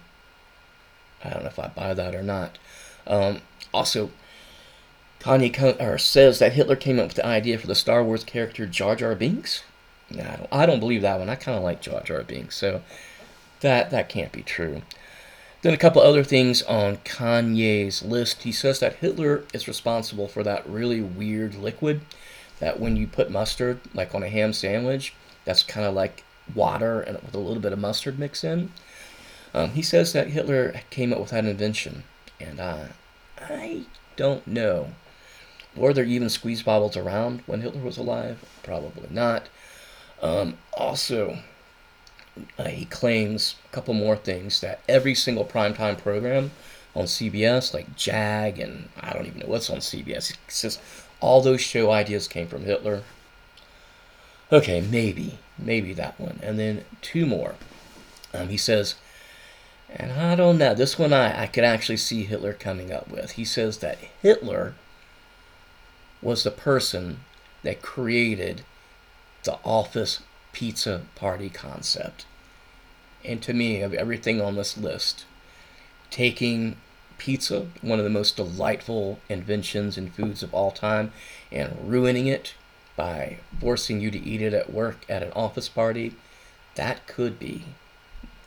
I 1.22 1.30
don't 1.30 1.44
know 1.44 1.48
if 1.48 1.60
I 1.60 1.68
buy 1.68 1.94
that 1.94 2.12
or 2.12 2.24
not. 2.24 2.58
Um, 3.06 3.42
also, 3.72 4.10
Kanye 5.20 6.00
says 6.00 6.40
that 6.40 6.54
Hitler 6.54 6.74
came 6.74 6.98
up 6.98 7.06
with 7.06 7.16
the 7.16 7.26
idea 7.26 7.56
for 7.56 7.68
the 7.68 7.76
Star 7.76 8.02
Wars 8.02 8.24
character 8.24 8.66
Jar 8.66 8.96
Jar 8.96 9.14
Binks. 9.14 9.62
I 10.10 10.16
don't, 10.16 10.48
I 10.50 10.66
don't 10.66 10.80
believe 10.80 11.02
that 11.02 11.20
one. 11.20 11.28
I 11.28 11.36
kind 11.36 11.56
of 11.56 11.62
like 11.62 11.80
Jar 11.80 12.02
Jar 12.02 12.24
Binks, 12.24 12.56
so 12.56 12.82
that 13.60 13.92
that 13.92 14.08
can't 14.08 14.32
be 14.32 14.42
true. 14.42 14.82
Then 15.64 15.72
a 15.72 15.78
couple 15.78 16.02
other 16.02 16.24
things 16.24 16.60
on 16.60 16.98
Kanye's 16.98 18.02
list. 18.02 18.42
He 18.42 18.52
says 18.52 18.80
that 18.80 18.96
Hitler 18.96 19.44
is 19.54 19.66
responsible 19.66 20.28
for 20.28 20.42
that 20.42 20.68
really 20.68 21.00
weird 21.00 21.54
liquid 21.54 22.02
that 22.60 22.78
when 22.78 22.96
you 22.96 23.06
put 23.06 23.30
mustard, 23.30 23.80
like 23.94 24.14
on 24.14 24.22
a 24.22 24.28
ham 24.28 24.52
sandwich, 24.52 25.14
that's 25.46 25.62
kind 25.62 25.86
of 25.86 25.94
like 25.94 26.22
water 26.54 27.00
and 27.00 27.16
with 27.22 27.34
a 27.34 27.38
little 27.38 27.62
bit 27.62 27.72
of 27.72 27.78
mustard 27.78 28.18
mixed 28.18 28.44
in. 28.44 28.72
Um, 29.54 29.70
he 29.70 29.80
says 29.80 30.12
that 30.12 30.28
Hitler 30.28 30.82
came 30.90 31.14
up 31.14 31.18
with 31.18 31.30
that 31.30 31.46
invention, 31.46 32.04
and 32.38 32.60
uh, 32.60 32.88
I 33.40 33.84
don't 34.16 34.46
know. 34.46 34.88
Were 35.74 35.94
there 35.94 36.04
even 36.04 36.28
squeeze 36.28 36.62
bottles 36.62 36.94
around 36.94 37.42
when 37.46 37.62
Hitler 37.62 37.80
was 37.80 37.96
alive? 37.96 38.44
Probably 38.62 39.08
not. 39.10 39.48
Um, 40.20 40.58
also, 40.74 41.38
uh, 42.58 42.64
he 42.64 42.84
claims 42.84 43.56
a 43.66 43.74
couple 43.74 43.94
more 43.94 44.16
things 44.16 44.60
that 44.60 44.80
every 44.88 45.14
single 45.14 45.44
primetime 45.44 45.96
program 45.96 46.50
on 46.94 47.04
CBS, 47.04 47.72
like 47.74 47.96
Jag, 47.96 48.58
and 48.58 48.88
I 49.00 49.12
don't 49.12 49.26
even 49.26 49.40
know 49.40 49.46
what's 49.46 49.70
on 49.70 49.78
CBS, 49.78 50.32
he 50.32 50.36
says 50.48 50.78
all 51.20 51.40
those 51.40 51.60
show 51.60 51.90
ideas 51.90 52.28
came 52.28 52.46
from 52.46 52.64
Hitler. 52.64 53.02
Okay, 54.52 54.80
maybe, 54.80 55.38
maybe 55.58 55.92
that 55.94 56.18
one. 56.20 56.38
And 56.42 56.58
then 56.58 56.84
two 57.00 57.26
more. 57.26 57.54
Um, 58.32 58.48
he 58.48 58.56
says, 58.56 58.96
and 59.88 60.12
I 60.12 60.34
don't 60.34 60.58
know, 60.58 60.74
this 60.74 60.98
one 60.98 61.12
I, 61.12 61.42
I 61.42 61.46
could 61.46 61.64
actually 61.64 61.96
see 61.96 62.24
Hitler 62.24 62.52
coming 62.52 62.92
up 62.92 63.08
with. 63.08 63.32
He 63.32 63.44
says 63.44 63.78
that 63.78 63.98
Hitler 64.22 64.74
was 66.20 66.42
the 66.42 66.50
person 66.50 67.20
that 67.62 67.82
created 67.82 68.62
the 69.44 69.58
office 69.64 70.20
pizza 70.54 71.02
party 71.14 71.50
concept. 71.50 72.24
And 73.24 73.42
to 73.42 73.52
me, 73.52 73.82
of 73.82 73.92
everything 73.92 74.40
on 74.40 74.56
this 74.56 74.78
list, 74.78 75.26
taking 76.10 76.76
pizza, 77.18 77.66
one 77.82 77.98
of 77.98 78.04
the 78.04 78.10
most 78.10 78.36
delightful 78.36 79.18
inventions 79.28 79.98
in 79.98 80.10
foods 80.10 80.42
of 80.42 80.54
all 80.54 80.70
time, 80.70 81.12
and 81.52 81.90
ruining 81.90 82.26
it 82.26 82.54
by 82.96 83.38
forcing 83.60 84.00
you 84.00 84.10
to 84.10 84.18
eat 84.18 84.40
it 84.40 84.54
at 84.54 84.72
work 84.72 85.04
at 85.08 85.22
an 85.22 85.32
office 85.32 85.68
party, 85.68 86.14
that 86.76 87.06
could 87.06 87.38
be, 87.38 87.64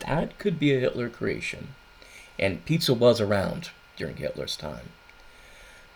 that 0.00 0.38
could 0.38 0.58
be 0.58 0.74
a 0.74 0.80
Hitler 0.80 1.08
creation. 1.08 1.68
And 2.38 2.64
pizza 2.64 2.94
was 2.94 3.20
around 3.20 3.70
during 3.96 4.16
Hitler's 4.16 4.56
time. 4.56 4.90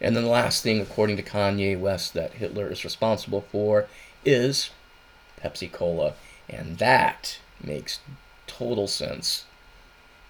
And 0.01 0.17
then 0.17 0.25
the 0.25 0.31
last 0.31 0.63
thing, 0.63 0.81
according 0.81 1.17
to 1.17 1.23
Kanye 1.23 1.79
West, 1.79 2.15
that 2.15 2.33
Hitler 2.33 2.69
is 2.69 2.85
responsible 2.85 3.45
for 3.53 3.87
is 4.25 4.71
Pepsi 5.43 5.71
Cola. 5.71 6.15
And 6.49 6.79
that 6.79 7.39
makes 7.63 8.01
total 8.47 8.87
sense 8.87 9.45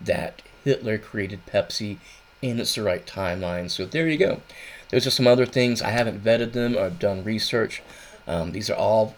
that 0.00 0.42
Hitler 0.64 0.98
created 0.98 1.46
Pepsi 1.46 1.98
and 2.42 2.60
it's 2.60 2.74
the 2.74 2.82
right 2.82 3.06
timeline. 3.06 3.70
So 3.70 3.84
there 3.84 4.08
you 4.08 4.18
go. 4.18 4.40
Those 4.90 5.06
are 5.06 5.10
some 5.10 5.26
other 5.26 5.46
things. 5.46 5.80
I 5.80 5.90
haven't 5.90 6.24
vetted 6.24 6.52
them 6.52 6.76
or 6.76 6.84
I've 6.84 6.98
done 6.98 7.24
research. 7.24 7.82
Um, 8.26 8.52
these 8.52 8.68
are 8.68 8.76
all 8.76 9.14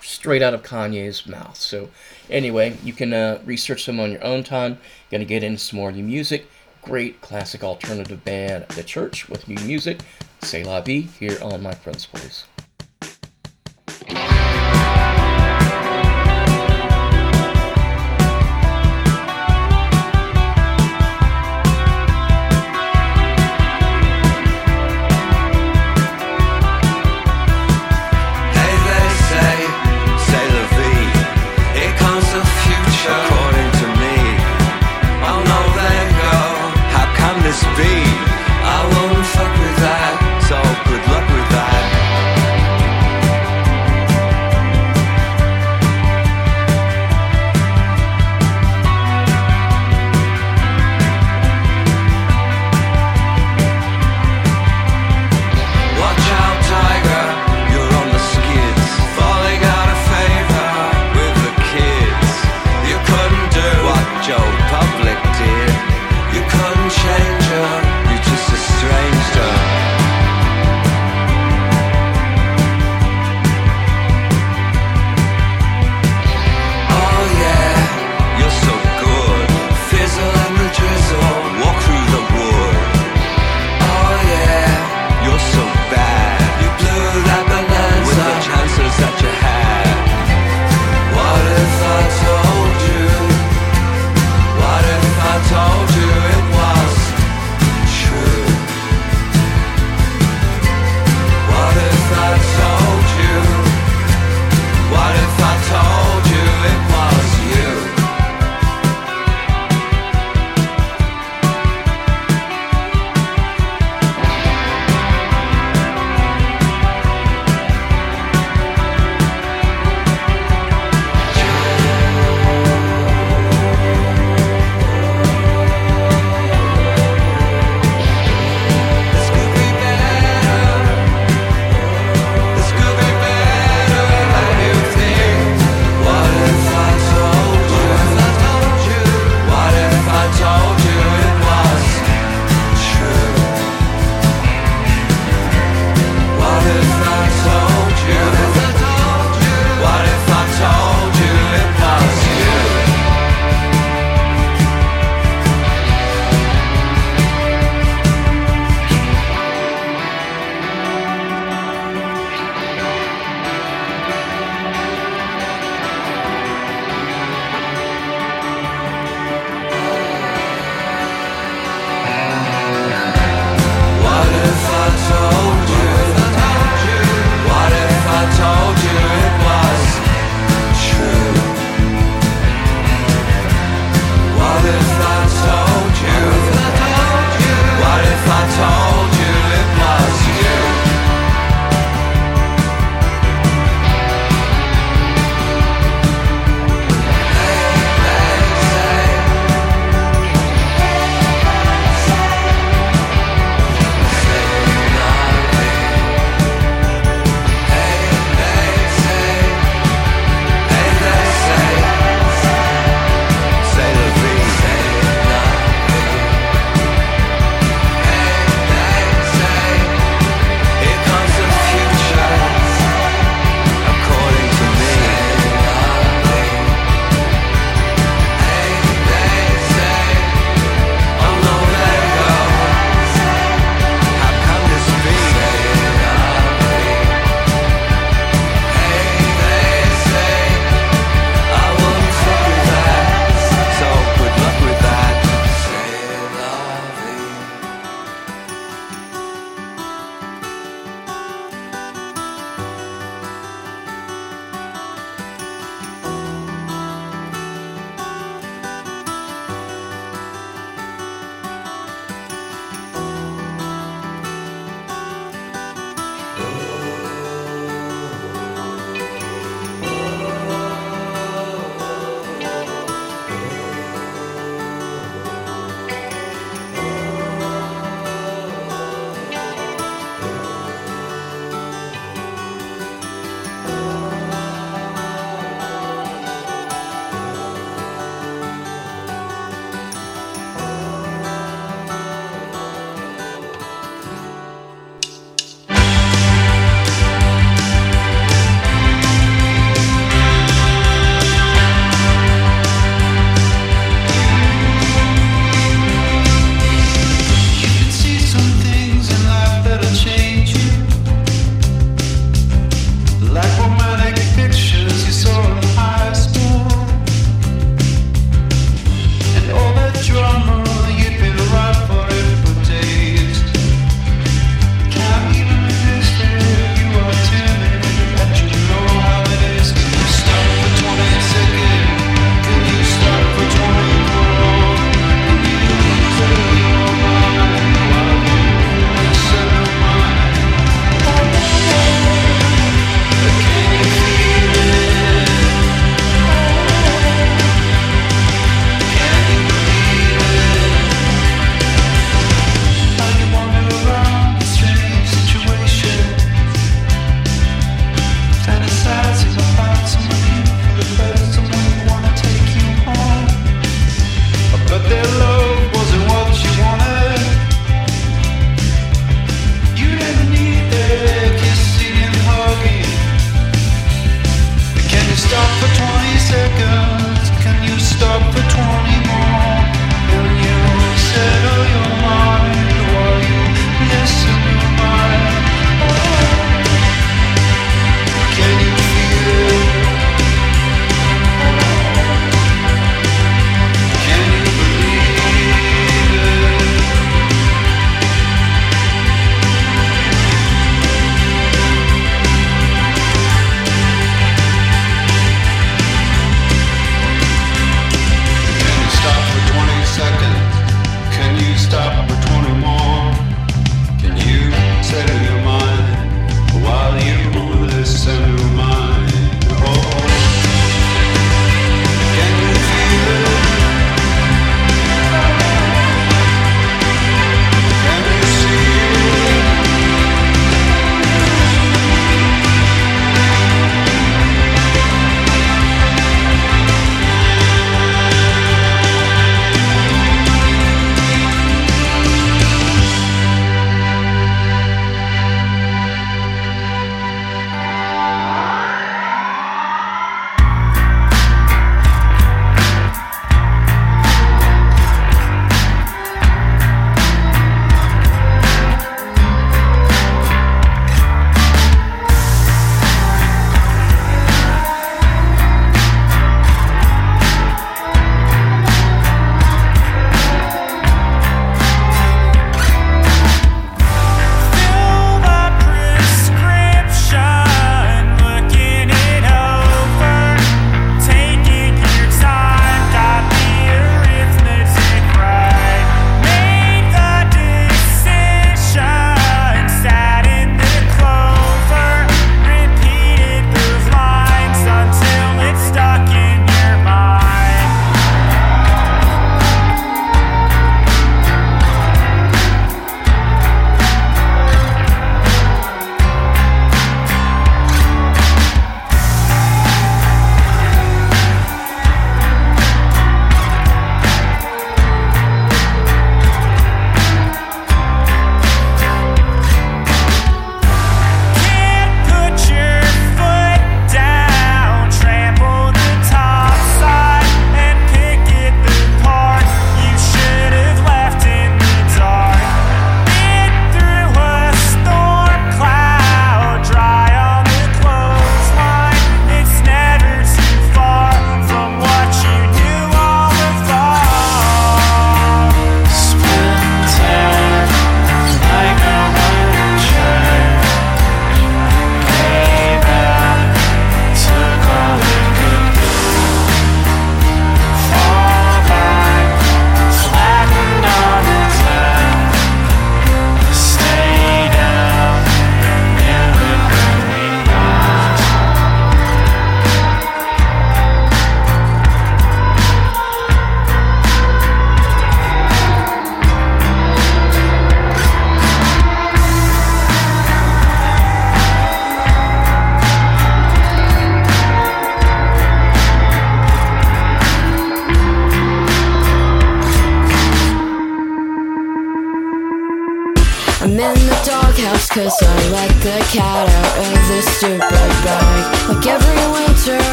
straight 0.00 0.42
out 0.42 0.54
of 0.54 0.62
Kanye's 0.62 1.26
mouth. 1.26 1.56
So 1.56 1.90
anyway, 2.30 2.76
you 2.84 2.92
can 2.92 3.12
uh, 3.12 3.40
research 3.44 3.86
them 3.86 4.00
on 4.00 4.12
your 4.12 4.24
own 4.24 4.44
time. 4.44 4.78
Going 5.10 5.20
to 5.20 5.26
get 5.26 5.42
into 5.42 5.58
some 5.58 5.78
more 5.78 5.92
new 5.92 6.04
music. 6.04 6.46
Great 6.82 7.20
classic 7.20 7.64
alternative 7.64 8.24
band, 8.24 8.66
The 8.68 8.84
Church, 8.84 9.28
with 9.28 9.48
new 9.48 9.62
music. 9.66 10.00
C'est 10.40 10.62
La 10.62 10.80
Vie 10.80 11.08
here 11.18 11.38
on 11.42 11.62
My 11.62 11.74
Friend's 11.74 12.06
Place. 12.06 12.44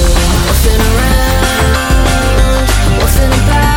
Two. 0.00 0.06
Within 0.48 0.80
around, 0.80 2.68
within 3.02 3.32
about. 3.44 3.69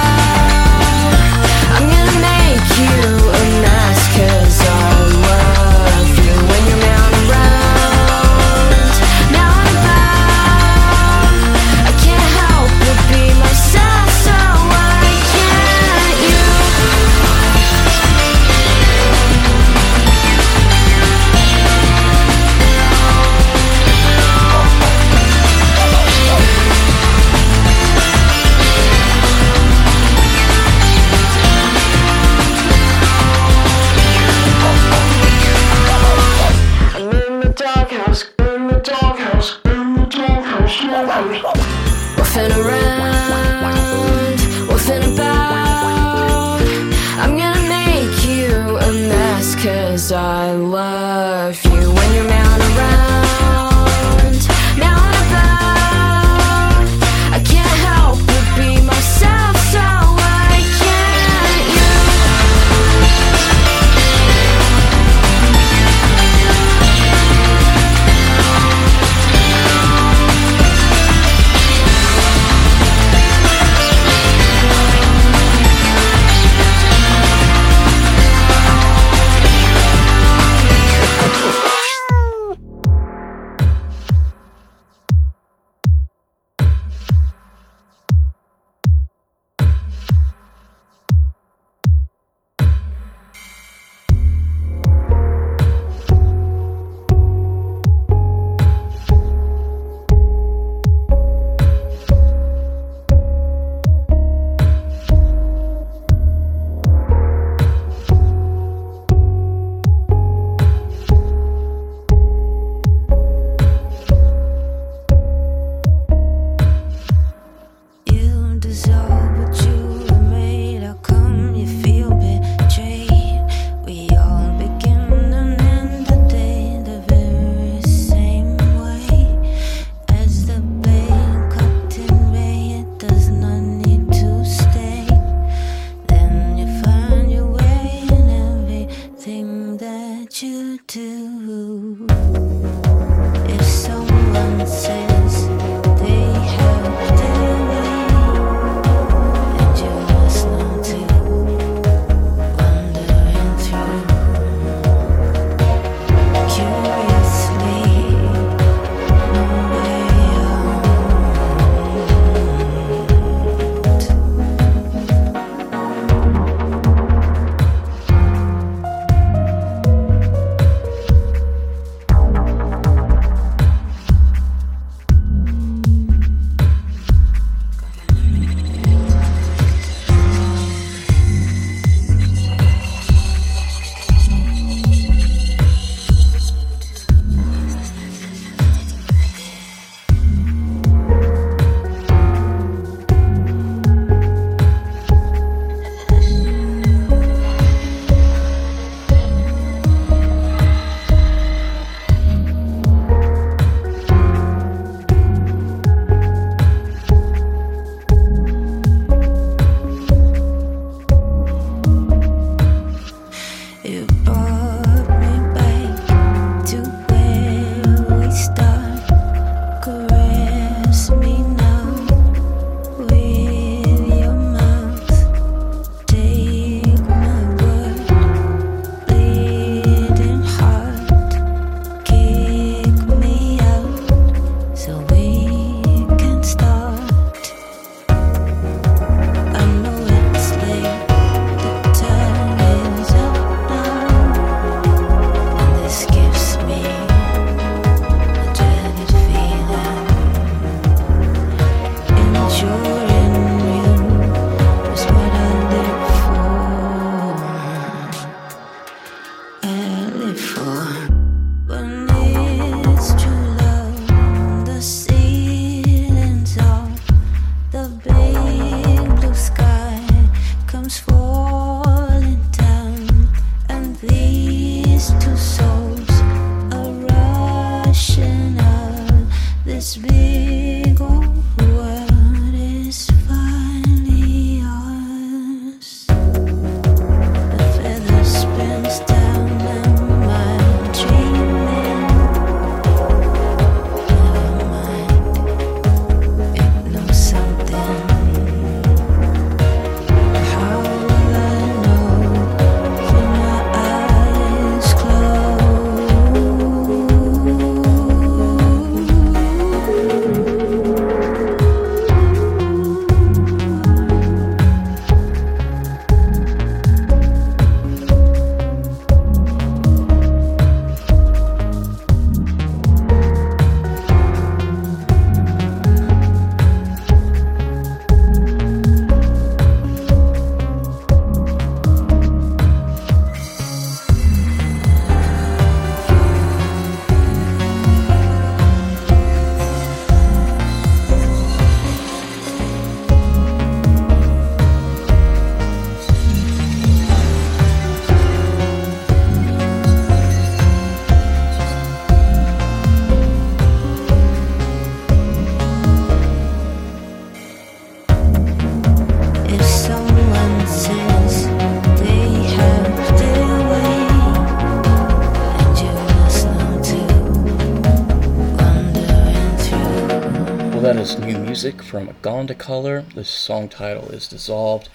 New 371.94 372.00
A 372.00 372.06
from 372.06 372.16
Gonda 372.24 372.58
Color. 372.58 373.06
The 373.14 373.24
song 373.24 373.70
title 373.70 374.10
is 374.10 374.28
Dissolved. 374.28 374.90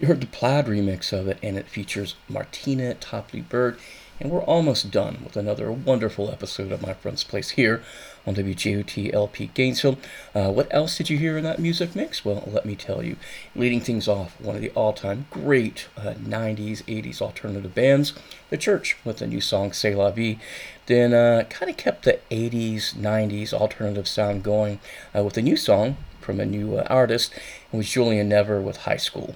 You 0.00 0.08
heard 0.08 0.20
the 0.20 0.26
Plaid 0.26 0.66
remix 0.66 1.12
of 1.12 1.28
it, 1.28 1.38
and 1.42 1.56
it 1.56 1.68
features 1.68 2.16
Martina 2.28 2.94
Topley 2.94 3.42
Bird. 3.42 3.78
And 4.18 4.30
we're 4.30 4.42
almost 4.42 4.90
done 4.90 5.18
with 5.24 5.36
another 5.36 5.70
wonderful 5.72 6.30
episode 6.30 6.72
of 6.72 6.82
My 6.82 6.92
Friend's 6.92 7.24
Place 7.24 7.50
here 7.50 7.82
on 8.26 8.34
WGOT 8.34 9.14
LP 9.14 9.50
Gainesville. 9.54 9.98
Uh, 10.34 10.50
what 10.50 10.66
else 10.70 10.98
did 10.98 11.08
you 11.08 11.16
hear 11.18 11.38
in 11.38 11.44
that 11.44 11.58
music 11.58 11.94
mix? 11.94 12.24
Well, 12.24 12.42
let 12.46 12.66
me 12.66 12.74
tell 12.74 13.02
you. 13.02 13.16
Leading 13.54 13.80
things 13.80 14.08
off, 14.08 14.38
one 14.40 14.56
of 14.56 14.60
the 14.60 14.70
all 14.70 14.92
time 14.92 15.26
great 15.30 15.88
uh, 15.96 16.14
90s, 16.14 16.82
80s 16.84 17.22
alternative 17.22 17.74
bands, 17.74 18.12
The 18.50 18.58
Church, 18.58 18.96
with 19.04 19.18
the 19.18 19.26
new 19.26 19.40
song 19.40 19.72
C'est 19.72 19.94
La 19.94 20.10
Vie. 20.10 20.38
Then 20.86 21.14
uh, 21.14 21.44
kind 21.48 21.70
of 21.70 21.76
kept 21.76 22.04
the 22.04 22.18
80s, 22.30 22.94
90s 22.94 23.54
alternative 23.54 24.08
sound 24.08 24.42
going 24.42 24.80
uh, 25.16 25.22
with 25.22 25.38
a 25.38 25.42
new 25.42 25.56
song 25.56 25.96
from 26.20 26.40
a 26.40 26.46
new 26.46 26.76
uh, 26.76 26.86
artist, 26.88 27.32
and 27.70 27.78
was 27.78 27.90
Julian 27.90 28.28
Never 28.28 28.60
with 28.60 28.78
High 28.78 28.96
School. 28.96 29.34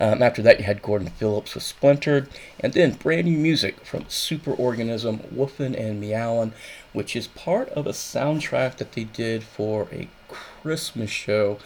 Um, 0.00 0.22
after 0.22 0.42
that, 0.42 0.58
you 0.58 0.64
had 0.64 0.82
Gordon 0.82 1.08
Phillips 1.08 1.54
with 1.54 1.62
Splintered, 1.62 2.28
and 2.60 2.72
then 2.72 2.92
brand 2.92 3.26
new 3.26 3.38
music 3.38 3.84
from 3.84 4.04
Superorganism, 4.04 5.32
Woofin' 5.32 5.78
and 5.78 6.00
Meowin', 6.00 6.52
which 6.92 7.14
is 7.14 7.26
part 7.28 7.68
of 7.70 7.86
a 7.86 7.92
soundtrack 7.92 8.76
that 8.76 8.92
they 8.92 9.04
did 9.04 9.42
for 9.44 9.88
a 9.92 10.08
Christmas 10.28 11.10
show. 11.10 11.58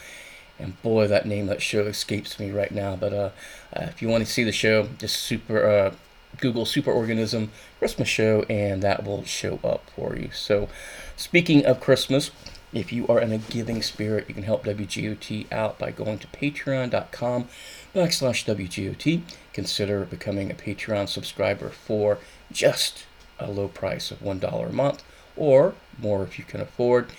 And 0.59 0.81
boy, 0.82 1.07
that 1.07 1.27
name 1.27 1.47
that 1.47 1.62
show 1.62 1.82
escapes 1.82 2.39
me 2.39 2.51
right 2.51 2.73
now. 2.73 2.97
But 2.97 3.12
uh, 3.12 3.31
uh, 3.74 3.85
if 3.85 4.03
you 4.03 4.09
want 4.09 4.27
to 4.27 4.31
see 4.31 4.45
the 4.45 4.53
show, 4.53 4.89
just 4.99 5.16
super 5.16 5.65
uh, 5.65 5.95
Google 6.40 6.65
Superorganism 6.65 7.49
Christmas 7.78 8.09
show, 8.09 8.45
and 8.51 8.82
that 8.82 9.05
will 9.05 9.24
show 9.24 9.61
up 9.65 9.89
for 9.95 10.16
you. 10.16 10.31
So, 10.32 10.69
speaking 11.16 11.65
of 11.65 11.81
Christmas, 11.81 12.31
if 12.73 12.93
you 12.93 13.07
are 13.09 13.20
in 13.20 13.32
a 13.32 13.39
giving 13.39 13.82
spirit, 13.82 14.27
you 14.28 14.35
can 14.35 14.43
help 14.43 14.65
WGOT 14.65 15.51
out 15.51 15.78
by 15.78 15.90
going 15.90 16.19
to 16.19 16.27
patreon.com 16.28 17.49
backslash 17.95 18.45
WGOT. 18.45 19.23
Consider 19.53 20.05
becoming 20.05 20.51
a 20.51 20.55
Patreon 20.55 21.09
subscriber 21.09 21.70
for 21.70 22.19
just 22.53 23.07
a 23.39 23.51
low 23.51 23.69
price 23.69 24.11
of 24.11 24.20
$1 24.20 24.69
a 24.69 24.73
month, 24.73 25.03
or 25.36 25.74
more 25.99 26.23
if 26.23 26.39
you 26.39 26.45
can 26.45 26.61
afford. 26.61 27.11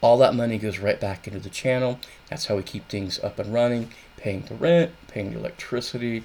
All 0.00 0.18
that 0.18 0.34
money 0.34 0.58
goes 0.58 0.78
right 0.78 1.00
back 1.00 1.26
into 1.26 1.40
the 1.40 1.50
channel. 1.50 1.98
That's 2.28 2.46
how 2.46 2.56
we 2.56 2.62
keep 2.62 2.88
things 2.88 3.18
up 3.24 3.38
and 3.38 3.52
running, 3.52 3.90
paying 4.16 4.42
the 4.42 4.54
rent, 4.54 4.92
paying 5.08 5.32
the 5.32 5.38
electricity, 5.38 6.22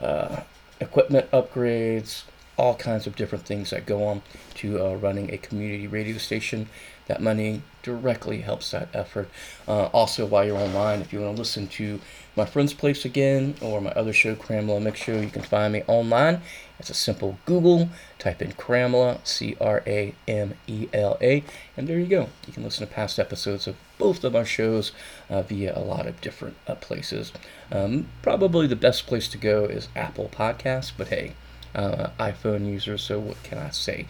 uh, 0.00 0.40
equipment 0.80 1.30
upgrades, 1.30 2.22
all 2.58 2.74
kinds 2.74 3.06
of 3.06 3.16
different 3.16 3.46
things 3.46 3.70
that 3.70 3.86
go 3.86 4.04
on 4.04 4.20
to 4.54 4.84
uh, 4.84 4.94
running 4.96 5.32
a 5.32 5.38
community 5.38 5.86
radio 5.86 6.18
station. 6.18 6.68
That 7.06 7.22
money 7.22 7.62
directly 7.82 8.42
helps 8.42 8.72
that 8.72 8.88
effort. 8.92 9.30
Uh, 9.66 9.86
also, 9.86 10.26
while 10.26 10.44
you're 10.44 10.58
online, 10.58 11.00
if 11.00 11.10
you 11.10 11.20
want 11.20 11.36
to 11.36 11.40
listen 11.40 11.68
to 11.68 12.00
my 12.36 12.44
friend's 12.44 12.74
place 12.74 13.06
again 13.06 13.54
or 13.62 13.80
my 13.80 13.92
other 13.92 14.12
show, 14.12 14.34
Cramela 14.34 14.82
Mix 14.82 15.00
Show, 15.00 15.18
you 15.18 15.30
can 15.30 15.40
find 15.42 15.72
me 15.72 15.84
online. 15.86 16.42
It's 16.78 16.90
a 16.90 16.94
simple 16.94 17.38
Google. 17.46 17.88
Type 18.18 18.42
in 18.42 18.52
Cramela, 18.52 19.26
C 19.26 19.56
R 19.60 19.82
A 19.86 20.14
M 20.26 20.54
E 20.66 20.88
L 20.92 21.16
A, 21.22 21.42
and 21.76 21.88
there 21.88 21.98
you 21.98 22.06
go. 22.06 22.28
You 22.46 22.52
can 22.52 22.64
listen 22.64 22.86
to 22.86 22.92
past 22.92 23.18
episodes 23.18 23.66
of 23.66 23.76
both 23.96 24.22
of 24.22 24.36
our 24.36 24.44
shows 24.44 24.92
uh, 25.30 25.42
via 25.42 25.76
a 25.76 25.80
lot 25.80 26.06
of 26.06 26.20
different 26.20 26.56
uh, 26.66 26.74
places. 26.74 27.32
Um, 27.72 28.08
probably 28.22 28.66
the 28.66 28.76
best 28.76 29.06
place 29.06 29.28
to 29.28 29.38
go 29.38 29.64
is 29.64 29.88
Apple 29.96 30.30
Podcasts, 30.32 30.92
but 30.96 31.08
hey, 31.08 31.34
uh, 31.74 32.10
iPhone 32.18 32.66
users, 32.66 33.02
so 33.02 33.18
what 33.18 33.42
can 33.42 33.58
I 33.58 33.70
say? 33.70 34.06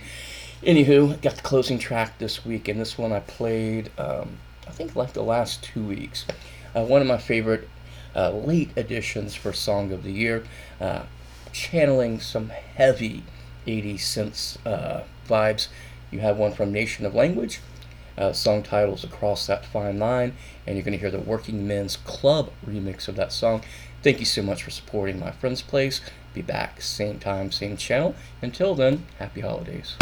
Anywho, 0.62 1.20
got 1.22 1.36
the 1.36 1.42
closing 1.42 1.78
track 1.78 2.18
this 2.18 2.44
week, 2.44 2.68
and 2.68 2.80
this 2.80 2.98
one 2.98 3.12
I 3.12 3.20
played, 3.20 3.90
um, 3.98 4.38
I 4.66 4.70
think, 4.70 4.96
like 4.96 5.12
the 5.12 5.22
last 5.22 5.62
two 5.62 5.84
weeks. 5.84 6.26
Uh, 6.74 6.84
one 6.84 7.00
of 7.00 7.06
my 7.06 7.18
favorite 7.18 7.68
uh, 8.16 8.30
late 8.30 8.70
additions 8.76 9.34
for 9.34 9.52
Song 9.52 9.92
of 9.92 10.02
the 10.02 10.12
Year, 10.12 10.44
uh, 10.80 11.02
channeling 11.52 12.20
some 12.20 12.48
heavy 12.48 13.22
80s 13.66 14.00
synths 14.00 14.56
uh, 14.66 15.04
vibes. 15.28 15.68
You 16.10 16.20
have 16.20 16.38
one 16.38 16.52
from 16.52 16.72
Nation 16.72 17.06
of 17.06 17.14
Language. 17.14 17.60
Uh, 18.16 18.32
song 18.32 18.64
titles 18.64 19.04
Across 19.04 19.46
That 19.46 19.64
Fine 19.64 20.00
Line, 20.00 20.32
and 20.66 20.74
you're 20.74 20.84
going 20.84 20.92
to 20.92 20.98
hear 20.98 21.10
the 21.10 21.20
Working 21.20 21.68
Men's 21.68 21.96
Club 21.98 22.50
remix 22.66 23.06
of 23.06 23.14
that 23.14 23.30
song. 23.30 23.62
Thank 24.02 24.18
you 24.18 24.26
so 24.26 24.42
much 24.42 24.64
for 24.64 24.70
supporting 24.70 25.20
my 25.20 25.30
friend's 25.30 25.62
place. 25.62 26.00
Be 26.34 26.42
back 26.42 26.80
same 26.82 27.18
time, 27.18 27.50
same 27.50 27.76
channel. 27.76 28.14
Until 28.42 28.74
then, 28.74 29.04
happy 29.18 29.40
holidays. 29.40 29.96